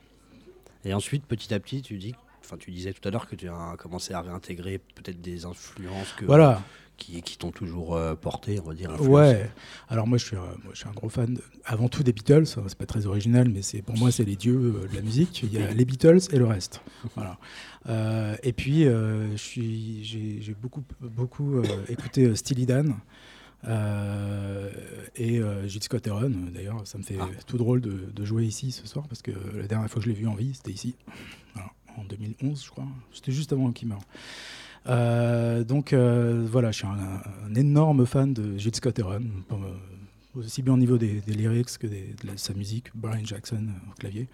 Et 0.85 0.91
ensuite, 0.95 1.23
petit 1.25 1.53
à 1.53 1.59
petit, 1.59 1.83
tu 1.83 1.99
dis, 1.99 2.15
enfin, 2.49 2.57
tu 2.57 2.71
disais 2.71 2.93
tout 2.93 3.07
à 3.07 3.11
l'heure 3.11 3.27
que 3.27 3.35
tu 3.35 3.47
as 3.47 3.75
commencé 3.77 4.13
à 4.13 4.21
réintégrer 4.21 4.79
peut-être 4.95 5.21
des 5.21 5.45
influences 5.45 6.13
que, 6.17 6.25
Voilà. 6.25 6.61
qui, 6.97 7.21
qui 7.21 7.37
t'ont 7.37 7.51
toujours 7.51 7.95
euh, 7.95 8.15
porté, 8.15 8.59
on 8.59 8.67
va 8.69 8.73
dire. 8.73 8.89
influencé. 8.91 9.11
Ouais. 9.11 9.51
Alors 9.87 10.07
moi 10.07 10.17
je 10.17 10.25
suis, 10.25 10.35
un, 10.35 10.41
moi, 10.63 10.71
je 10.73 10.79
suis 10.79 10.87
un 10.89 10.91
gros 10.93 11.09
fan 11.09 11.35
de- 11.35 11.43
avant 11.63 11.87
tout 11.89 12.01
des 12.03 12.11
Beatles. 12.11 12.45
hein, 12.57 12.63
C'est 12.67 12.77
pas 12.77 12.85
très 12.87 13.05
original, 13.05 13.47
mais 13.49 13.61
c'est 13.61 13.81
pour 13.81 13.95
moi 13.97 14.11
c'est 14.11 14.25
les 14.25 14.35
dieux 14.35 14.57
euh, 14.83 14.87
de 14.87 14.95
la 14.95 15.01
musique. 15.01 15.43
Il 15.43 15.53
y 15.53 15.61
a 15.61 15.71
les 15.73 15.85
Beatles 15.85 16.19
et 16.31 16.37
le 16.37 16.45
reste. 16.45 16.81
Voilà. 17.15 17.37
Euh, 17.87 18.35
et 18.43 18.51
puis 18.53 18.85
j'ai, 19.35 20.55
beaucoup, 20.61 20.83
beaucoup 20.99 21.61
écouté 21.87 22.35
Steely 22.35 22.65
Dan. 22.65 22.95
euh, 23.67 24.69
et 25.15 25.39
euh, 25.39 25.67
Gilles 25.67 25.83
Scott 25.83 26.05
Heron, 26.07 26.31
d'ailleurs, 26.53 26.85
ça 26.87 26.97
me 26.97 27.03
fait 27.03 27.17
Ah. 27.19 27.27
tout 27.45 27.57
drôle 27.57 27.81
de, 27.81 27.91
de 28.13 28.25
jouer 28.25 28.45
ici 28.45 28.71
ce 28.71 28.87
soir 28.87 29.07
parce 29.07 29.21
que 29.21 29.31
la 29.55 29.67
dernière 29.67 29.89
fois 29.89 29.99
que 30.01 30.05
je 30.05 30.09
l'ai 30.13 30.17
vu 30.19 30.27
en 30.27 30.35
vie, 30.35 30.53
c'était 30.53 30.71
ici, 30.71 30.95
Voilà, 31.53 31.69
en 31.99 32.03
2011, 32.05 32.63
je 32.65 32.69
crois. 32.69 32.85
C'était 33.11 33.31
juste 33.31 33.53
avant 33.53 33.71
qu'il 33.71 33.87
meure. 33.89 34.01
Euh, 34.87 35.63
donc 35.63 35.93
euh, 35.93 36.47
voilà, 36.49 36.71
je 36.71 36.77
suis 36.79 36.87
un, 36.87 37.21
un 37.47 37.55
énorme 37.55 38.05
fan 38.05 38.33
de 38.33 38.57
Gilles 38.57 38.75
Scott 38.75 38.97
Heron, 38.97 39.21
aussi 40.35 40.61
bien 40.61 40.73
au 40.73 40.77
niveau 40.77 40.97
des, 40.97 41.21
des 41.21 41.33
lyrics 41.33 41.77
que 41.77 41.87
des- 41.87 42.15
de 42.21 42.27
la- 42.27 42.37
sa 42.37 42.53
musique, 42.53 42.87
Brian 42.95 43.23
Jackson 43.25 43.67
euh, 43.67 43.91
au 43.91 43.93
clavier. 43.99 44.27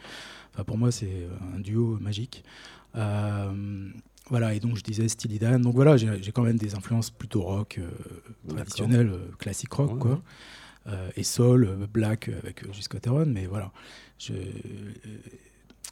Enfin, 0.53 0.63
pour 0.63 0.77
moi, 0.77 0.91
c'est 0.91 1.27
un 1.55 1.59
duo 1.59 1.97
magique. 1.99 2.43
Euh, 2.95 3.89
voilà, 4.29 4.53
et 4.53 4.59
donc 4.59 4.77
je 4.77 4.81
disais 4.83 5.07
Steely 5.07 5.39
Dan. 5.39 5.61
Donc 5.61 5.75
voilà, 5.75 5.97
j'ai 5.97 6.31
quand 6.33 6.43
même 6.43 6.57
des 6.57 6.75
influences 6.75 7.09
plutôt 7.09 7.41
rock, 7.41 7.79
traditionnelles, 8.47 9.11
classique 9.39 9.73
rock, 9.73 9.93
Ouais, 9.93 9.99
quoi. 9.99 10.11
ouais. 10.11 10.17
euh, 10.87 11.09
et 11.17 11.23
soul, 11.23 11.65
euh, 11.65 11.87
black 11.91 12.29
avec 12.29 12.63
euh, 12.63 12.71
Gisco 12.71 12.97
Teron, 12.99 13.25
mais 13.25 13.47
voilà. 13.47 13.71
Je, 14.19 14.33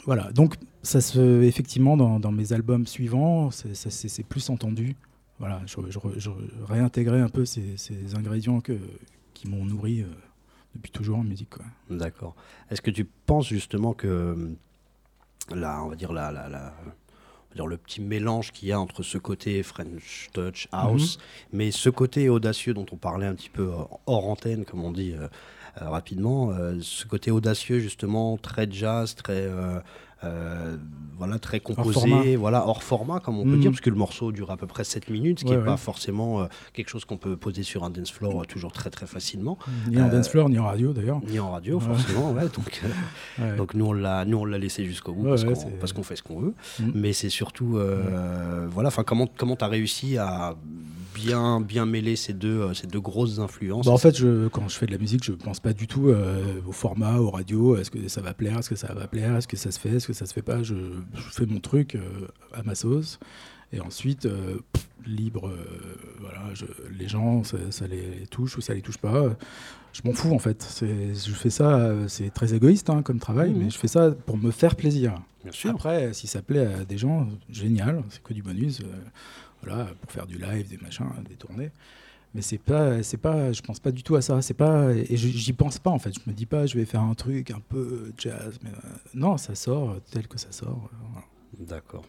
voilà, 0.06 0.32
donc 0.32 0.56
ça 0.82 1.00
se, 1.02 1.42
effectivement, 1.44 1.96
dans, 1.98 2.20
dans 2.20 2.32
mes 2.32 2.54
albums 2.54 2.86
suivants, 2.88 3.52
c'est- 3.52 4.24
plus 4.24 4.50
entendu. 4.50 4.96
Voilà, 5.40 5.62
je, 5.66 5.76
je, 5.90 6.00
je 6.18 6.30
réintégrais 6.66 7.20
un 7.22 7.30
peu 7.30 7.46
ces, 7.46 7.76
ces 7.78 8.16
ingrédients 8.16 8.62
que, 8.62 8.78
qui 9.34 9.48
m'ont 9.48 9.66
nourri 9.66 10.02
euh, 10.02 10.06
depuis 10.76 10.92
toujours 10.92 11.18
en 11.20 11.24
musique. 11.24 11.50
D'accord. 11.90 12.36
Est-ce 12.70 12.82
que 12.82 12.92
tu 12.92 13.06
penses 13.06 13.48
justement 13.48 13.94
que 13.94 14.08
euh, 14.08 14.50
la, 15.54 15.84
on 15.84 15.90
va 15.90 15.96
dire 15.96 16.14
la, 16.14 16.32
la, 16.32 16.48
la- 16.50 16.74
on 16.86 17.50
va 17.50 17.56
dire 17.56 17.68
le 17.68 17.78
petit 17.78 18.02
mélange 18.02 18.52
qu'il 18.52 18.70
y 18.70 18.72
a 18.72 18.80
entre 18.80 19.04
ce 19.04 19.18
côté 19.18 19.62
French 19.64 20.30
touch 20.34 20.68
house, 20.72 21.18
mais 21.52 21.72
ce 21.72 21.90
côté 21.90 22.28
audacieux 22.30 22.74
dont 22.74 22.86
on 22.92 22.98
parlait 22.98 23.28
un 23.28 23.36
petit 23.36 23.50
peu 23.52 23.64
euh, 23.70 23.84
hors 24.08 24.28
antenne, 24.28 24.66
comme 24.66 24.84
on 24.84 24.92
dit 24.92 25.14
euh, 25.14 25.28
rapidement, 25.76 26.52
euh, 26.52 26.78
ce 26.82 27.06
côté 27.06 27.32
audacieux 27.32 27.80
justement 27.80 28.38
très 28.38 28.68
jazz, 28.72 29.16
très 29.16 29.34
euh, 29.48 29.80
euh, 30.24 30.78
voilà 31.18 31.38
très 31.38 31.60
composé, 31.60 32.38
voilà 32.38 32.66
hors 32.66 32.82
format 32.82 33.20
comme 33.20 33.38
on 33.40 33.44
peut 33.44 33.58
dire, 33.58 33.72
parce 33.72 33.82
que 33.82 33.90
le 33.90 33.98
morceau 33.98 34.32
dure 34.32 34.52
à 34.52 34.58
peu 34.58 34.68
près 34.68 34.86
7 34.86 35.10
minutes, 35.10 35.40
ce 35.40 35.46
qui 35.46 35.52
Ouais, 35.52 35.58
n'est 35.58 35.66
pas 35.66 35.76
forcément 35.76 36.42
euh, 36.42 36.46
quelque 36.74 36.88
chose 36.90 37.04
qu'on 37.04 37.18
peut 37.18 37.36
poser 37.36 37.64
sur 37.64 37.84
un 37.84 37.90
dance 37.90 38.10
floor 38.12 38.42
euh, 38.42 38.46
toujours 38.46 38.72
très 38.72 38.90
très 38.90 39.06
facilement, 39.06 39.58
Ni 39.90 39.98
en 40.02 40.06
Euh, 40.08 40.10
dance 40.10 40.30
floor, 40.30 40.48
ni 40.50 40.58
en 40.60 40.66
radio 40.66 40.94
d'ailleurs. 40.94 41.20
ni 41.28 41.40
en 41.40 41.52
radio 41.52 41.78
Ouais. 41.80 41.86
forcément, 41.86 42.32
ouais, 42.32 42.44
donc. 42.56 42.82
euh, 43.42 43.58
donc 43.58 43.74
nous 43.74 43.86
on 43.88 43.94
l'a 43.94 44.24
nous 44.24 44.38
on 44.38 44.46
l'a 44.46 44.58
laissé 44.58 44.86
jusqu'au 44.86 45.12
bout 45.14 45.26
parce 45.26 45.44
qu'on 45.44 45.54
qu'on 45.96 46.04
fait 46.04 46.16
ce 46.16 46.24
qu'on 46.24 46.40
veut. 46.40 46.54
Mm. 46.80 46.92
Mais 46.96 47.12
c'est 47.12 47.30
surtout 47.30 47.78
euh, 47.78 48.66
voilà 48.72 48.88
enfin 48.88 49.04
comment 49.04 49.28
comment 49.28 49.58
t'as 49.58 49.68
réussi 49.68 50.18
à 50.18 50.56
bien 51.14 51.62
bien 51.62 51.86
mêler 51.86 52.16
ces 52.16 52.34
deux 52.34 52.62
euh, 52.62 52.74
ces 52.74 52.88
deux 52.88 53.00
grosses 53.02 53.40
influences. 53.40 53.86
Bah, 53.86 53.92
en 53.92 53.98
fait, 53.98 54.18
je, 54.18 54.48
quand 54.50 54.68
je 54.70 54.76
fais 54.76 54.86
de 54.86 54.92
la 54.92 54.98
musique, 54.98 55.24
je 55.24 55.32
pense 55.34 55.60
pas 55.60 55.74
du 55.74 55.88
tout 55.88 56.10
euh, 56.10 56.44
au 56.68 56.72
format, 56.72 57.18
au 57.18 57.30
radio. 57.30 57.76
Est-ce 57.78 57.92
que 57.92 58.08
ça 58.08 58.22
va 58.22 58.34
plaire? 58.34 58.60
Est-ce 58.60 58.70
que 58.70 58.76
ça 58.76 58.94
va 58.94 59.08
plaire? 59.08 59.36
Est-ce 59.36 59.48
que 59.48 59.58
ça 59.58 59.72
se 59.72 59.80
fait? 59.80 59.90
Est-ce 59.90 60.08
que 60.08 60.14
ça 60.14 60.26
se 60.26 60.34
fait 60.34 60.42
pas? 60.42 60.64
Je, 60.64 60.76
je 61.14 61.22
fais 61.32 61.46
mon 61.46 61.60
truc 61.60 61.96
euh, 61.96 62.02
à 62.54 62.64
ma 62.64 62.76
sauce. 62.76 63.20
Et 63.72 63.80
ensuite, 63.80 64.28
euh, 64.28 64.58
pff, 64.72 64.88
libre, 65.08 65.52
voilà, 66.22 66.54
je- 66.54 66.66
les 66.98 67.08
gens, 67.08 67.44
ça, 67.44 67.58
ça 67.72 67.88
les 67.88 68.26
touche 68.30 68.56
ou 68.58 68.62
ça 68.62 68.74
les 68.74 68.82
touche 68.82 68.98
pas. 69.00 69.36
Je 69.94 70.02
m'en 70.06 70.14
fous 70.14 70.34
en 70.34 70.40
fait. 70.40 70.68
Je 70.82 71.32
fais 71.34 71.50
ça, 71.50 71.92
c'est 72.08 72.32
très 72.34 72.54
égoïste 72.54 72.90
hein, 72.90 73.02
comme 73.02 73.20
travail, 73.20 73.52
Mhm. 73.52 73.64
mais 73.64 73.70
je 73.70 73.78
fais 73.78 73.88
ça 73.88 74.12
pour 74.12 74.38
me 74.38 74.52
faire 74.52 74.76
plaisir. 74.76 75.16
bien 75.44 75.52
sûr. 75.52 75.72
Après, 75.72 76.14
si 76.14 76.28
ça 76.28 76.42
plaît 76.44 76.68
à 76.82 76.86
des 76.86 76.98
gens, 76.98 77.28
génial, 77.50 78.04
c'est 78.10 78.22
que 78.24 78.34
du 78.34 78.42
bonus. 78.44 78.82
Voilà, 79.64 79.86
pour 80.02 80.12
faire 80.12 80.26
du 80.28 80.38
live, 80.38 80.68
des 80.70 80.78
machins, 80.78 81.06
des 81.28 81.36
tournées. 81.36 81.72
Mais 82.36 82.42
c'est 82.42 82.58
pas, 82.58 83.04
c'est 83.04 83.18
pas, 83.18 83.52
je 83.52 83.62
pense 83.62 83.80
pas 83.80 83.92
du 83.92 84.02
tout 84.02 84.16
à 84.16 84.22
ça. 84.22 84.42
C'est 84.42 84.56
pas, 84.56 84.92
et 84.92 85.16
je- 85.18 85.28
j'y 85.28 85.54
pense 85.54 85.78
pas 85.78 85.92
en 85.92 86.00
fait. 86.00 86.12
Je 86.14 86.20
me 86.26 86.34
dis 86.36 86.48
pas, 86.48 86.66
je 86.66 86.76
vais 86.78 86.86
faire 86.86 87.02
un 87.02 87.14
truc 87.14 87.52
un 87.52 87.60
peu 87.70 88.12
jazz. 88.18 88.58
Mais 88.64 88.72
euh, 88.72 88.90
non, 89.14 89.38
ça 89.38 89.54
sort 89.56 89.98
tel 90.12 90.28
que 90.28 90.40
ça 90.40 90.52
sort. 90.52 90.90
euh, 90.92 90.96
voilà. 91.12 91.28
D'accord. 91.60 92.04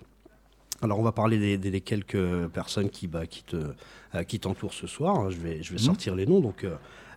Alors 0.82 0.98
on 0.98 1.02
va 1.02 1.12
parler 1.12 1.38
des, 1.38 1.58
des- 1.58 1.70
des 1.70 1.80
quelques 1.82 2.46
personnes 2.48 2.88
qui 2.90 3.06
bah, 3.06 3.26
qui 3.26 3.42
te 3.44 3.56
euh, 4.14 4.22
qui 4.24 4.40
t'entourent 4.40 4.72
ce 4.74 4.86
soir. 4.86 5.16
hein. 5.20 5.30
Je 5.30 5.36
vais 5.36 5.62
je 5.62 5.70
vais 5.74 5.78
Mhm. 5.78 5.84
sortir 5.84 6.14
les 6.14 6.26
noms 6.26 6.40
donc. 6.40 6.64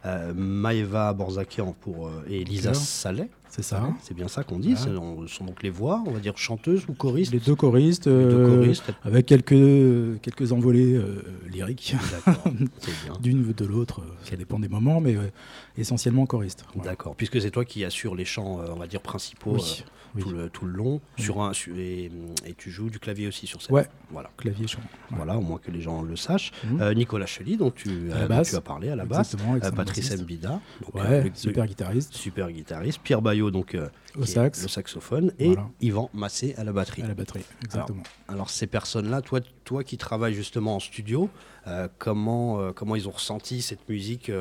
euh, 0.06 0.34
Maëva 0.34 1.12
Borzakian 1.14 1.74
pour 1.74 2.10
et 2.30 2.42
Elisa. 2.42 2.74
Saleh, 2.74 3.30
C'est 3.58 3.64
ça. 3.64 3.90
c'est 4.02 4.14
bien 4.14 4.28
ça 4.28 4.44
qu'on 4.44 4.60
dit. 4.60 4.76
Ce 4.78 4.86
sont- 5.28 5.46
donc 5.46 5.64
les 5.64 5.70
voix, 5.70 6.04
on 6.06 6.12
va 6.12 6.20
dire 6.20 6.38
chanteuses 6.38 6.86
ou 6.88 6.94
choristes. 6.94 7.34
Les 7.34 7.40
deux 7.40 7.56
choristes, 7.56 8.06
Les 8.08 8.14
deux 8.14 8.20
euh, 8.20 8.74
avec 9.04 9.26
quelques 9.26 10.22
quelques 10.22 10.52
envolées 10.52 10.94
euh, 10.94 11.24
lyriques 11.50 11.96
d'une 13.22 13.46
ou 13.48 13.54
de 13.54 13.66
l'autre. 13.66 14.02
euh, 14.02 14.14
Ça 14.30 14.36
dépend 14.36 14.60
des 14.60 14.68
moments, 14.70 15.02
mais 15.02 15.16
euh, 15.16 15.30
essentiellement 15.78 16.26
choristes. 16.26 16.66
Voilà. 16.76 16.92
D'accord, 16.92 17.16
puisque 17.16 17.42
c'est 17.42 17.52
toi 17.52 17.66
qui 17.66 17.84
assures 17.86 18.16
les 18.16 18.26
chants, 18.26 18.60
on 18.70 18.76
va 18.76 18.88
dire, 18.88 19.02
principaux 19.02 19.56
Oui, 19.56 19.84
oui. 20.16 20.22
tout, 20.24 20.30
le, 20.30 20.50
tout 20.50 20.66
le 20.66 20.74
long, 20.74 21.02
Oui. 21.18 21.24
sur 21.24 21.42
un, 21.42 21.52
et, 21.76 22.12
et 22.46 22.54
tu 22.58 22.72
joues 22.72 22.90
du 22.90 23.00
clavier 23.00 23.28
aussi 23.28 23.48
sur 23.48 23.62
scène. 23.62 23.76
Ouais. 23.76 23.86
Voilà. 24.12 24.30
Clavier 24.38 24.68
chant. 24.68 24.80
Ouais. 25.12 25.18
Voilà, 25.18 25.38
au 25.38 25.42
moins 25.42 25.58
que 25.58 25.72
les 25.72 25.82
gens 25.82 26.02
le 26.02 26.16
sachent. 26.16 26.52
Mhm. 26.70 26.94
Nicolas 26.94 27.26
Chely, 27.26 27.58
dont 27.58 27.72
tu, 27.72 28.10
dont 28.10 28.14
as 28.16 28.62
parlé 28.62 28.90
à 28.90 28.96
la 28.96 29.04
excellent 29.04 29.76
Patrice. 29.76 30.22
Mbida, 30.22 30.62
donc, 30.82 30.96
Ouais, 30.96 31.24
le- 31.24 31.32
super 31.34 31.66
guitariste. 31.66 32.14
super 32.14 32.52
guitariste. 32.52 33.00
Pierre 33.04 33.22
Bayot, 33.22 33.47
donc, 33.52 33.76
euh, 33.76 33.88
Au 34.18 34.26
sax, 34.26 34.62
le 34.62 34.68
saxophone. 34.68 35.32
Et 35.40 35.48
Voilà. 35.48 35.70
Yvan 35.82 36.10
Massé 36.14 36.54
à 36.58 36.64
la 36.64 36.72
batterie. 36.74 37.02
à 37.04 37.08
la 37.08 37.14
batterie. 37.14 37.44
Exactement. 37.64 38.04
Alors 38.28 38.50
ces 38.50 38.68
personnes-là, 38.68 39.22
toi, 39.22 39.40
toi 39.64 39.84
qui 39.84 39.98
travailles 39.98 40.34
justement 40.34 40.76
en 40.76 40.80
studio, 40.80 41.30
euh, 41.68 41.88
comment, 41.98 42.60
euh, 42.60 42.72
comment 42.74 42.96
ils 42.96 43.08
ont 43.08 43.12
ressenti 43.12 43.62
cette 43.62 43.88
musique, 43.90 44.32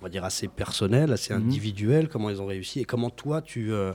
on 0.00 0.02
va 0.04 0.08
dire 0.08 0.24
assez 0.24 0.48
personnelle, 0.48 1.12
assez 1.12 1.32
Mhm. 1.34 1.42
individuelle, 1.42 2.08
comment 2.08 2.30
ils 2.30 2.40
ont 2.42 2.46
réussi 2.46 2.80
et 2.80 2.84
comment 2.84 3.10
toi 3.10 3.40
tu, 3.42 3.72
euh, 3.72 3.92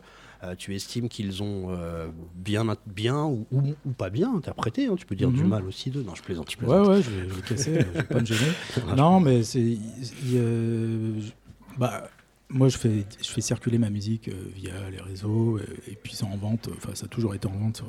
tu 0.57 0.76
estimes 0.76 1.09
qu'ils 1.09 1.41
ont 1.41 1.68
euh, 1.72 2.07
bien, 2.36 2.63
bien 2.86 3.24
ou, 3.26 3.47
ou- 3.51 3.74
ou 3.86 3.91
pas 3.91 4.09
bien 4.11 4.36
interprété 4.36 4.86
hein, 4.86 4.95
Tu 4.95 5.05
peux 5.05 5.15
dire 5.15 5.32
du 5.32 5.41
Mhm. 5.43 5.49
mal 5.49 5.65
aussi 5.65 5.89
d'eux. 5.89 6.03
Non, 6.03 6.13
je 6.15 6.22
plaisante. 6.22 6.51
Je 6.51 6.57
Ouais, 6.57 6.65
plaisante. 6.68 6.88
ouais, 6.88 7.01
je 7.01 7.09
vais, 7.09 7.30
je 7.30 7.34
vais 7.34 7.41
casser, 7.41 7.74
je 7.74 7.97
vais 7.99 8.03
pas 8.03 8.20
me 8.20 8.26
gêner. 8.26 8.51
Non, 8.97 9.20
mais 9.20 9.43
c'est. 9.43 9.78
euh, 10.36 11.20
bah, 11.78 12.07
moi, 12.50 12.70
je 12.70 12.78
fais, 12.78 13.06
circuler 13.41 13.78
ma 13.78 13.89
musique 13.89 14.30
euh, 14.30 14.34
via 14.56 14.89
les 14.89 15.02
réseaux, 15.02 15.60
et, 15.60 15.91
et 15.91 15.95
puis 15.95 16.14
c'est 16.16 16.26
en 16.26 16.38
vente. 16.38 16.70
Enfin, 16.78 16.95
ça 16.95 17.06
a 17.06 17.10
toujours 17.10 17.36
été 17.36 17.48
en 17.48 17.58
vente, 17.58 17.84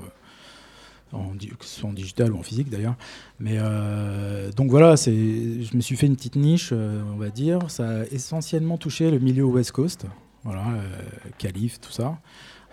en, 1.13 1.35
que 1.59 1.65
ce 1.65 1.81
soit 1.81 1.89
en 1.89 1.93
digital 1.93 2.33
ou 2.33 2.39
en 2.39 2.43
physique 2.43 2.71
d'ailleurs. 2.71 2.97
Mais 3.39 3.57
euh, 3.57 4.51
donc 4.53 4.71
voilà, 4.71 4.97
je 4.97 5.77
me 5.77 5.81
suis 5.81 5.97
fait 5.97 6.07
une 6.07 6.17
petite 6.17 6.37
niche, 6.37 6.71
euh, 6.73 7.03
on 7.13 7.17
va 7.17 7.31
dire. 7.31 7.71
Ça 7.71 8.01
a 8.01 8.05
essentiellement 8.07 8.79
touché 8.79 9.11
le 9.11 9.19
milieu 9.19 9.45
West 9.45 9.73
Coast, 9.73 10.07
voilà, 10.45 10.67
euh, 10.69 11.01
Calif, 11.39 11.81
tout 11.81 11.93
ça. 11.93 12.19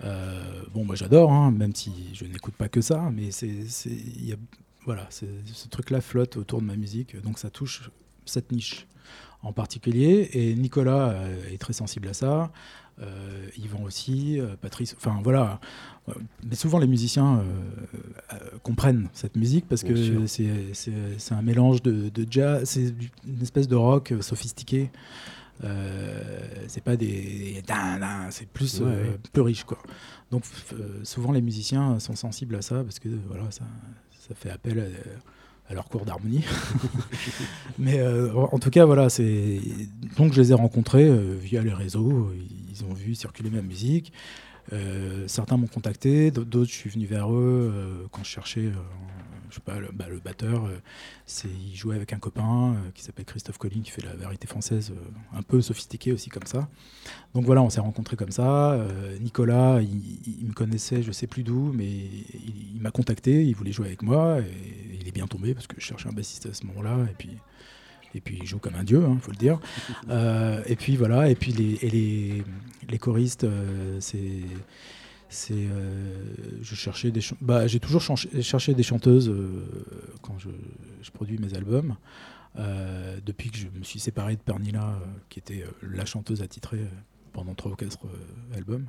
Euh, 0.03 0.63
bon, 0.73 0.83
moi 0.83 0.95
j'adore, 0.95 1.31
hein, 1.31 1.51
même 1.51 1.73
si 1.73 1.91
je 2.13 2.25
n'écoute 2.25 2.55
pas 2.55 2.67
que 2.67 2.81
ça, 2.81 3.09
mais 3.13 3.31
c'est, 3.31 3.49
voilà, 4.85 5.07
ce 5.09 5.67
truc-là 5.69 6.01
flotte 6.01 6.37
autour 6.37 6.61
de 6.61 6.65
ma 6.65 6.75
musique, 6.75 7.19
donc 7.21 7.39
ça 7.39 7.49
touche 7.49 7.89
cette 8.25 8.51
niche 8.51 8.87
en 9.45 9.53
particulier. 9.53 10.29
Et 10.33 10.55
Nicolas 10.55 11.11
euh, 11.11 11.53
est 11.53 11.57
très 11.57 11.73
sensible 11.73 12.09
à 12.09 12.13
ça, 12.13 12.51
euh, 13.01 13.49
Yvan 13.57 13.83
aussi, 13.83 14.39
euh, 14.39 14.55
Patrice, 14.59 14.95
enfin 14.97 15.19
voilà. 15.21 15.59
Mais 16.47 16.55
souvent 16.55 16.79
les 16.79 16.87
musiciens 16.87 17.39
euh, 17.39 18.37
comprennent 18.63 19.09
cette 19.11 19.35
musique 19.35 19.67
parce 19.67 19.83
Bien 19.83 19.93
que 19.95 20.27
c'est, 20.27 21.31
un 21.31 21.41
mélange 21.41 21.81
de, 21.81 22.09
de 22.09 22.25
jazz, 22.29 22.69
c'est 22.69 22.93
une 23.27 23.41
espèce 23.41 23.67
de 23.67 23.75
rock 23.75 24.13
sophistiqué. 24.21 24.91
C'est 26.67 26.83
pas 26.83 26.95
des 26.95 27.61
c'est 28.29 28.47
plus 28.47 28.79
Ouais, 28.79 28.87
ouais. 28.87 29.19
plus 29.33 29.41
riche 29.41 29.63
quoi. 29.65 29.79
Donc 30.31 30.43
souvent 31.03 31.31
les 31.31 31.41
musiciens 31.41 31.99
sont 31.99 32.15
sensibles 32.15 32.55
à 32.55 32.61
ça 32.61 32.83
parce 32.83 32.99
que 32.99 33.09
voilà 33.27 33.51
ça, 33.51 33.65
ça 34.27 34.35
fait 34.35 34.51
appel 34.51 34.79
à, 34.79 34.83
à 35.69 35.73
leur 35.73 35.85
cours 35.85 36.05
d'harmonie. 36.05 36.43
Mais 37.79 37.99
euh, 37.99 38.33
en 38.33 38.59
tout 38.59 38.69
cas 38.69 38.85
voilà 38.85 39.09
c'est 39.09 39.59
donc 40.17 40.33
je 40.33 40.41
les 40.41 40.51
ai 40.51 40.53
rencontrés 40.53 41.07
euh, 41.07 41.35
via 41.39 41.61
les 41.61 41.73
réseaux. 41.73 42.31
Ils 42.69 42.83
ont 42.85 42.93
vu 42.93 43.15
circuler 43.15 43.49
ma 43.49 43.61
musique. 43.61 44.11
Euh, 44.73 45.27
certains 45.27 45.57
m'ont 45.57 45.67
contacté, 45.67 46.31
d'autres 46.31 46.65
je 46.65 46.75
suis 46.75 46.89
venu 46.89 47.05
vers 47.05 47.31
eux 47.31 48.07
quand 48.11 48.23
je 48.23 48.29
cherchais, 48.29 48.71
je 49.55 49.61
sais 49.61 49.63
pas, 49.63 49.79
le, 49.79 49.89
bah, 49.93 50.05
le 50.09 50.19
batteur. 50.19 50.65
euh, 50.65 50.77
c'est, 51.25 51.47
il 51.47 51.75
jouait 51.75 51.95
avec 51.95 52.11
un 52.11 52.19
copain 52.19 52.73
euh, 52.73 52.91
qui 52.93 53.03
s'appelle 53.03 53.25
Christophe 53.25 53.57
Collin, 53.57 53.81
qui 53.81 53.91
fait 53.91 54.03
la 54.03 54.13
variété 54.13 54.47
française, 54.47 54.91
euh, 54.91 55.37
un 55.37 55.41
peu 55.43 55.61
sophistiquée 55.61 56.11
aussi 56.11 56.29
comme 56.29 56.45
ça. 56.45 56.67
Donc 57.33 57.45
voilà, 57.45 57.61
on 57.61 57.69
s'est 57.69 57.79
rencontrés 57.79 58.17
comme 58.17 58.31
ça. 58.31 58.77
Nicolas, 59.21 59.79
il, 59.81 60.45
me 60.47 60.53
connaissait, 60.53 61.03
je 61.03 61.11
sais 61.11 61.27
plus 61.27 61.43
d'où, 61.43 61.71
mais 61.73 61.85
il, 61.85 62.75
il 62.75 62.81
m'a 62.81 62.91
contacté, 62.91 63.45
il 63.45 63.55
voulait 63.55 63.71
jouer 63.71 63.87
avec 63.87 64.01
moi, 64.01 64.39
et 64.39 64.97
il 64.99 65.07
est 65.07 65.11
bien 65.13 65.27
tombé 65.27 65.53
parce 65.53 65.67
que 65.67 65.75
je 65.79 65.85
cherchais 65.85 66.09
un 66.09 66.13
bassiste 66.13 66.47
à 66.47 66.53
ce 66.53 66.65
moment-là, 66.65 67.05
et 67.09 67.13
puis. 67.17 67.29
Et 68.17 68.21
puis 68.21 68.37
il 68.41 68.47
joue 68.47 68.59
comme 68.59 68.75
un 68.75 68.85
dieu, 68.85 69.05
il 69.13 69.19
faut 69.19 69.31
le 69.31 69.37
dire. 69.37 69.59
Euh, 70.09 70.61
et 70.67 70.75
puis 70.75 70.95
voilà, 70.95 71.29
et 71.29 71.35
puis 71.35 71.51
les, 71.51 71.79
et 71.81 71.89
les, 71.89 72.43
les 72.87 72.97
choristes, 72.99 73.43
euh, 73.43 73.97
c'est. 73.99 74.43
C'est, 75.35 75.53
euh, 75.53 76.13
je 76.61 76.75
cherchais 76.75 77.11
des, 77.11 77.19
bah, 77.41 77.67
j'ai 77.67 77.81
toujours 77.81 78.01
cherché 78.01 78.73
des 78.73 78.83
chanteuses 78.83 79.27
euh, 79.27 79.67
quand 80.21 80.39
je, 80.39 80.49
produis 81.11 81.37
mes 81.37 81.53
albums. 81.55 81.97
Euh, 82.57 83.19
depuis 83.25 83.51
que 83.51 83.57
je 83.57 83.67
me 83.77 83.83
suis 83.83 83.99
séparé 83.99 84.37
de 84.37 84.41
Pernilla, 84.41 84.97
qui 85.27 85.39
était 85.39 85.65
la 85.81 86.05
chanteuse 86.05 86.41
attitrée 86.41 86.87
pendant 87.35 87.53
trois 87.53 87.71
ou 87.73 87.75
quatre 87.75 87.99
euh, 88.05 88.57
albums. 88.57 88.85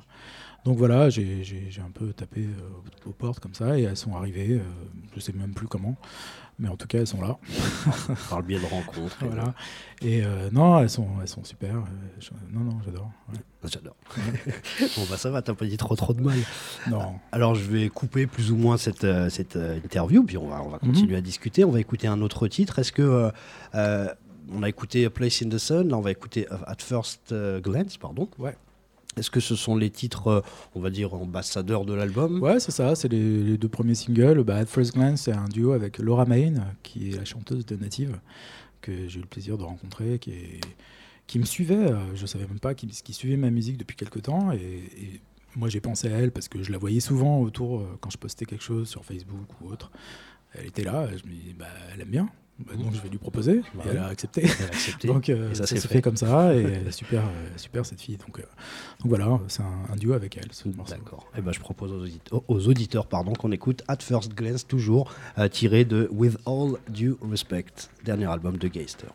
Donc 0.65 0.77
voilà, 0.77 1.09
j'ai, 1.09 1.69
un 1.85 1.91
peu 1.91 2.11
tapé 2.13 2.41
euh, 2.41 3.09
aux 3.09 3.11
portes 3.13 3.39
comme 3.39 3.53
ça 3.53 3.77
et 3.77 3.83
elles 3.83 3.95
sont 3.97 4.15
arrivées. 4.15 4.53
euh, 4.59 4.63
je 5.15 5.19
sais 5.21 5.31
même 5.33 5.53
plus 5.53 5.67
comment, 5.67 5.95
mais 6.59 6.67
en 6.67 6.75
tout 6.75 6.87
cas 6.87 6.97
elles 6.99 7.07
sont 7.07 7.21
là. 7.21 7.37
Par 8.29 8.39
le 8.41 8.45
biais 8.47 8.59
de 8.59 8.65
rencontres. 8.65 9.17
et 9.23 9.27
Voilà. 9.27 9.53
Et 10.01 10.23
euh, 10.25 10.49
non, 10.51 10.79
elles 10.79 10.89
sont, 10.89 11.07
elles 11.21 11.27
sont 11.27 11.43
super. 11.43 11.73
non, 12.53 12.61
non, 12.61 12.79
j'adore. 12.85 13.11
ouais. 13.31 13.37
de- 13.37 13.69
J'adore. 13.69 13.95
bon 14.97 15.03
bah 15.09 15.17
ça 15.17 15.29
va, 15.29 15.41
t'as 15.41 15.53
pas 15.53 15.65
dit 15.65 15.77
trop 15.77 15.95
trop 15.95 16.13
de 16.13 16.21
mal. 16.21 16.37
Non. 16.89 17.15
Alors 17.31 17.55
je 17.55 17.63
vais 17.69 17.89
couper 17.89 18.27
plus 18.27 18.51
ou 18.51 18.55
moins 18.57 18.77
cette, 18.77 19.05
cette 19.29 19.55
interview, 19.83 20.23
puis 20.23 20.37
on 20.37 20.47
va, 20.47 20.61
on 20.63 20.69
va 20.69 20.79
Mhm. 20.81 20.89
continuer 20.91 21.15
à 21.17 21.21
discuter. 21.21 21.63
On 21.65 21.71
va 21.71 21.79
écouter 21.79 22.07
un 22.07 22.21
autre 22.21 22.47
titre. 22.47 22.79
Est-ce 22.79 22.91
que, 22.91 23.29
euh, 23.75 24.07
on 24.51 24.63
a 24.63 24.69
écouté 24.69 25.05
A 25.05 25.09
Place 25.09 25.41
in 25.41 25.49
the 25.49 25.57
Sun, 25.57 25.89
là 25.89 25.97
on 25.97 26.01
va 26.01 26.11
écouter 26.11 26.47
At 26.49 26.77
First 26.79 27.31
euh, 27.31 27.59
Glance, 27.59 27.97
pardon. 27.97 28.29
Ouais. 28.37 28.55
Est-ce 29.17 29.31
que 29.31 29.39
ce 29.39 29.55
sont 29.55 29.75
les 29.75 29.89
titres, 29.89 30.27
euh, 30.27 30.41
on 30.75 30.79
va 30.79 30.91
dire, 30.91 31.13
ambassadeurs 31.15 31.85
de 31.85 31.93
l'album? 31.93 32.41
Ouais, 32.41 32.59
c'est 32.59 32.71
ça, 32.71 32.95
c'est 32.95 33.07
les, 33.07 33.43
les 33.43 33.57
deux 33.57 33.67
premiers 33.67 33.95
singles. 33.95 34.43
Bah, 34.43 34.57
At 34.57 34.67
First 34.67 34.93
Glance, 34.93 35.21
c'est 35.21 35.31
un 35.31 35.47
duo 35.47 35.71
avec 35.71 35.97
Laura 35.97 36.25
Main, 36.25 36.53
qui 36.83 37.09
est 37.09 37.15
la 37.15 37.25
chanteuse 37.25 37.65
de 37.65 37.75
Native, 37.75 38.19
que 38.79 39.07
j'ai 39.07 39.17
eu 39.17 39.21
le 39.21 39.27
plaisir 39.27 39.57
de 39.57 39.63
rencontrer, 39.63 40.19
qui, 40.19 40.31
est, 40.31 40.59
qui 41.25 41.39
me 41.39 41.45
suivait, 41.45 41.91
euh, 41.91 42.15
je 42.15 42.27
savais 42.27 42.45
même 42.45 42.59
pas, 42.59 42.75
qui, 42.75 42.85
qui 42.87 43.13
suivait 43.13 43.37
ma 43.37 43.49
musique 43.49 43.77
depuis 43.77 43.95
quelques 43.95 44.21
temps. 44.21 44.51
Et, 44.51 44.57
et 44.57 45.21
moi, 45.55 45.67
j'ai 45.67 45.81
pensé 45.81 46.13
à 46.13 46.17
elle 46.17 46.31
parce 46.31 46.47
que 46.47 46.61
je 46.61 46.71
la 46.71 46.77
voyais 46.77 46.99
souvent 46.99 47.41
autour 47.41 47.79
euh, 47.79 47.97
quand 47.99 48.11
je 48.11 48.19
postais 48.19 48.45
quelque 48.45 48.63
chose 48.63 48.87
sur 48.87 49.03
Facebook 49.03 49.47
ou 49.61 49.71
autre. 49.71 49.91
Elle 50.53 50.67
était 50.67 50.83
là, 50.83 51.07
je 51.09 51.27
me 51.27 51.33
dis, 51.33 51.55
bah, 51.57 51.65
elle 51.91 52.01
aime 52.01 52.09
bien. 52.09 52.29
Bah, 52.59 52.73
donc 52.75 52.93
je 52.93 52.99
vais 53.01 53.09
lui 53.09 53.19
proposer. 53.19 53.61
Bah 53.75 53.83
et 53.85 53.89
elle 53.89 53.97
a 53.97 54.07
accepté. 54.07 54.41
Elle 54.43 54.65
a 54.65 54.67
accepté. 54.69 55.07
Donc 55.13 55.29
euh, 55.29 55.51
Et 55.51 55.55
ça, 55.55 55.67
ça 55.67 55.67
s'est 55.67 55.75
s'est 55.81 55.87
fait. 55.87 55.95
fait. 55.95 56.01
comme 56.01 56.17
ça 56.17 56.55
et 56.55 56.61
elle 56.81 56.87
est 56.87 56.91
super, 56.91 57.23
euh, 57.23 57.47
super 57.55 57.85
cette 57.85 58.01
fille. 58.01 58.17
Donc, 58.17 58.39
euh, 58.39 58.43
donc 58.99 59.09
voilà, 59.09 59.39
c'est 59.47 59.61
un, 59.61 59.93
un 59.93 59.95
duo 59.95 60.13
avec 60.13 60.37
elle. 60.37 60.47
Morceau. 60.75 60.95
D'accord. 60.95 61.27
Et 61.37 61.41
ben, 61.41 61.51
je 61.51 61.59
propose 61.59 61.91
aux 61.91 62.01
auditeurs, 62.01 62.41
aux 62.47 62.67
auditeurs 62.67 63.05
pardon, 63.05 63.33
qu'on 63.33 63.51
écoute 63.51 63.83
At 63.87 63.97
First 64.01 64.33
Glance, 64.33 64.65
toujours 64.65 65.13
euh, 65.37 65.47
tiré 65.47 65.85
de 65.85 66.09
With 66.11 66.37
All 66.47 66.77
Due 66.89 67.15
Respect, 67.21 67.65
dernier 68.03 68.25
album 68.25 68.57
de 68.57 68.67
Geister. 68.67 69.07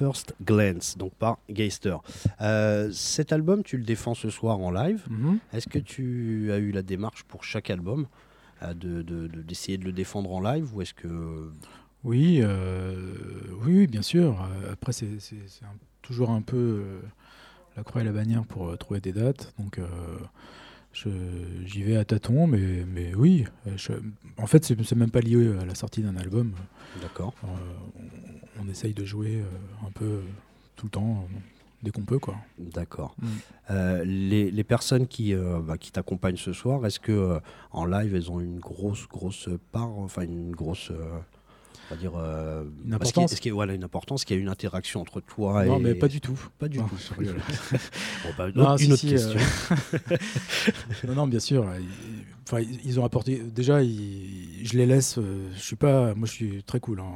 First 0.00 0.34
Glance, 0.42 0.96
donc 0.96 1.12
par 1.14 1.36
Geister. 1.50 1.96
Euh, 2.40 2.90
cet 2.90 3.32
album, 3.34 3.62
tu 3.62 3.76
le 3.76 3.84
défends 3.84 4.14
ce 4.14 4.30
soir 4.30 4.58
en 4.58 4.70
live. 4.70 5.02
Mhm. 5.10 5.38
Est-ce 5.52 5.68
que 5.68 5.78
tu 5.78 6.50
as 6.52 6.56
eu 6.56 6.70
la 6.72 6.80
démarche 6.82 7.24
pour 7.24 7.44
chaque 7.44 7.68
album 7.68 8.06
euh, 8.62 8.72
de- 8.72 9.02
de- 9.02 9.26
de- 9.26 9.42
d'essayer 9.42 9.76
de, 9.76 9.84
le 9.84 9.92
défendre 9.92 10.32
en 10.32 10.40
live 10.40 10.74
ou 10.74 10.80
est-ce 10.80 10.94
que 10.94 11.50
Oui, 12.02 12.40
euh, 12.42 13.12
oui, 13.66 13.86
bien 13.86 14.00
sûr. 14.00 14.38
Après, 14.72 14.92
c'est 14.92 15.08
toujours 16.00 16.30
un 16.30 16.40
peu 16.40 16.56
euh, 16.56 17.00
la 17.76 17.82
croix 17.84 18.00
et 18.00 18.04
la 18.06 18.12
bannière 18.12 18.44
pour 18.46 18.70
euh, 18.70 18.76
trouver 18.76 19.00
des 19.00 19.12
dates. 19.12 19.52
Donc, 19.58 19.78
j'y 20.94 21.82
vais 21.82 21.96
à 21.96 22.04
tâtons, 22.06 22.46
mais, 22.46 22.84
mais 22.86 23.14
oui. 23.14 23.44
je- 23.76 23.92
en 24.38 24.46
fait, 24.46 24.64
c'est 24.64 24.96
même 24.96 25.10
pas 25.10 25.20
lié 25.20 25.56
à 25.60 25.66
la 25.66 25.74
sortie 25.74 26.00
d'un 26.02 26.16
album. 26.16 26.52
D'accord. 27.02 27.34
Euh, 28.60 28.64
on, 28.66 28.70
essaye 28.70 28.94
de 28.94 29.04
jouer 29.04 29.36
euh, 29.42 29.86
un 29.86 29.90
peu 29.90 30.20
tout 30.76 30.86
le 30.86 30.90
temps, 30.90 31.26
euh, 31.30 31.38
dès 31.82 31.90
qu'on 31.90 32.02
peut, 32.02 32.18
quoi. 32.18 32.36
D'accord. 32.58 33.14
Mm. 33.20 33.26
Euh, 33.70 34.04
les, 34.04 34.50
les 34.50 34.64
personnes 34.64 35.06
qui, 35.06 35.34
euh, 35.34 35.60
bah, 35.60 35.78
qui 35.78 35.90
t'accompagnent 35.92 36.36
ce 36.36 36.52
soir, 36.52 36.84
est-ce 36.86 37.00
que 37.00 37.12
euh, 37.12 37.38
en 37.72 37.84
live 37.84 38.14
elles 38.14 38.30
ont 38.30 38.40
une 38.40 38.58
grosse 38.58 39.06
grosse 39.08 39.48
part, 39.72 39.88
enfin 39.98 40.22
une 40.22 40.52
grosse, 40.52 40.90
euh, 40.90 41.18
on 41.90 41.94
va 41.94 42.00
dire, 42.00 42.12
euh, 42.16 42.64
Une 42.64 42.80
qu'il 42.82 42.90
y 42.90 42.94
importance. 42.94 43.32
Est-ce 43.32 43.40
qu'il 43.40 43.50
y 43.50 43.52
a 43.52 43.54
voilà, 43.54 43.74
une 43.74 43.84
importance, 43.84 44.24
qu'il 44.24 44.36
y 44.36 44.38
a 44.38 44.42
une 44.42 44.48
interaction 44.48 45.00
entre 45.00 45.20
toi 45.20 45.64
non, 45.64 45.78
et 45.78 45.82
mais 45.82 45.94
pas 45.94 46.08
du 46.08 46.20
tout. 46.20 46.38
Pas 46.58 46.68
du 46.68 46.78
Non, 46.78 46.86
tout. 46.88 46.96
je 47.14 47.14
rigole. 47.18 47.36
Bon, 48.24 48.30
bah, 48.38 48.48
une 48.48 48.56
Non, 48.56 48.70
autre- 48.74 48.96
si, 48.96 49.08
question. 49.08 49.40
euh, 49.92 50.16
non, 51.08 51.14
non, 51.14 51.26
bien 51.26 51.40
sûr. 51.40 51.66
Enfin, 52.46 52.60
ils- 52.84 52.98
ont 53.00 53.04
apporté. 53.04 53.38
Déjà, 53.38 53.82
ils- 53.82 54.60
je 54.66 54.76
les 54.76 54.86
laisse. 54.86 55.18
euh, 55.18 55.48
je 55.54 55.60
suis 55.60 55.76
pas. 55.76 56.14
Moi, 56.14 56.26
je 56.26 56.32
suis 56.32 56.62
très 56.64 56.80
cool. 56.80 57.00
hein. 57.00 57.12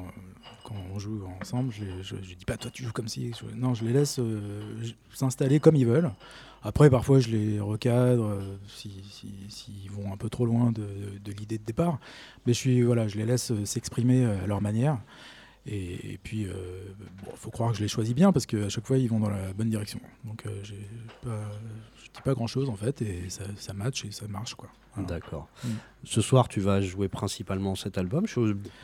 Quand 0.65 0.75
on 0.95 0.99
joue 0.99 1.21
ensemble, 1.41 1.73
je, 1.73 1.85
je 2.03 2.17
dis 2.35 2.45
pas 2.47 2.57
toi 2.57 2.71
tu 2.73 2.83
joues 2.85 2.93
comme 2.93 3.07
si. 3.09 3.31
non, 3.55 3.75
je 3.75 3.85
les 3.85 3.93
laisse 3.93 4.19
euh, 4.19 4.61
s'installer 5.13 5.61
comme 5.61 5.77
ils 5.77 5.87
veulent. 5.87 6.11
Après, 6.63 6.89
parfois, 6.89 7.21
je 7.21 7.29
les 7.29 7.61
recadre 7.61 8.25
euh, 8.25 8.57
si- 8.67 9.05
si- 9.11 9.35
s'ils 9.51 9.91
vont 9.91 10.11
un 10.13 10.17
peu 10.17 10.31
trop 10.31 10.47
loin 10.47 10.73
de, 10.73 10.87
de 11.23 11.33
l'idée 11.33 11.59
de 11.59 11.65
départ. 11.65 11.99
Mais 12.47 12.55
je 12.55 12.59
suis 12.59 12.81
voilà, 12.83 13.07
je 13.07 13.19
les 13.19 13.27
laisse 13.27 13.51
euh, 13.51 13.67
s'exprimer 13.67 14.25
à 14.25 14.47
leur 14.47 14.63
manière. 14.63 14.99
Et, 15.67 16.19
puis, 16.23 16.47
bon, 17.25 17.31
faut 17.37 17.51
croire 17.51 17.71
que 17.73 17.79
je 17.79 17.83
les 17.83 17.89
choisis 17.89 18.15
bien 18.15 18.33
parce 18.33 18.45
qu'à 18.45 18.69
chaque 18.69 18.87
fois, 18.87 18.99
ils 18.99 19.09
vont 19.09 19.19
dans 19.19 19.31
la 19.31 19.55
bonne 19.55 19.71
direction. 19.71 19.99
Donc, 20.25 20.45
j'ai 20.63 20.87
pas, 21.23 21.41
dis 22.15 22.23
pas 22.23 22.35
grand 22.35 22.47
chose 22.47 22.69
en 22.69 22.77
fait, 22.77 23.03
et 23.03 23.29
ça, 23.29 23.45
ça 23.57 23.73
match 23.73 24.05
et 24.05 24.11
ça 24.11 24.27
marche 24.29 24.55
quoi. 24.55 24.69
D'accord. 24.97 25.49
Mm. 25.65 25.69
Ce 26.05 26.21
soir, 26.21 26.47
tu 26.47 26.61
vas 26.61 26.81
jouer 26.81 27.09
principalement 27.09 27.75
cet 27.75 27.99
album. 27.99 28.27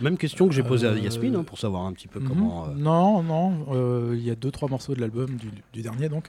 Même 0.00 0.18
question 0.18 0.48
que 0.48 0.54
j'ai 0.54 0.64
posée 0.64 0.88
à 0.88 0.90
Euh, 0.90 0.98
Yasmine 0.98 1.36
hein, 1.36 1.44
pour 1.44 1.56
savoir 1.58 1.82
un 1.84 1.92
petit 1.92 2.08
peu 2.08 2.18
Mhm. 2.18 2.28
comment. 2.28 2.66
euh, 2.66 2.74
Non, 2.74 3.22
non, 3.22 3.66
euh, 3.72 4.14
il 4.16 4.22
y 4.24 4.30
a 4.30 4.34
deux 4.34 4.50
trois 4.50 4.68
morceaux 4.68 4.94
de 4.96 5.00
l'album 5.00 5.36
du, 5.36 5.50
du 5.72 5.82
dernier 5.82 6.08
donc, 6.08 6.28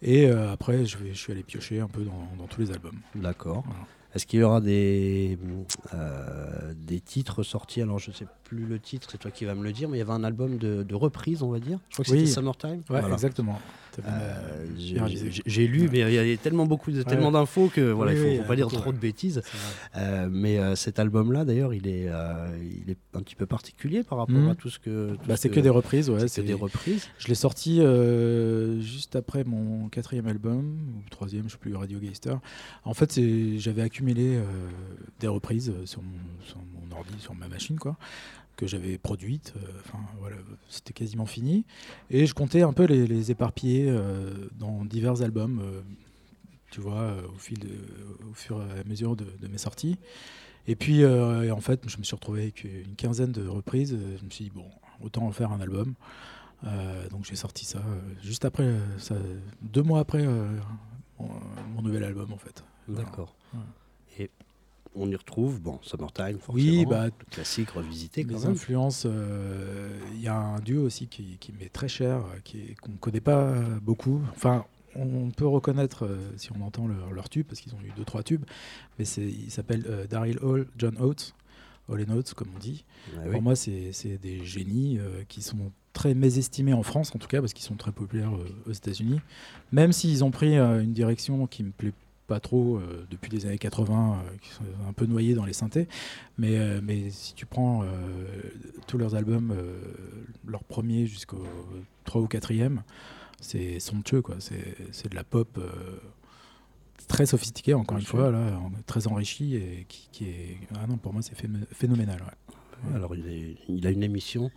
et 0.00 0.28
après 0.30 0.86
je 0.86 0.96
vais, 0.96 1.10
je 1.12 1.18
suis 1.18 1.32
allé 1.32 1.42
piocher 1.42 1.80
un 1.80 1.88
peu 1.88 2.02
dans, 2.04 2.26
dans 2.38 2.46
tous 2.46 2.62
les 2.62 2.70
albums. 2.70 2.98
D'accord. 3.14 3.64
Voilà. 3.66 3.80
Est-ce 4.14 4.24
qu'il 4.24 4.40
y 4.40 4.42
aura 4.42 4.62
des, 4.62 5.36
euh, 5.92 6.72
des 6.74 6.98
titres 7.00 7.42
sortis? 7.42 7.82
Alors, 7.82 7.98
je 7.98 8.10
sais 8.10 8.26
plus 8.44 8.64
le 8.64 8.78
titre, 8.80 9.08
c'est 9.10 9.18
toi 9.18 9.30
qui 9.30 9.44
vas 9.44 9.54
me 9.54 9.62
le 9.62 9.70
dire, 9.72 9.88
mais 9.88 9.96
il 9.96 10.00
y 10.00 10.02
avait 10.02 10.12
un 10.12 10.24
album 10.24 10.56
de, 10.56 10.82
de 10.82 10.94
reprise, 10.94 11.42
on 11.42 11.50
va 11.50 11.60
dire. 11.60 11.78
Je 11.90 11.94
crois 11.96 12.04
que 12.06 12.10
Oui. 12.12 12.20
c'était 12.20 12.32
Summertime. 12.32 12.70
Ouais, 12.88 13.00
Voilà. 13.00 13.12
exactement. 13.12 13.60
Euh, 14.06 14.10
euh, 14.10 15.30
j'ai- 15.46 15.66
lu, 15.66 15.88
mais 15.90 16.00
il 16.00 16.28
y 16.28 16.32
a 16.32 16.36
tellement 16.36 16.66
beaucoup, 16.66 16.90
de, 16.92 17.02
tellement 17.02 17.32
d'infos 17.32 17.68
que 17.68 17.90
voilà, 17.90 18.12
il 18.14 18.38
faut, 18.38 18.44
pas 18.44 18.52
a 18.52 18.56
dire 18.56 18.68
trop 18.68 18.92
de 18.92 18.98
bêtises. 18.98 19.42
Euh, 19.96 20.28
mais 20.30 20.58
cet 20.76 20.98
album-là, 20.98 21.44
d'ailleurs, 21.44 21.74
il 21.74 21.86
est, 21.88 22.08
il 22.84 22.90
est 22.90 22.96
un 23.14 23.20
petit 23.22 23.34
peu 23.34 23.46
particulier 23.46 24.02
par 24.02 24.18
rapport 24.18 24.36
Mhm. 24.36 24.50
à 24.50 24.54
tout 24.54 24.70
ce 24.70 24.78
que. 24.78 25.16
Bah, 25.26 25.36
ce 25.36 25.42
c'est 25.42 25.48
que 25.50 25.60
des 25.60 25.68
reprises, 25.68 26.10
ouais. 26.10 26.28
c'est 26.28 26.42
des 26.42 26.54
reprises. 26.54 27.08
Je 27.18 27.28
l'ai 27.28 27.34
sorti 27.34 27.80
juste 28.80 29.16
après 29.16 29.44
mon 29.44 29.88
quatrième 29.88 30.26
album, 30.26 30.78
ou 30.96 31.08
troisième, 31.10 31.44
je 31.46 31.52
sais 31.52 31.58
plus, 31.58 31.74
Radio 31.74 31.98
Geister. 31.98 32.34
En 32.84 32.94
fait, 32.94 33.18
j'avais 33.58 33.82
accumulé 33.82 34.38
des 35.20 35.28
reprises 35.28 35.72
sur 35.84 36.02
mon, 36.02 36.08
sur 36.46 36.58
mon 36.58 36.96
ordi, 36.96 37.14
sur 37.18 37.34
ma 37.34 37.48
machine, 37.48 37.78
quoi, 37.78 37.96
que 38.58 38.66
j'avais 38.66 38.98
produites. 38.98 39.54
euh, 39.56 39.60
Enfin, 39.84 40.00
voilà, 40.20 40.36
c'était 40.68 40.92
quasiment 40.92 41.24
fini. 41.24 41.64
Et 42.10 42.26
je 42.26 42.34
comptais 42.34 42.60
un 42.62 42.74
peu 42.74 42.84
les, 42.84 43.06
les 43.06 43.30
éparpiller 43.30 43.86
euh, 43.88 44.34
dans 44.58 44.84
divers 44.84 45.22
albums, 45.22 45.60
euh, 45.62 45.80
tu 46.70 46.82
vois, 46.82 47.14
au, 47.34 47.38
fil 47.38 47.58
de, 47.60 47.70
au 48.30 48.34
fur 48.34 48.62
et 48.62 48.80
à 48.80 48.84
mesure 48.84 49.16
de, 49.16 49.24
de 49.40 49.48
mes 49.48 49.58
sorties. 49.58 49.96
Et 50.66 50.76
puis, 50.76 51.00
et 51.00 51.50
en 51.50 51.60
fait, 51.62 51.88
je 51.88 51.96
me 51.96 52.02
suis 52.02 52.14
retrouvé 52.14 52.42
avec 52.42 52.64
une 52.64 52.94
quinzaine 52.94 53.32
de 53.32 53.46
reprises. 53.48 53.96
Je 54.20 54.22
me 54.24 54.28
suis 54.28 54.44
dit, 54.44 54.52
bon, 54.54 54.66
autant 55.00 55.22
en 55.26 55.32
faire 55.32 55.50
un 55.50 55.60
album. 55.60 55.94
Euh, 56.64 57.08
donc 57.08 57.24
j'ai 57.24 57.36
sorti 57.36 57.64
ça 57.64 57.78
euh, 57.78 58.00
juste 58.20 58.44
après, 58.44 58.64
euh, 58.64 58.98
ça, 58.98 59.14
deux 59.62 59.82
mois 59.82 60.00
après 60.00 60.26
mon, 60.26 61.28
mon 61.74 61.82
nouvel 61.82 62.02
album 62.04 62.32
en 62.32 62.36
fait. 62.36 62.64
D'accord. 62.88 63.34
Ouais. 63.54 63.60
Et 64.24 64.30
on 64.94 65.08
y 65.10 65.16
retrouve, 65.16 65.60
bon, 65.60 65.78
Summertime, 65.82 66.38
forcément. 66.38 66.54
Oui, 66.54 66.86
bah, 66.86 67.08
classique 67.30 67.70
revisité 67.70 68.24
quand 68.24 68.34
Les 68.34 68.40
même. 68.40 68.52
influences, 68.52 69.04
euh, 69.06 69.98
il 70.14 70.20
y 70.20 70.28
a 70.28 70.36
un 70.36 70.60
duo 70.60 70.84
aussi 70.84 71.06
qui, 71.08 71.36
qui 71.38 71.52
m'est 71.52 71.68
très 71.72 71.88
cher, 71.88 72.22
qu'on 72.82 72.92
ne 72.92 72.96
connaît 72.96 73.20
pas 73.20 73.40
euh, 73.42 73.78
beaucoup. 73.80 74.20
Enfin, 74.34 74.64
on 74.94 75.30
peut 75.30 75.46
reconnaître 75.46 76.04
euh, 76.06 76.18
si 76.36 76.50
on 76.52 76.60
entend 76.62 76.88
leur, 76.88 77.12
leur 77.12 77.28
tube, 77.28 77.46
parce 77.46 77.60
qu'ils 77.60 77.74
ont 77.74 77.80
eu 77.80 77.92
deux 77.96 78.04
trois 78.04 78.22
tubes, 78.22 78.44
mais 78.98 79.04
c'est, 79.04 79.22
il 79.26 79.50
s'appelle 79.50 79.84
euh, 79.88 80.06
Daryl 80.06 80.38
Hall, 80.42 80.66
John 80.76 80.96
Oates, 81.00 81.34
Hall 81.88 82.04
and 82.08 82.14
Oates 82.16 82.34
comme 82.34 82.48
on 82.54 82.58
dit. 82.58 82.84
Ah 83.16 83.20
oui. 83.24 83.32
Pour 83.32 83.42
moi, 83.42 83.56
c'est 83.56 83.92
c'est 83.92 84.18
des 84.18 84.44
génies 84.44 84.98
qui 85.28 85.40
sont 85.40 85.72
très 85.94 86.14
mésestimés 86.14 86.74
en 86.74 86.84
France, 86.84 87.12
en 87.14 87.18
tout 87.18 87.26
cas, 87.26 87.40
parce 87.40 87.52
qu'ils 87.52 87.64
sont 87.64 87.74
très 87.74 87.90
populaires 87.90 88.32
euh, 88.34 88.70
aux 88.70 88.72
États-Unis. 88.72 89.20
Même 89.72 89.92
s'ils 89.92 90.22
ont 90.22 90.30
pris 90.30 90.56
euh, 90.56 90.80
une 90.82 90.92
direction 90.92 91.46
qui 91.48 91.64
me 91.64 91.70
plaît 91.72 91.92
pas 92.28 92.38
trop 92.38 92.76
euh, 92.76 93.04
depuis 93.10 93.30
les 93.32 93.46
années 93.46 93.58
80, 93.58 94.12
euh, 94.24 94.36
qui 94.40 94.50
sont 94.50 94.62
un 94.88 94.92
peu 94.92 95.06
noyés 95.06 95.34
dans 95.34 95.44
les 95.44 95.52
synthés. 95.52 95.88
Mais, 96.36 96.56
euh, 96.58 96.80
mais 96.82 97.10
si 97.10 97.34
tu 97.34 97.44
prends 97.46 97.84
tous 98.86 98.98
leurs 98.98 99.16
albums, 99.16 99.52
leur 100.46 100.62
premier 100.62 101.06
jusqu'au 101.06 101.42
3 102.04 102.20
ou 102.22 102.26
4e, 102.26 102.78
c'est 103.40 103.80
somptueux, 103.80 104.22
quoi. 104.22 104.36
C'est 104.38 104.76
c'est 104.92 105.08
de 105.10 105.16
la 105.16 105.24
pop. 105.24 105.58
très 107.08 107.26
sophistiquée 107.26 107.74
encore 107.74 107.96
une 107.98 108.04
fois 108.04 108.30
là 108.30 108.60
très 108.86 109.06
enrichie 109.06 109.54
et 109.56 109.86
qui, 109.88 110.08
qui 110.12 110.24
est 110.28 110.58
ah 110.74 110.86
non 110.86 110.98
pour 110.98 111.12
moi 111.14 111.22
c'est 111.22 111.34
phé- 111.34 111.48
phénoménal 111.72 112.20
ouais. 112.20 112.94
Alors, 112.94 113.14
il, 113.16 113.26
est- 113.28 113.56
il 113.68 113.86
a 113.86 113.90
une 113.90 114.02
émission, 114.02 114.50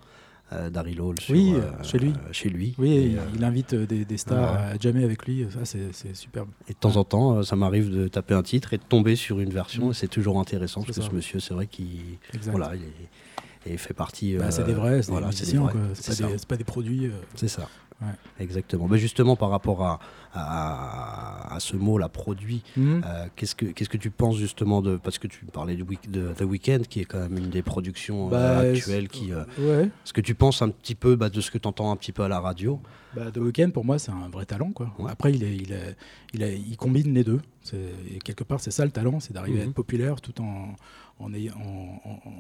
euh, 0.54 0.70
Daryl 0.70 1.00
Hall, 1.02 1.20
sur, 1.20 1.34
Oui, 1.36 1.54
euh, 1.56 1.84
chez 1.84 1.98
lui. 2.00 2.10
euh, 2.10 2.34
chez 2.34 2.50
lui. 2.50 2.76
Oui, 2.78 2.92
Et, 2.92 3.06
il, 3.12 3.18
euh, 3.18 3.22
il 3.36 3.44
invite 3.44 3.74
des, 3.76 4.06
des 4.06 4.18
stars 4.18 4.54
ouais. 4.54 4.74
à 4.76 4.78
jammer 4.80 5.04
avec 5.04 5.26
lui. 5.26 5.46
Ça, 5.52 5.60
c'est 5.66 6.14
superbe. 6.16 6.50
Et 6.68 6.74
de 6.74 6.78
temps 6.78 6.98
en 6.98 7.04
temps, 7.04 7.42
ça 7.44 7.56
m'arrive 7.56 7.90
de 7.90 8.08
taper 8.08 8.34
un 8.34 8.44
titre 8.44 8.74
et 8.74 8.78
de 8.78 8.84
tomber 8.84 9.16
sur 9.16 9.40
une 9.40 9.50
version. 9.52 9.88
Mm. 9.88 9.92
Et 9.92 9.94
c'est 9.94 10.08
toujours 10.08 10.40
intéressant 10.40 10.82
parce 10.84 10.98
que 10.98 11.04
ce 11.04 11.12
monsieur, 11.12 11.40
c'est 11.40 11.54
vrai 11.54 11.68
qu'il 11.68 12.18
voilà, 12.48 12.72
il 12.76 12.82
est- 12.84 13.74
et 13.74 13.78
fait 13.78 13.94
partie. 13.94 14.36
Bah, 14.38 14.50
c'est 14.50 14.64
des 14.66 14.74
vrais, 14.74 15.04
c'est 15.04 15.12
voilà, 15.12 15.30
des 15.30 15.36
c'est 15.36 15.52
des 15.52 15.60
musiciens. 15.60 15.84
C'est 15.94 16.22
pas, 16.24 16.46
pas 16.48 16.58
des 16.58 16.64
produits. 16.64 17.12
C'est 17.36 17.48
ça. 17.48 17.70
Ouais. 18.02 18.08
Exactement. 18.40 18.88
Mais 18.88 18.98
justement, 18.98 19.36
par 19.36 19.50
rapport 19.52 19.84
à, 19.84 20.00
à, 20.34 21.56
à 21.56 21.60
ce 21.60 21.76
mot-là, 21.76 22.10
produit, 22.10 22.64
Mhm. 22.78 23.02
euh, 23.06 23.26
qu'est-ce 23.36 23.56
que 23.56 23.66
qu'est-ce 23.66 23.90
que 23.90 23.98
tu 23.98 24.10
penses 24.10 24.38
justement 24.38 24.82
de 24.82 24.98
parce 24.98 25.20
que 25.20 25.28
tu 25.28 25.46
parlais 25.46 25.76
du 25.76 25.84
week- 25.84 26.10
de 26.10 26.34
The 26.34 26.42
Weeknd 26.42 26.82
qui 26.90 27.02
est 27.02 27.06
quand 27.06 27.20
même 27.20 27.38
une 27.38 27.50
des 27.50 27.62
productions 27.62 28.28
euh, 28.28 28.32
Bah, 28.32 28.58
actuelles 28.70 29.08
qui. 29.08 29.32
euh, 29.32 29.44
Ouais. 29.60 29.90
ce 30.04 30.14
que 30.14 30.22
tu 30.22 30.34
penses 30.36 30.62
un 30.62 30.70
petit 30.70 30.96
peu 30.96 31.16
bah, 31.16 31.30
de 31.30 31.42
ce 31.42 31.52
que 31.52 31.58
tu 31.58 31.68
entends 31.68 31.92
un 31.92 31.96
petit 31.96 32.12
peu 32.12 32.24
à 32.24 32.28
la 32.28 32.40
radio? 32.40 32.80
Bah, 33.16 33.30
The 33.32 33.38
Weeknd, 33.38 33.72
pour 33.72 33.84
moi, 33.86 34.00
c'est 34.00 34.12
un 34.12 34.30
vrai 34.32 34.46
talent. 34.46 34.72
Quoi. 34.72 34.92
Ouais. 34.98 35.12
Après, 35.12 35.34
il, 35.34 35.44
est, 35.44 35.56
il, 35.56 35.72
est- 35.74 35.96
il, 36.34 36.42
est- 36.44 36.58
il 36.58 36.78
combine 36.78 37.14
les 37.14 37.24
deux. 37.24 37.42
Et 37.74 38.18
quelque 38.24 38.44
part, 38.44 38.60
c'est 38.62 38.72
ça 38.72 38.86
le 38.86 38.92
talent, 38.92 39.20
c'est 39.20 39.34
d'arriver 39.34 39.60
à 39.60 39.64
Mhm. 39.64 39.70
être 39.70 39.76
populaire 39.76 40.22
tout 40.22 40.42
en, 40.42 40.76
en, 41.24 41.34
ayant- 41.34 41.54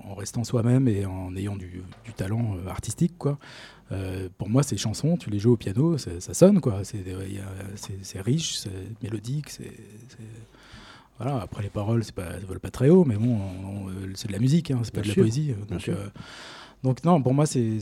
en- 0.10 0.16
restant 0.16 0.44
soi-même 0.44 0.88
et 0.88 1.06
en 1.06 1.36
ayant 1.36 1.56
du, 1.56 1.82
du 2.06 2.14
talent 2.14 2.56
euh, 2.58 2.70
artistique. 2.70 3.18
Quoi. 3.18 3.38
Euh, 3.92 4.30
pour 4.38 4.50
moi, 4.50 4.64
ces 4.64 4.78
chansons, 4.78 5.18
tu 5.18 5.30
les 5.30 5.40
joues 5.40 5.54
au 5.54 5.58
piano, 5.58 5.98
ça 5.98 6.34
sonne. 6.34 6.60
quoi. 6.62 6.84
C'est 6.84 7.00
a- 7.00 7.76
c'est- 7.76 8.22
riche, 8.22 8.58
c'est 8.58 8.70
mélodique. 9.04 9.50
c'est 9.50 9.72
Voilà, 11.18 11.42
après 11.42 11.62
les 11.62 11.70
paroles, 11.70 12.04
c'est 12.04 12.16
pas, 12.16 12.38
volent 12.48 12.60
pas 12.60 12.72
très 12.72 12.90
haut, 12.90 13.06
mais 13.06 13.16
bon, 13.16 13.38
on- 13.38 13.68
on- 13.88 13.92
c'est 14.16 14.28
de 14.28 14.34
la 14.34 14.40
musique, 14.40 14.72
hein, 14.72 14.80
c'est 14.84 14.94
pas 14.94 15.02
de 15.02 15.08
la 15.08 15.14
sûr, 15.14 15.22
poésie. 15.24 15.54
Donc, 15.70 15.88
euh, 15.88 16.08
non, 17.06 17.22
pour 17.22 17.36
moi, 17.36 17.46
c'est 17.46 17.78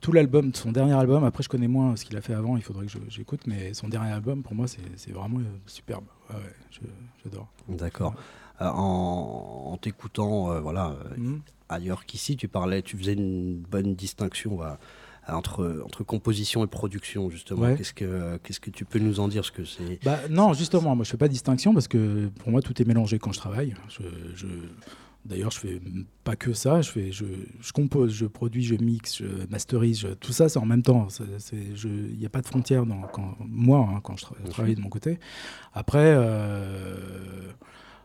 tout 0.00 0.12
l'album, 0.12 0.54
son 0.54 0.72
dernier 0.72 0.94
album. 0.94 1.24
Après, 1.24 1.42
je 1.42 1.48
connais 1.50 1.68
moins 1.68 1.94
ce 1.96 2.06
qu'il 2.06 2.16
a 2.16 2.22
fait 2.22 2.32
avant, 2.32 2.56
il 2.56 2.62
faudrait 2.62 2.86
que 2.86 2.92
j'écoute, 3.08 3.40
mais 3.46 3.74
son 3.74 3.88
dernier 3.88 4.12
album, 4.12 4.42
pour 4.42 4.54
moi, 4.54 4.66
c'est 4.66 5.12
vraiment 5.12 5.40
euh, 5.40 5.44
superbe. 5.66 6.04
Ouais, 6.30 6.36
je- 6.70 6.78
j'adore. 7.22 7.48
D'accord. 7.68 8.14
Euh, 8.60 8.66
en 8.68 9.70
en 9.72 9.76
t'écoutant, 9.76 10.52
euh, 10.52 10.60
voilà, 10.60 10.90
euh, 10.90 11.16
Mhm. 11.16 11.40
ailleurs 11.68 12.06
qu'ici, 12.06 12.36
tu 12.36 12.46
parlais, 12.46 12.82
tu 12.82 12.96
faisais 12.96 13.14
une 13.14 13.56
bonne 13.58 13.94
distinction 13.96 14.54
bah, 14.56 14.78
entre, 15.26 15.82
entre 15.84 16.04
composition 16.04 16.62
et 16.62 16.68
production, 16.68 17.28
justement. 17.30 17.62
Ouais. 17.62 17.76
Qu'est-ce 17.76 17.92
que 17.94 18.36
qu'est-ce 18.44 18.60
que 18.60 18.70
tu 18.70 18.84
peux 18.84 19.00
nous 19.00 19.18
en 19.18 19.26
dire? 19.26 19.44
Ce 19.44 19.50
que 19.50 19.64
c'est 19.64 19.98
Bah, 20.04 20.20
non, 20.30 20.52
justement, 20.52 20.94
moi 20.94 21.04
je 21.04 21.10
fais 21.10 21.16
pas 21.16 21.26
de 21.28 21.32
distinction 21.32 21.72
parce 21.74 21.88
que 21.88 22.28
pour 22.38 22.50
moi 22.52 22.60
tout 22.62 22.80
est 22.80 22.84
mélangé 22.84 23.18
quand 23.18 23.32
je 23.32 23.38
travaille. 23.38 23.74
Je, 23.88 24.02
je- 24.36 24.46
D'ailleurs, 25.24 25.50
je 25.52 25.58
fais 25.58 25.80
pas 26.22 26.36
que 26.36 26.52
ça. 26.52 26.82
Je 26.82 26.90
fais, 26.90 27.10
je, 27.10 27.24
je 27.58 27.72
compose, 27.72 28.12
je 28.12 28.26
produis, 28.26 28.62
je 28.62 28.74
mixe, 28.74 29.16
je 29.22 29.46
masterise. 29.48 30.00
je- 30.00 30.08
tout 30.08 30.32
ça, 30.32 30.50
c'est 30.50 30.58
en 30.58 30.66
même 30.66 30.82
temps. 30.82 31.08
Il 31.52 32.18
n'y 32.18 32.26
a 32.26 32.28
pas 32.28 32.42
de 32.42 32.46
frontière 32.46 32.84
dans 32.84 33.00
quand, 33.10 33.34
moi 33.40 33.88
hein, 33.90 34.00
quand 34.04 34.18
je 34.18 34.26
tra- 34.26 34.48
travaille 34.50 34.74
de 34.74 34.82
mon 34.82 34.90
côté. 34.90 35.18
Après, 35.72 36.12
euh, 36.14 36.98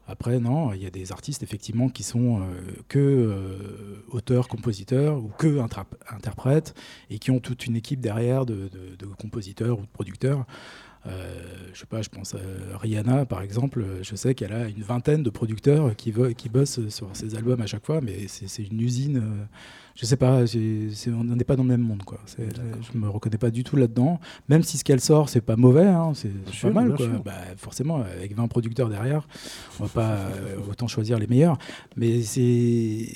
après 0.09 0.39
non, 0.39 0.73
il 0.73 0.81
y 0.81 0.85
a 0.85 0.89
des 0.89 1.11
artistes 1.11 1.43
effectivement 1.43 1.87
qui 1.87 2.03
sont 2.03 2.41
euh, 2.41 2.43
que 2.87 2.97
euh, 2.99 4.03
auteurs, 4.09 4.47
compositeurs 4.47 5.17
ou 5.23 5.29
que 5.37 5.59
interprètes 6.09 6.73
et 7.09 7.19
qui 7.19 7.29
ont 7.31 7.39
toute 7.39 7.65
une 7.67 7.75
équipe 7.75 8.01
derrière 8.01 8.45
de, 8.45 8.69
de- 8.69 8.95
de 8.97 9.05
compositeurs 9.05 9.77
ou 9.79 9.83
de 9.83 9.87
producteurs. 9.93 10.45
Euh, 11.09 11.43
je 11.73 11.79
sais 11.79 11.85
pas, 11.85 12.01
je 12.01 12.09
pense 12.09 12.35
à 12.35 12.77
Rihanna 12.77 13.25
par 13.25 13.41
exemple. 13.41 13.83
Je 14.01 14.15
sais 14.15 14.35
qu'elle 14.35 14.53
a 14.53 14.67
une 14.67 14.81
vingtaine 14.81 15.23
de 15.23 15.29
producteurs 15.29 15.95
qui, 15.95 16.11
bossent 16.49 16.87
sur 16.89 17.09
ses 17.13 17.35
albums 17.35 17.61
à 17.61 17.67
chaque 17.67 17.85
fois, 17.85 18.01
mais 18.01 18.27
c'est 18.27 18.63
une 18.63 18.81
usine. 18.81 19.17
euh, 19.17 19.45
je 19.95 20.05
sais 20.05 20.15
pas, 20.15 20.43
on 21.07 21.23
n'est 21.23 21.43
pas 21.43 21.55
dans 21.55 21.63
le 21.63 21.69
même 21.69 21.81
monde 21.81 22.03
quoi. 22.03 22.19
Je 22.37 22.97
me 22.97 23.09
reconnais 23.09 23.37
pas 23.37 23.51
du 23.51 23.63
tout 23.63 23.75
là-dedans. 23.75 24.19
Même 24.47 24.63
si 24.63 24.77
ce 24.77 24.83
qu'elle 24.83 25.01
sort 25.01 25.29
c'est 25.29 25.41
pas 25.41 25.55
mauvais, 25.57 25.87
hein, 25.87 26.13
c'est 26.13 26.31
sûr, 26.51 26.69
pas 26.69 26.81
mal 26.81 26.95
quoi. 26.95 27.07
Bah, 27.23 27.33
forcément, 27.57 28.01
avec 28.01 28.35
20 28.35 28.47
producteurs 28.47 28.89
derrière, 28.89 29.27
on 29.79 29.85
va 29.85 29.89
pas 29.89 30.15
euh, 30.15 30.57
autant 30.69 30.87
choisir 30.87 31.19
les 31.19 31.27
meilleurs. 31.27 31.57
Mais 31.97 32.21
c'est 32.21 33.07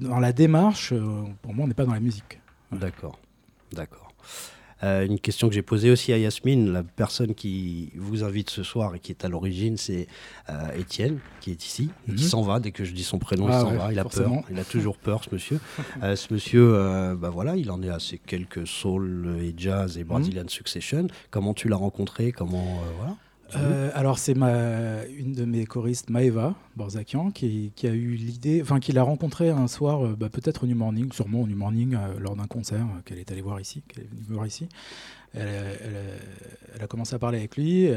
dans 0.00 0.18
la 0.18 0.32
démarche, 0.32 0.94
pour 1.42 1.54
moi, 1.54 1.64
on 1.64 1.68
n'est 1.68 1.74
pas 1.74 1.86
dans 1.86 1.94
la 1.94 2.00
musique. 2.00 2.40
D'accord, 2.72 3.18
d'accord. 3.72 4.07
Euh, 4.84 5.04
une 5.06 5.18
question 5.18 5.48
que 5.48 5.54
j'ai 5.54 5.62
posée 5.62 5.90
aussi 5.90 6.12
à 6.12 6.18
Yasmine, 6.18 6.72
la 6.72 6.82
personne 6.82 7.34
qui 7.34 7.90
vous 7.96 8.22
invite 8.22 8.48
ce 8.50 8.62
soir 8.62 8.94
et 8.94 9.00
qui 9.00 9.10
est 9.12 9.24
à 9.24 9.28
l'origine, 9.28 9.76
c'est 9.76 10.06
euh, 10.50 10.70
Étienne, 10.78 11.18
qui 11.40 11.50
est 11.50 11.64
ici, 11.66 11.90
et 12.08 12.14
qui 12.14 12.22
Mhm. 12.24 12.28
s'en 12.30 12.42
va 12.42 12.60
dès 12.60 12.70
que 12.70 12.84
je 12.84 12.92
dis 12.92 13.02
son 13.04 13.18
prénom, 13.18 13.48
il 13.48 13.52
Ah 13.54 13.60
s'en 13.60 13.70
ouais, 13.72 13.76
va, 13.76 13.92
il 13.92 13.98
a 13.98 14.02
forcément. 14.02 14.42
peur, 14.42 14.50
il 14.52 14.58
a 14.60 14.64
toujours 14.64 14.96
peur, 14.98 15.24
ce 15.24 15.34
monsieur. 15.34 15.58
Euh, 16.02 16.14
ce 16.16 16.32
monsieur, 16.32 16.74
euh, 16.74 17.16
bah 17.16 17.30
voilà, 17.30 17.56
il 17.56 17.70
en 17.72 17.82
est 17.82 17.88
à 17.88 17.98
ses 17.98 18.18
quelques 18.18 18.66
soul 18.66 19.36
et 19.40 19.52
jazz 19.56 19.96
Mhm. 19.96 20.00
et 20.00 20.04
Brazilian 20.04 20.48
Succession. 20.48 21.08
Comment 21.30 21.54
tu 21.54 21.68
l'as 21.68 21.76
rencontré 21.76 22.30
Comment 22.32 22.62
euh, 22.82 22.90
voilà 22.98 23.16
Euh, 23.56 23.90
alors 23.94 24.18
c'est 24.18 24.34
ma 24.34 25.04
une 25.06 25.32
de 25.32 25.44
mes 25.44 25.64
choristes 25.64 26.10
Maeva 26.10 26.54
Borzakian 26.76 27.30
qui, 27.30 27.72
a 27.82 27.88
eu 27.88 28.10
l'idée, 28.14 28.60
enfin 28.60 28.78
qui 28.78 28.92
l'a 28.92 29.02
rencontré 29.02 29.48
un 29.48 29.68
soir, 29.68 30.04
euh, 30.04 30.16
bah, 30.18 30.28
peut-être 30.28 30.64
au 30.64 30.66
New 30.66 30.76
Morning, 30.76 31.10
sûrement 31.12 31.40
au 31.42 31.46
New 31.46 31.56
Morning 31.56 31.94
euh, 31.94 32.18
lors 32.18 32.36
d'un 32.36 32.46
concert 32.46 32.86
qu'elle 33.04 33.18
est 33.18 33.30
allée 33.32 33.40
voir 33.40 33.60
ici, 33.60 33.82
qu'elle 33.88 34.04
est 34.04 34.08
venue 34.08 34.34
voir 34.34 34.46
ici. 34.46 34.68
Elle, 35.34 35.46
a- 36.80 36.86
commencé 36.86 37.14
à 37.14 37.18
parler 37.18 37.38
avec 37.38 37.56
lui 37.58 37.82
et 37.84 37.94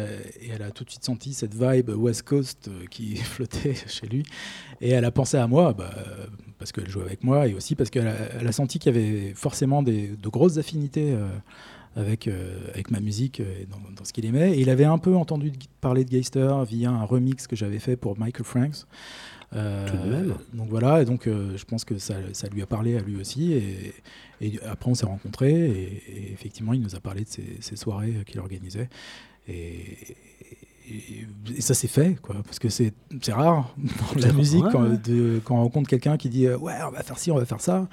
elle 0.54 0.62
a 0.62 0.70
tout 0.72 0.84
de 0.84 0.89
suite 0.89 1.06
senti 1.06 1.34
cette 1.34 1.56
vibe 1.56 1.89
West 1.89 2.24
Coast 2.24 2.70
qui 2.89 3.16
flottait 3.16 3.74
chez 3.88 4.06
lui 4.08 4.24
et 4.82 4.89
elle 4.89 5.06
a 5.06 5.12
pensé 5.12 5.38
à 5.38 5.47
moi 5.47 5.72
bah, 5.72 5.91
parce 6.60 6.74
qu'elle 6.74 6.89
jouait 6.89 7.06
avec 7.06 7.24
moi 7.24 7.47
et 7.47 7.54
aussi 7.54 7.76
parce 7.76 7.89
qu'elle 7.89 8.08
a, 8.10 8.47
a 8.47 8.52
senti 8.52 8.80
qu'il 8.80 8.93
y 8.93 8.97
avait 8.97 9.34
forcément 9.34 9.82
des, 9.82 10.10
de 10.10 10.30
grosses 10.30 10.58
affinités 10.58 11.16
avec, 11.96 12.28
euh, 12.28 12.70
avec 12.74 12.92
ma 12.92 13.00
musique 13.00 13.39
euh, 13.39 13.62
et 13.62 13.66
dans, 13.66 13.78
dans 13.96 14.06
ce 14.06 14.14
qu'il 14.14 14.26
aimait. 14.26 14.58
Et 14.58 14.62
il 14.62 14.70
avait 14.70 14.86
un 14.86 14.98
peu 14.98 15.16
entendu 15.16 15.52
parler 15.82 16.06
de 16.06 16.10
Geister 16.10 16.54
via 16.66 16.89
un 16.92 17.04
remix 17.04 17.48
que 17.48 17.56
j'avais 17.56 17.80
fait 17.80 17.96
pour 17.98 18.18
Michael 18.18 18.46
Franks. 18.46 18.86
Euh, 19.54 19.86
Tout 19.88 19.98
de 19.98 20.10
même. 20.10 20.36
Donc 20.54 20.70
voilà, 20.70 21.02
et 21.02 21.06
donc 21.06 21.28
euh, 21.28 21.58
je 21.58 21.66
pense 21.66 21.84
que 21.84 21.98
ça, 21.98 22.16
ça 22.32 22.48
lui 22.48 22.62
a 22.62 22.66
parlé 22.66 22.98
à 22.98 23.02
lui 23.02 23.18
aussi. 23.18 23.52
Et, 23.52 23.94
et 24.39 24.60
après, 24.64 24.89
on 24.89 24.96
s'est 24.96 25.06
rencontrés 25.06 25.70
et, 25.70 26.04
et 26.08 26.32
effectivement, 26.32 26.74
il 26.74 26.82
nous 26.82 26.96
a 26.96 27.02
parlé 27.02 27.24
de 27.24 27.30
ces, 27.30 27.58
ces 27.60 27.76
soirées 27.76 28.14
qu'il 28.26 28.39
organisait. 28.39 28.89
Et, 29.48 29.98
et- 30.90 31.62
ça 31.62 31.74
s'est 31.74 31.88
fait, 31.88 32.16
quoi, 32.22 32.36
parce 32.44 32.60
que 32.60 32.70
c'est 32.70 32.94
c'est 33.22 33.34
rare 33.34 33.74
dans 33.78 34.20
la 34.20 34.28
C'est- 34.28 34.34
musique 34.34 34.64
ouais, 34.66 34.72
quand, 34.72 34.84
ouais. 34.90 34.98
de- 34.98 35.42
quand 35.44 35.56
on 35.56 35.62
rencontre 35.64 35.90
quelqu'un 35.90 36.18
qui 36.18 36.30
dit 36.30 36.48
euh, 36.48 36.58
Ouais, 36.58 36.74
on 36.88 36.92
va 36.92 37.04
faire 37.04 37.18
ci, 37.20 37.32
on 37.32 37.38
va 37.38 37.46
faire 37.46 37.62
ça. 37.62 37.88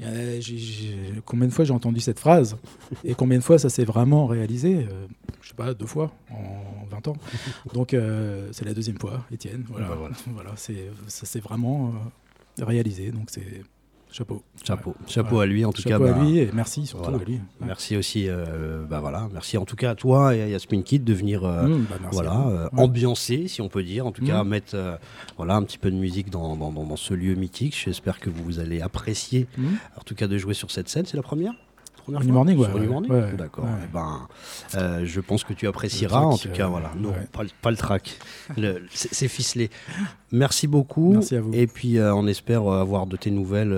Y 0.00 0.04
a- 0.04 1.20
combien 1.26 1.46
de 1.46 1.52
fois 1.52 1.64
j'ai 1.66 1.74
entendu 1.74 2.00
cette 2.00 2.18
phrase 2.18 2.56
et 3.04 3.14
combien 3.14 3.36
de 3.38 3.42
fois 3.44 3.58
ça 3.58 3.68
s'est 3.68 3.84
vraiment 3.84 4.26
réalisé? 4.26 4.86
Euh, 4.90 5.06
Je 5.42 5.48
sais 5.48 5.54
pas, 5.54 5.74
deux 5.74 5.86
fois 5.86 6.10
en 6.30 6.86
20 6.90 7.08
ans. 7.08 7.16
Donc 7.74 7.92
euh, 7.94 8.48
c'est 8.52 8.64
la 8.64 8.72
deuxième 8.74 8.98
fois, 8.98 9.24
Étienne. 9.30 9.64
Voilà, 9.68 9.88
Bah 9.88 9.96
voilà. 9.98 10.14
voilà 10.28 10.50
c'est 10.56 10.90
ça 11.06 11.26
s'est 11.26 11.40
vraiment 11.40 11.92
euh, 12.60 12.64
réalisé. 12.64 13.10
Donc 13.10 13.28
c'est 13.30 13.62
chapeau. 14.12 14.42
Chapeau, 14.64 14.94
chapeau 15.06 15.36
Ouais. 15.36 15.42
à 15.44 15.46
lui 15.46 15.64
en 15.64 15.72
tout 15.72 15.82
Chapeau 15.82 16.04
cas. 16.04 16.10
à 16.10 16.14
bah, 16.14 16.22
lui 16.24 16.38
et 16.38 16.50
merci 16.52 16.86
surtout 16.86 17.04
voilà. 17.04 17.18
à 17.18 17.24
lui. 17.24 17.34
Ouais. 17.34 17.40
Merci 17.66 17.96
aussi, 17.96 18.28
euh, 18.28 18.84
bah 18.88 19.00
voilà, 19.00 19.28
merci 19.32 19.56
en 19.58 19.64
tout 19.64 19.76
cas 19.76 19.90
à 19.90 19.94
toi 19.94 20.34
et 20.34 20.42
à 20.42 20.48
Yasmine 20.48 20.82
Kid 20.82 21.04
de 21.04 21.12
venir 21.14 21.44
euh, 21.44 21.66
Mmh, 21.66 21.86
bah, 21.88 21.96
voilà, 22.12 22.46
euh, 22.48 22.64
Ouais. 22.72 22.80
ambiancer, 22.82 23.48
si 23.48 23.60
on 23.62 23.68
peut 23.68 23.82
dire, 23.82 24.06
en 24.06 24.12
tout 24.12 24.24
cas 24.24 24.42
Mm. 24.44 24.48
mettre 24.48 24.98
voilà, 25.36 25.54
un 25.56 25.62
petit 25.62 25.78
peu 25.78 25.90
de 25.90 25.96
musique 25.96 26.30
dans, 26.30 26.56
dans, 26.56 26.70
dans- 26.72 26.84
dans 26.84 26.96
ce 26.96 27.14
lieu 27.14 27.34
mythique. 27.34 27.76
J'espère 27.84 28.20
que 28.20 28.28
vous, 28.30 28.42
vous 28.44 28.58
allez 28.58 28.80
apprécier, 28.80 29.46
Mmh. 29.56 29.66
en 29.98 30.02
tout 30.04 30.14
cas, 30.14 30.26
de 30.28 30.36
jouer 30.38 30.54
sur 30.54 30.70
cette 30.70 30.88
scène. 30.88 31.06
C'est 31.06 31.16
la 31.16 31.22
première? 31.22 31.52
Première 32.12 32.20
Au 32.20 32.22
fois 32.22 32.26
New 32.26 32.34
Morning, 32.34 32.58
ouais, 32.58 32.64
Sur 32.66 32.74
le 32.74 32.80
New 32.80 32.86
ouais, 32.86 32.92
Morning 32.92 33.10
ouais, 33.12 33.36
D'accord. 33.36 33.66
Eh 33.84 33.92
ben, 33.92 34.28
euh, 34.76 35.04
je 35.04 35.20
pense 35.20 35.44
que 35.44 35.52
tu 35.52 35.66
apprécieras, 35.66 36.20
en 36.20 36.36
tout 36.36 36.48
cas, 36.50 36.64
euh, 36.66 36.68
voilà. 36.68 36.92
Non, 36.96 37.12
pas, 37.32 37.42
le- 37.42 37.50
pas 37.62 37.70
le 37.70 37.76
track. 37.76 38.18
C'est 38.90 39.28
ficelé. 39.28 39.70
Merci 40.32 40.66
beaucoup. 40.66 41.12
Merci 41.14 41.36
à 41.36 41.40
vous. 41.40 41.52
Et 41.54 41.66
puis, 41.66 41.98
euh, 41.98 42.14
on 42.14 42.26
espère 42.26 42.62
avoir 42.68 43.06
de 43.06 43.16
tes 43.16 43.30
nouvelles 43.30 43.76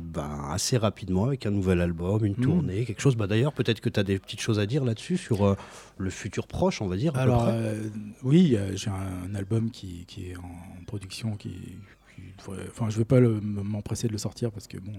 ben, 0.00 0.46
assez 0.50 0.76
rapidement 0.76 1.24
avec 1.26 1.46
un 1.46 1.50
nouvel 1.50 1.80
album, 1.80 2.24
une 2.24 2.32
Mm. 2.32 2.42
tournée, 2.42 2.84
quelque 2.84 3.00
chose. 3.02 3.16
Bah, 3.16 3.26
D'ailleurs, 3.26 3.52
peut-être 3.52 3.80
que 3.80 3.88
tu 3.88 3.98
as 4.00 4.04
des 4.04 4.18
petites 4.18 4.40
choses 4.40 4.58
à 4.58 4.66
dire 4.66 4.84
là-dessus 4.84 5.16
sur 5.16 5.56
le 5.98 6.10
futur 6.10 6.46
proche, 6.46 6.80
on 6.82 6.86
va 6.86 6.96
dire. 6.96 7.10
à 7.12 7.14
peu 7.14 7.20
Alors, 7.20 7.44
près. 7.44 7.76
oui, 8.22 8.56
j'ai 8.74 8.90
un, 8.90 9.34
album 9.34 9.70
qui, 9.70 10.04
qui 10.06 10.30
est 10.30 10.36
en 10.36 10.84
production, 10.86 11.36
qui, 11.36 11.52
enfin, 12.48 12.90
je 12.90 12.98
vais 12.98 13.04
pas 13.04 13.20
m'empresser 13.20 14.06
de 14.08 14.12
le 14.12 14.18
sortir 14.18 14.50
parce 14.50 14.66
que 14.66 14.76
bon, 14.78 14.92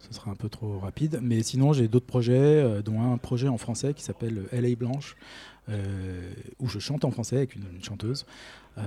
ce 0.00 0.14
sera 0.14 0.30
un 0.30 0.34
peu 0.34 0.48
trop 0.48 0.78
rapide. 0.78 1.20
Mais 1.22 1.42
sinon, 1.42 1.72
j'ai 1.72 1.88
d'autres 1.88 2.06
projets, 2.06 2.34
euh, 2.38 2.82
dont 2.82 3.00
un 3.00 3.18
projet 3.18 3.48
en 3.48 3.58
français 3.58 3.94
qui 3.94 4.02
s'appelle 4.02 4.44
LA 4.52 4.74
Blanche, 4.76 5.16
euh, 5.68 6.32
où 6.60 6.68
je 6.68 6.78
chante 6.78 7.04
en 7.04 7.10
français 7.10 7.36
avec 7.36 7.54
une, 7.54 7.62
chanteuse 7.82 8.24
euh, 8.78 8.80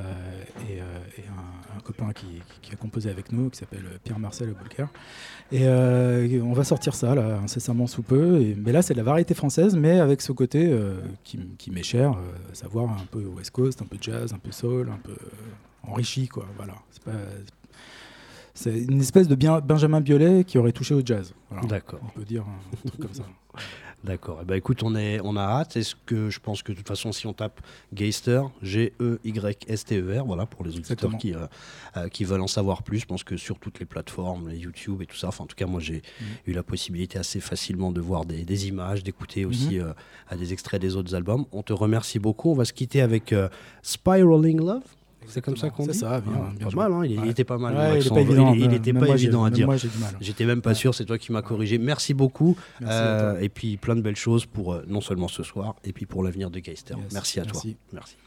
et, 0.67 0.79
un, 0.79 1.79
copain 1.81 2.11
qui, 2.13 2.71
a 2.71 2.75
composé 2.75 3.09
avec 3.09 3.31
nous, 3.31 3.49
qui 3.49 3.57
s'appelle 3.59 3.85
Pierre-Marcel 4.03 4.53
Boulker. 4.53 4.87
Et 5.51 5.67
on 6.41 6.53
va 6.53 6.63
sortir 6.63 6.95
ça 6.95 7.13
là, 7.13 7.39
incessamment 7.43 7.87
sous 7.87 8.01
peu. 8.01 8.39
Mais 8.57 8.71
là, 8.71 8.81
c'est 8.81 8.93
de 8.93 8.99
la 8.99 9.03
variété 9.03 9.33
française, 9.33 9.75
mais 9.75 9.99
avec 9.99 10.21
ce 10.21 10.31
côté 10.31 10.75
qui, 11.23 11.39
qui 11.57 11.71
m'est 11.71 11.83
cher, 11.83 12.11
à 12.11 12.55
savoir 12.55 12.89
un 12.89 13.05
peu 13.11 13.25
West 13.25 13.51
Coast, 13.51 13.81
un 13.81 13.85
peu 13.85 13.97
jazz, 13.99 14.33
un 14.33 14.39
peu 14.39 14.51
soul, 14.51 14.89
un 14.89 14.99
peu 15.03 15.15
enrichi, 15.83 16.27
quoi. 16.27 16.45
Voilà. 16.57 16.75
C'est 16.91 17.03
pas- 17.03 17.11
c'est 18.61 18.77
une 18.77 19.01
espèce 19.01 19.27
de 19.27 19.35
bien, 19.35 19.59
Benjamin 19.59 20.01
Biolay 20.01 20.43
qui 20.43 20.57
aurait 20.57 20.71
touché 20.71 20.93
au 20.93 21.01
jazz. 21.05 21.33
Voilà. 21.49 21.67
D'accord. 21.67 21.99
On 22.03 22.19
peut 22.19 22.25
dire 22.25 22.43
un 22.47 22.87
truc 22.87 23.01
comme 23.01 23.13
ça. 23.13 23.23
D'accord. 24.03 24.39
Eh 24.41 24.45
ben, 24.45 24.55
écoute, 24.55 24.81
on, 24.81 24.95
est, 24.95 25.19
on 25.23 25.35
a 25.35 25.41
hâte. 25.43 25.77
Est-ce 25.77 25.93
que 26.07 26.31
je 26.31 26.39
pense 26.39 26.63
que 26.63 26.71
de 26.71 26.77
toute 26.77 26.87
façon, 26.87 27.11
si 27.11 27.27
on 27.27 27.33
tape 27.33 27.61
Geister, 27.93 28.41
G-E-Y-S-T-E-R, 28.63 30.25
voilà, 30.25 30.45
pour 30.47 30.63
les 30.65 30.75
auditeurs 30.75 31.17
qui, 31.17 31.33
euh, 31.35 31.45
euh, 31.97 32.07
qui 32.09 32.23
veulent 32.23 32.41
en 32.41 32.47
savoir 32.47 32.81
plus, 32.81 32.99
je 32.99 33.05
pense 33.05 33.23
que 33.23 33.37
sur 33.37 33.59
toutes 33.59 33.79
les 33.79 33.85
plateformes, 33.85 34.49
les 34.49 34.57
YouTube 34.57 35.01
et 35.01 35.05
tout 35.05 35.15
ça, 35.17 35.27
enfin, 35.27 35.43
en 35.43 35.47
tout 35.47 35.55
cas, 35.55 35.67
moi, 35.67 35.79
j'ai 35.79 36.01
Mhm. 36.19 36.27
eu 36.47 36.53
la 36.53 36.63
possibilité 36.63 37.19
assez 37.19 37.39
facilement 37.39 37.91
de 37.91 38.01
voir 38.01 38.25
des, 38.25 38.43
des 38.43 38.67
images, 38.67 39.03
d'écouter 39.03 39.45
aussi 39.45 39.75
Mhm. 39.77 39.81
euh, 39.85 39.93
à 40.29 40.35
des 40.35 40.51
extraits 40.53 40.81
des 40.81 40.95
autres 40.95 41.13
albums. 41.13 41.45
On 41.51 41.61
te 41.61 41.73
remercie 41.73 42.17
beaucoup. 42.19 42.49
On 42.51 42.55
va 42.55 42.65
se 42.65 42.73
quitter 42.73 43.01
avec 43.01 43.33
euh, 43.33 43.49
Spiraling 43.83 44.59
Love. 44.59 44.81
C'est 45.27 45.41
comme 45.41 45.55
ça 45.57 45.69
qu'on 45.69 45.85
C'est 45.85 45.91
dit 45.91 45.97
ça, 45.99 46.19
bien, 46.21 46.33
Ah, 46.35 46.51
bien 46.57 46.67
Pas 46.69 46.89
mal, 46.89 46.93
hein, 46.93 47.05
il, 47.05 47.27
était 47.29 47.43
pas 47.43 47.57
mal. 47.57 47.75
Ouais, 47.75 47.93
il 47.95 47.97
accent. 48.01 48.15
pas 48.15 48.21
évident. 48.21 48.53
Il, 48.53 48.61
il 48.61 48.73
était 48.73 48.91
pas 48.93 49.05
moi, 49.05 49.15
évident 49.15 49.43
à 49.43 49.49
dire. 49.49 49.65
Moi, 49.67 49.77
j'ai 49.77 49.87
du 49.87 49.97
mal. 49.97 50.15
J'étais 50.19 50.45
même 50.45 50.61
pas 50.61 50.69
Ouais. 50.71 50.75
sûr, 50.75 50.93
c'est 50.95 51.05
toi 51.05 51.17
qui 51.17 51.31
m'as 51.31 51.41
corrigé. 51.41 51.77
Merci 51.77 52.13
beaucoup. 52.13 52.57
Merci 52.79 52.93
Euh, 52.97 53.39
et 53.39 53.49
puis 53.49 53.77
plein 53.77 53.95
de 53.95 54.01
belles 54.01 54.15
choses 54.15 54.45
pour 54.45 54.73
euh, 54.73 54.83
non 54.87 55.01
seulement 55.01 55.27
ce 55.27 55.43
soir, 55.43 55.75
et 55.83 55.93
puis 55.93 56.05
pour 56.05 56.23
l'avenir 56.23 56.49
de 56.49 56.59
Geister. 56.59 56.95
Yes, 56.97 57.13
merci 57.13 57.39
à 57.39 57.43
merci. 57.45 57.75
toi. 57.75 57.81
Merci. 57.93 58.17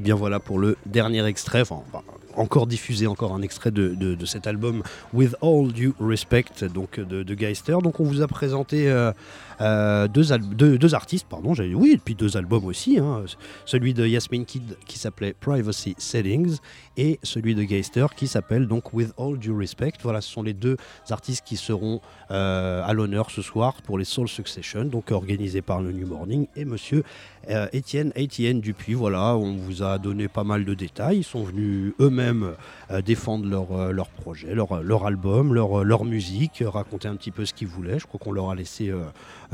Et 0.00 0.02
bien 0.02 0.14
voilà 0.14 0.40
pour 0.40 0.58
le 0.58 0.78
dernier 0.86 1.22
extrait, 1.26 1.60
enfin, 1.60 1.82
encore 2.34 2.66
diffusé, 2.66 3.06
encore 3.06 3.34
un 3.34 3.42
extrait 3.42 3.70
de, 3.70 4.16
cet 4.24 4.46
album 4.46 4.82
With 5.12 5.36
All 5.42 5.72
Due 5.72 5.92
Respect, 6.00 6.46
donc 6.72 6.98
de, 6.98 7.22
de 7.22 7.34
Geister. 7.34 7.76
Donc 7.82 8.00
on 8.00 8.04
vous 8.04 8.22
a 8.22 8.26
présenté 8.26 8.90
euh, 8.90 9.12
euh, 9.60 10.08
deux, 10.08 10.94
artistes, 10.94 11.26
pardon, 11.28 11.54
j'avais 11.54 11.74
oui, 11.74 11.92
et 11.92 11.98
puis 11.98 12.14
deux 12.14 12.36
albums 12.36 12.64
aussi. 12.64 12.98
hein. 12.98 13.24
celui 13.64 13.94
de 13.94 14.06
Yasmin 14.06 14.44
Kid 14.44 14.76
qui 14.86 14.98
s'appelait 14.98 15.34
Privacy 15.38 15.94
Settings 15.98 16.58
et 16.96 17.18
celui 17.22 17.54
de 17.54 17.62
Geister 17.62 18.06
qui 18.16 18.26
s'appelle 18.26 18.66
donc 18.66 18.92
With 18.92 19.12
All 19.18 19.38
Due 19.38 19.52
Respect. 19.52 19.92
Voilà, 20.02 20.20
ce 20.20 20.30
sont 20.30 20.42
les 20.42 20.54
deux 20.54 20.76
artistes 21.10 21.44
qui 21.44 21.56
seront 21.56 22.00
euh, 22.30 22.82
à 22.84 22.92
l'honneur 22.92 23.30
ce 23.30 23.42
soir 23.42 23.74
pour 23.82 23.98
les 23.98 24.04
Soul 24.04 24.28
Succession, 24.28 24.84
donc 24.84 25.10
organisé 25.10 25.62
par 25.62 25.80
le 25.80 25.92
New 25.92 26.06
Morning 26.06 26.46
et 26.56 26.64
monsieur 26.64 27.02
euh, 27.48 27.66
Étienne 27.72 28.60
Dupuis. 28.60 28.94
Voilà, 28.94 29.36
on 29.36 29.56
vous 29.56 29.82
a 29.82 29.98
donné 29.98 30.28
pas 30.28 30.44
mal 30.44 30.64
de 30.64 30.74
détails. 30.74 31.18
Ils 31.18 31.24
sont 31.24 31.44
venus 31.44 31.92
eux-mêmes 32.00 32.52
euh, 32.90 33.00
défendre 33.02 33.46
leur, 33.46 33.92
leur 33.92 34.08
projet, 34.08 34.54
leur, 34.54 34.82
leur 34.82 35.06
album, 35.06 35.54
leur, 35.54 35.84
leur 35.84 36.04
musique, 36.04 36.62
raconter 36.66 37.08
un 37.08 37.16
petit 37.16 37.30
peu 37.30 37.44
ce 37.44 37.54
qu'ils 37.54 37.68
voulaient. 37.68 37.98
Je 37.98 38.06
crois 38.06 38.20
qu'on 38.20 38.32
leur 38.32 38.50
a 38.50 38.54
laissé 38.54 38.92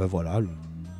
voilà, 0.04 0.40
le- 0.40 0.48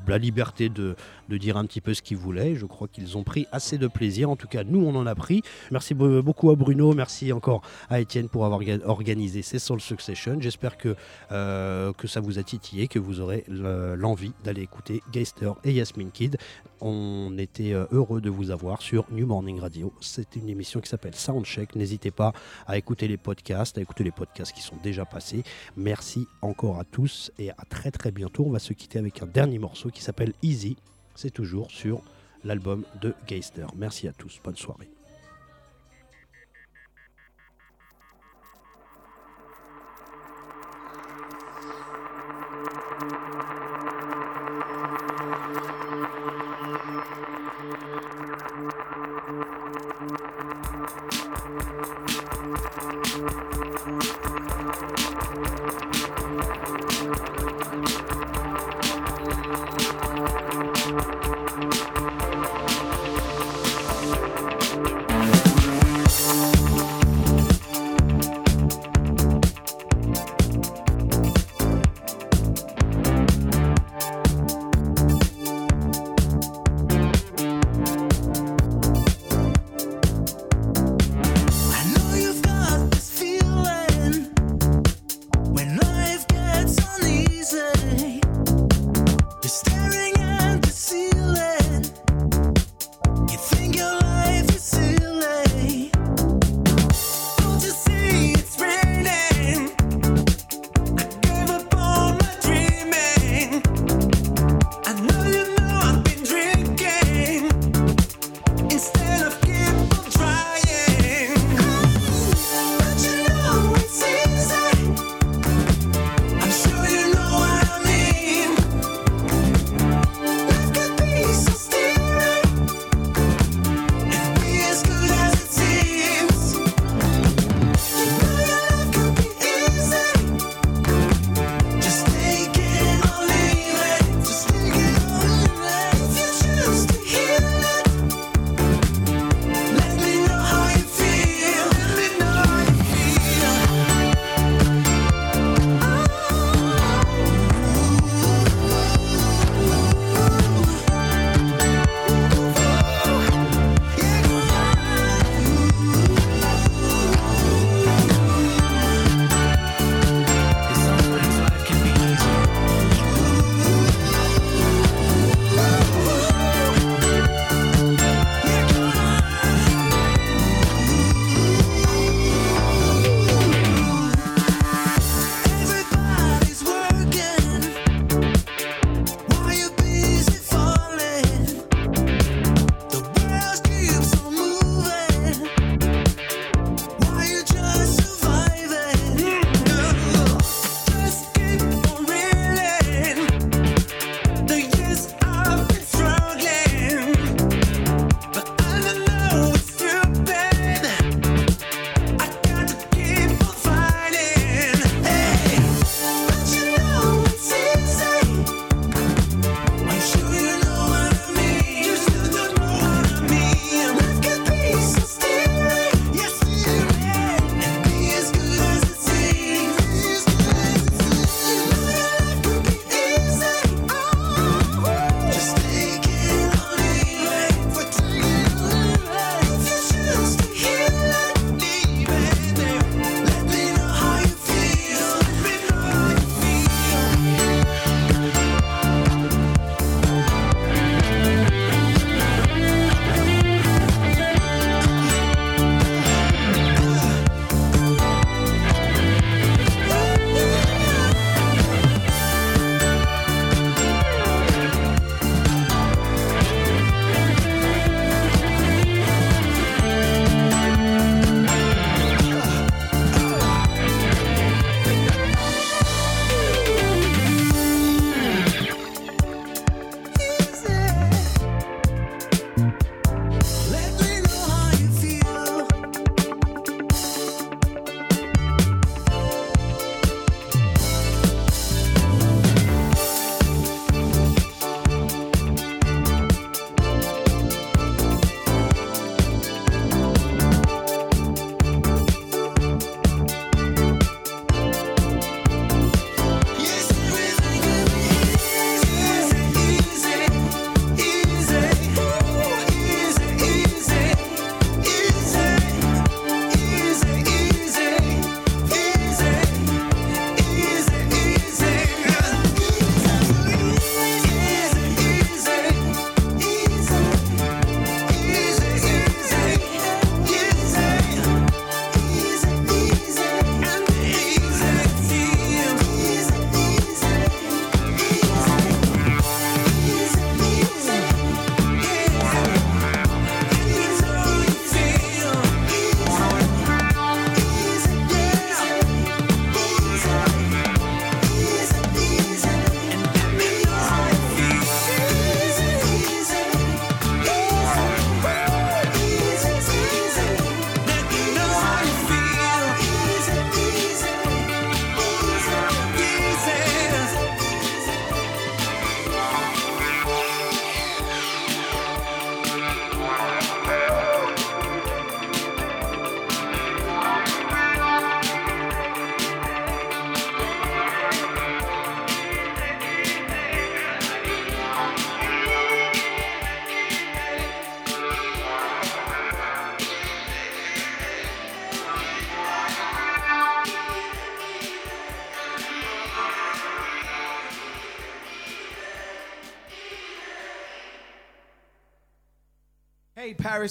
la 0.09 0.19
liberté 0.19 0.69
de, 0.69 0.95
de 1.29 1.37
dire 1.37 1.57
un 1.57 1.65
petit 1.67 1.81
peu 1.81 1.95
ce 1.95 2.03
qu'ils 2.03 2.17
voulaient. 2.17 2.55
Je 2.55 2.67
crois 2.67 2.89
qu'ils 2.89 3.17
ont 3.17 3.25
pris 3.25 3.47
assez 3.53 3.79
de 3.79 3.87
plaisir. 3.87 4.31
En 4.31 4.37
tout 4.37 4.47
cas, 4.49 4.65
nous, 4.65 4.85
on 4.85 4.95
en 4.95 5.07
a 5.07 5.15
pris. 5.15 5.43
Merci 5.71 5.95
be- 5.95 6.21
beaucoup 6.21 6.51
à 6.51 6.57
Bruno. 6.57 6.93
Merci 6.95 7.33
encore 7.33 7.63
à 7.91 8.01
Étienne 8.01 8.29
pour 8.29 8.45
avoir 8.45 8.63
ga- 8.63 8.79
organisé 8.85 9.43
ces 9.43 9.59
Soul 9.59 9.81
Succession. 9.81 10.37
J'espère 10.41 10.77
que, 10.77 10.95
euh, 11.33 11.93
que 11.93 12.07
ça 12.07 12.21
vous 12.21 12.39
a 12.39 12.43
titillé, 12.43 12.89
que 12.89 12.99
vous 12.99 13.21
aurez 13.21 13.45
le- 13.49 13.95
l'envie 13.97 14.33
d'aller 14.45 14.63
écouter 14.63 15.03
Geister 15.13 15.51
et 15.65 15.73
Yasmin 15.73 16.11
Kid. 16.11 16.37
On 16.81 17.37
était 17.39 17.73
euh, 17.73 17.87
heureux 17.91 18.21
de 18.21 18.29
vous 18.31 18.51
avoir 18.51 18.83
sur 18.83 19.07
New 19.11 19.27
Morning 19.27 19.59
Radio. 19.61 19.93
C'est 20.01 20.37
une 20.37 20.49
émission 20.49 20.81
qui 20.81 20.89
s'appelle 20.91 21.15
Soundcheck. 21.15 21.75
N'hésitez 21.75 22.11
pas 22.11 22.33
à 22.67 22.77
écouter 22.77 23.09
les 23.09 23.17
podcasts, 23.17 23.79
à 23.79 23.81
écouter 23.81 24.05
les 24.05 24.11
podcasts 24.11 24.53
qui 24.55 24.61
sont 24.63 24.77
déjà 24.83 25.05
passés. 25.07 25.43
Merci 25.77 26.27
encore 26.43 26.79
à 26.79 26.85
tous 26.85 27.33
et 27.39 27.51
à 27.51 27.57
très 27.71 27.91
très 27.91 28.11
bientôt. 28.11 28.45
On 28.47 28.51
va 28.51 28.59
se 28.59 28.73
quitter 28.75 28.99
avec 28.99 29.23
un 29.23 29.27
dernier 29.27 29.59
morceau 29.59 29.89
qui 29.89 30.03
s'appelle 30.03 30.35
Easy. 30.43 30.77
C'est 31.17 31.31
toujours 31.31 31.71
sur 31.71 32.03
l'album 32.45 32.85
de 33.01 33.15
Geister. 33.27 33.67
Merci 33.77 34.07
à 34.09 34.13
tous. 34.13 34.41
Bonne 34.45 34.57
soirée. 34.57 34.91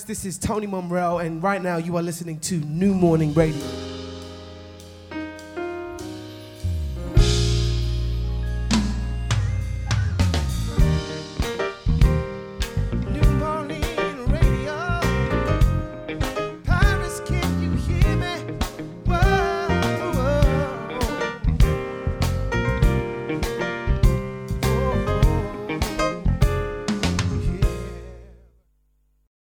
This 0.04 0.26
is 0.26 0.38
Tony 0.38 0.68
Monreal, 0.68 1.20
and 1.20 1.42
right 1.42 1.62
now 1.62 1.78
you 1.78 1.96
are 1.96 2.04
listening 2.04 2.40
to 2.42 2.56
New 2.58 2.94
Morning 2.94 3.34
Radio. 3.34 3.75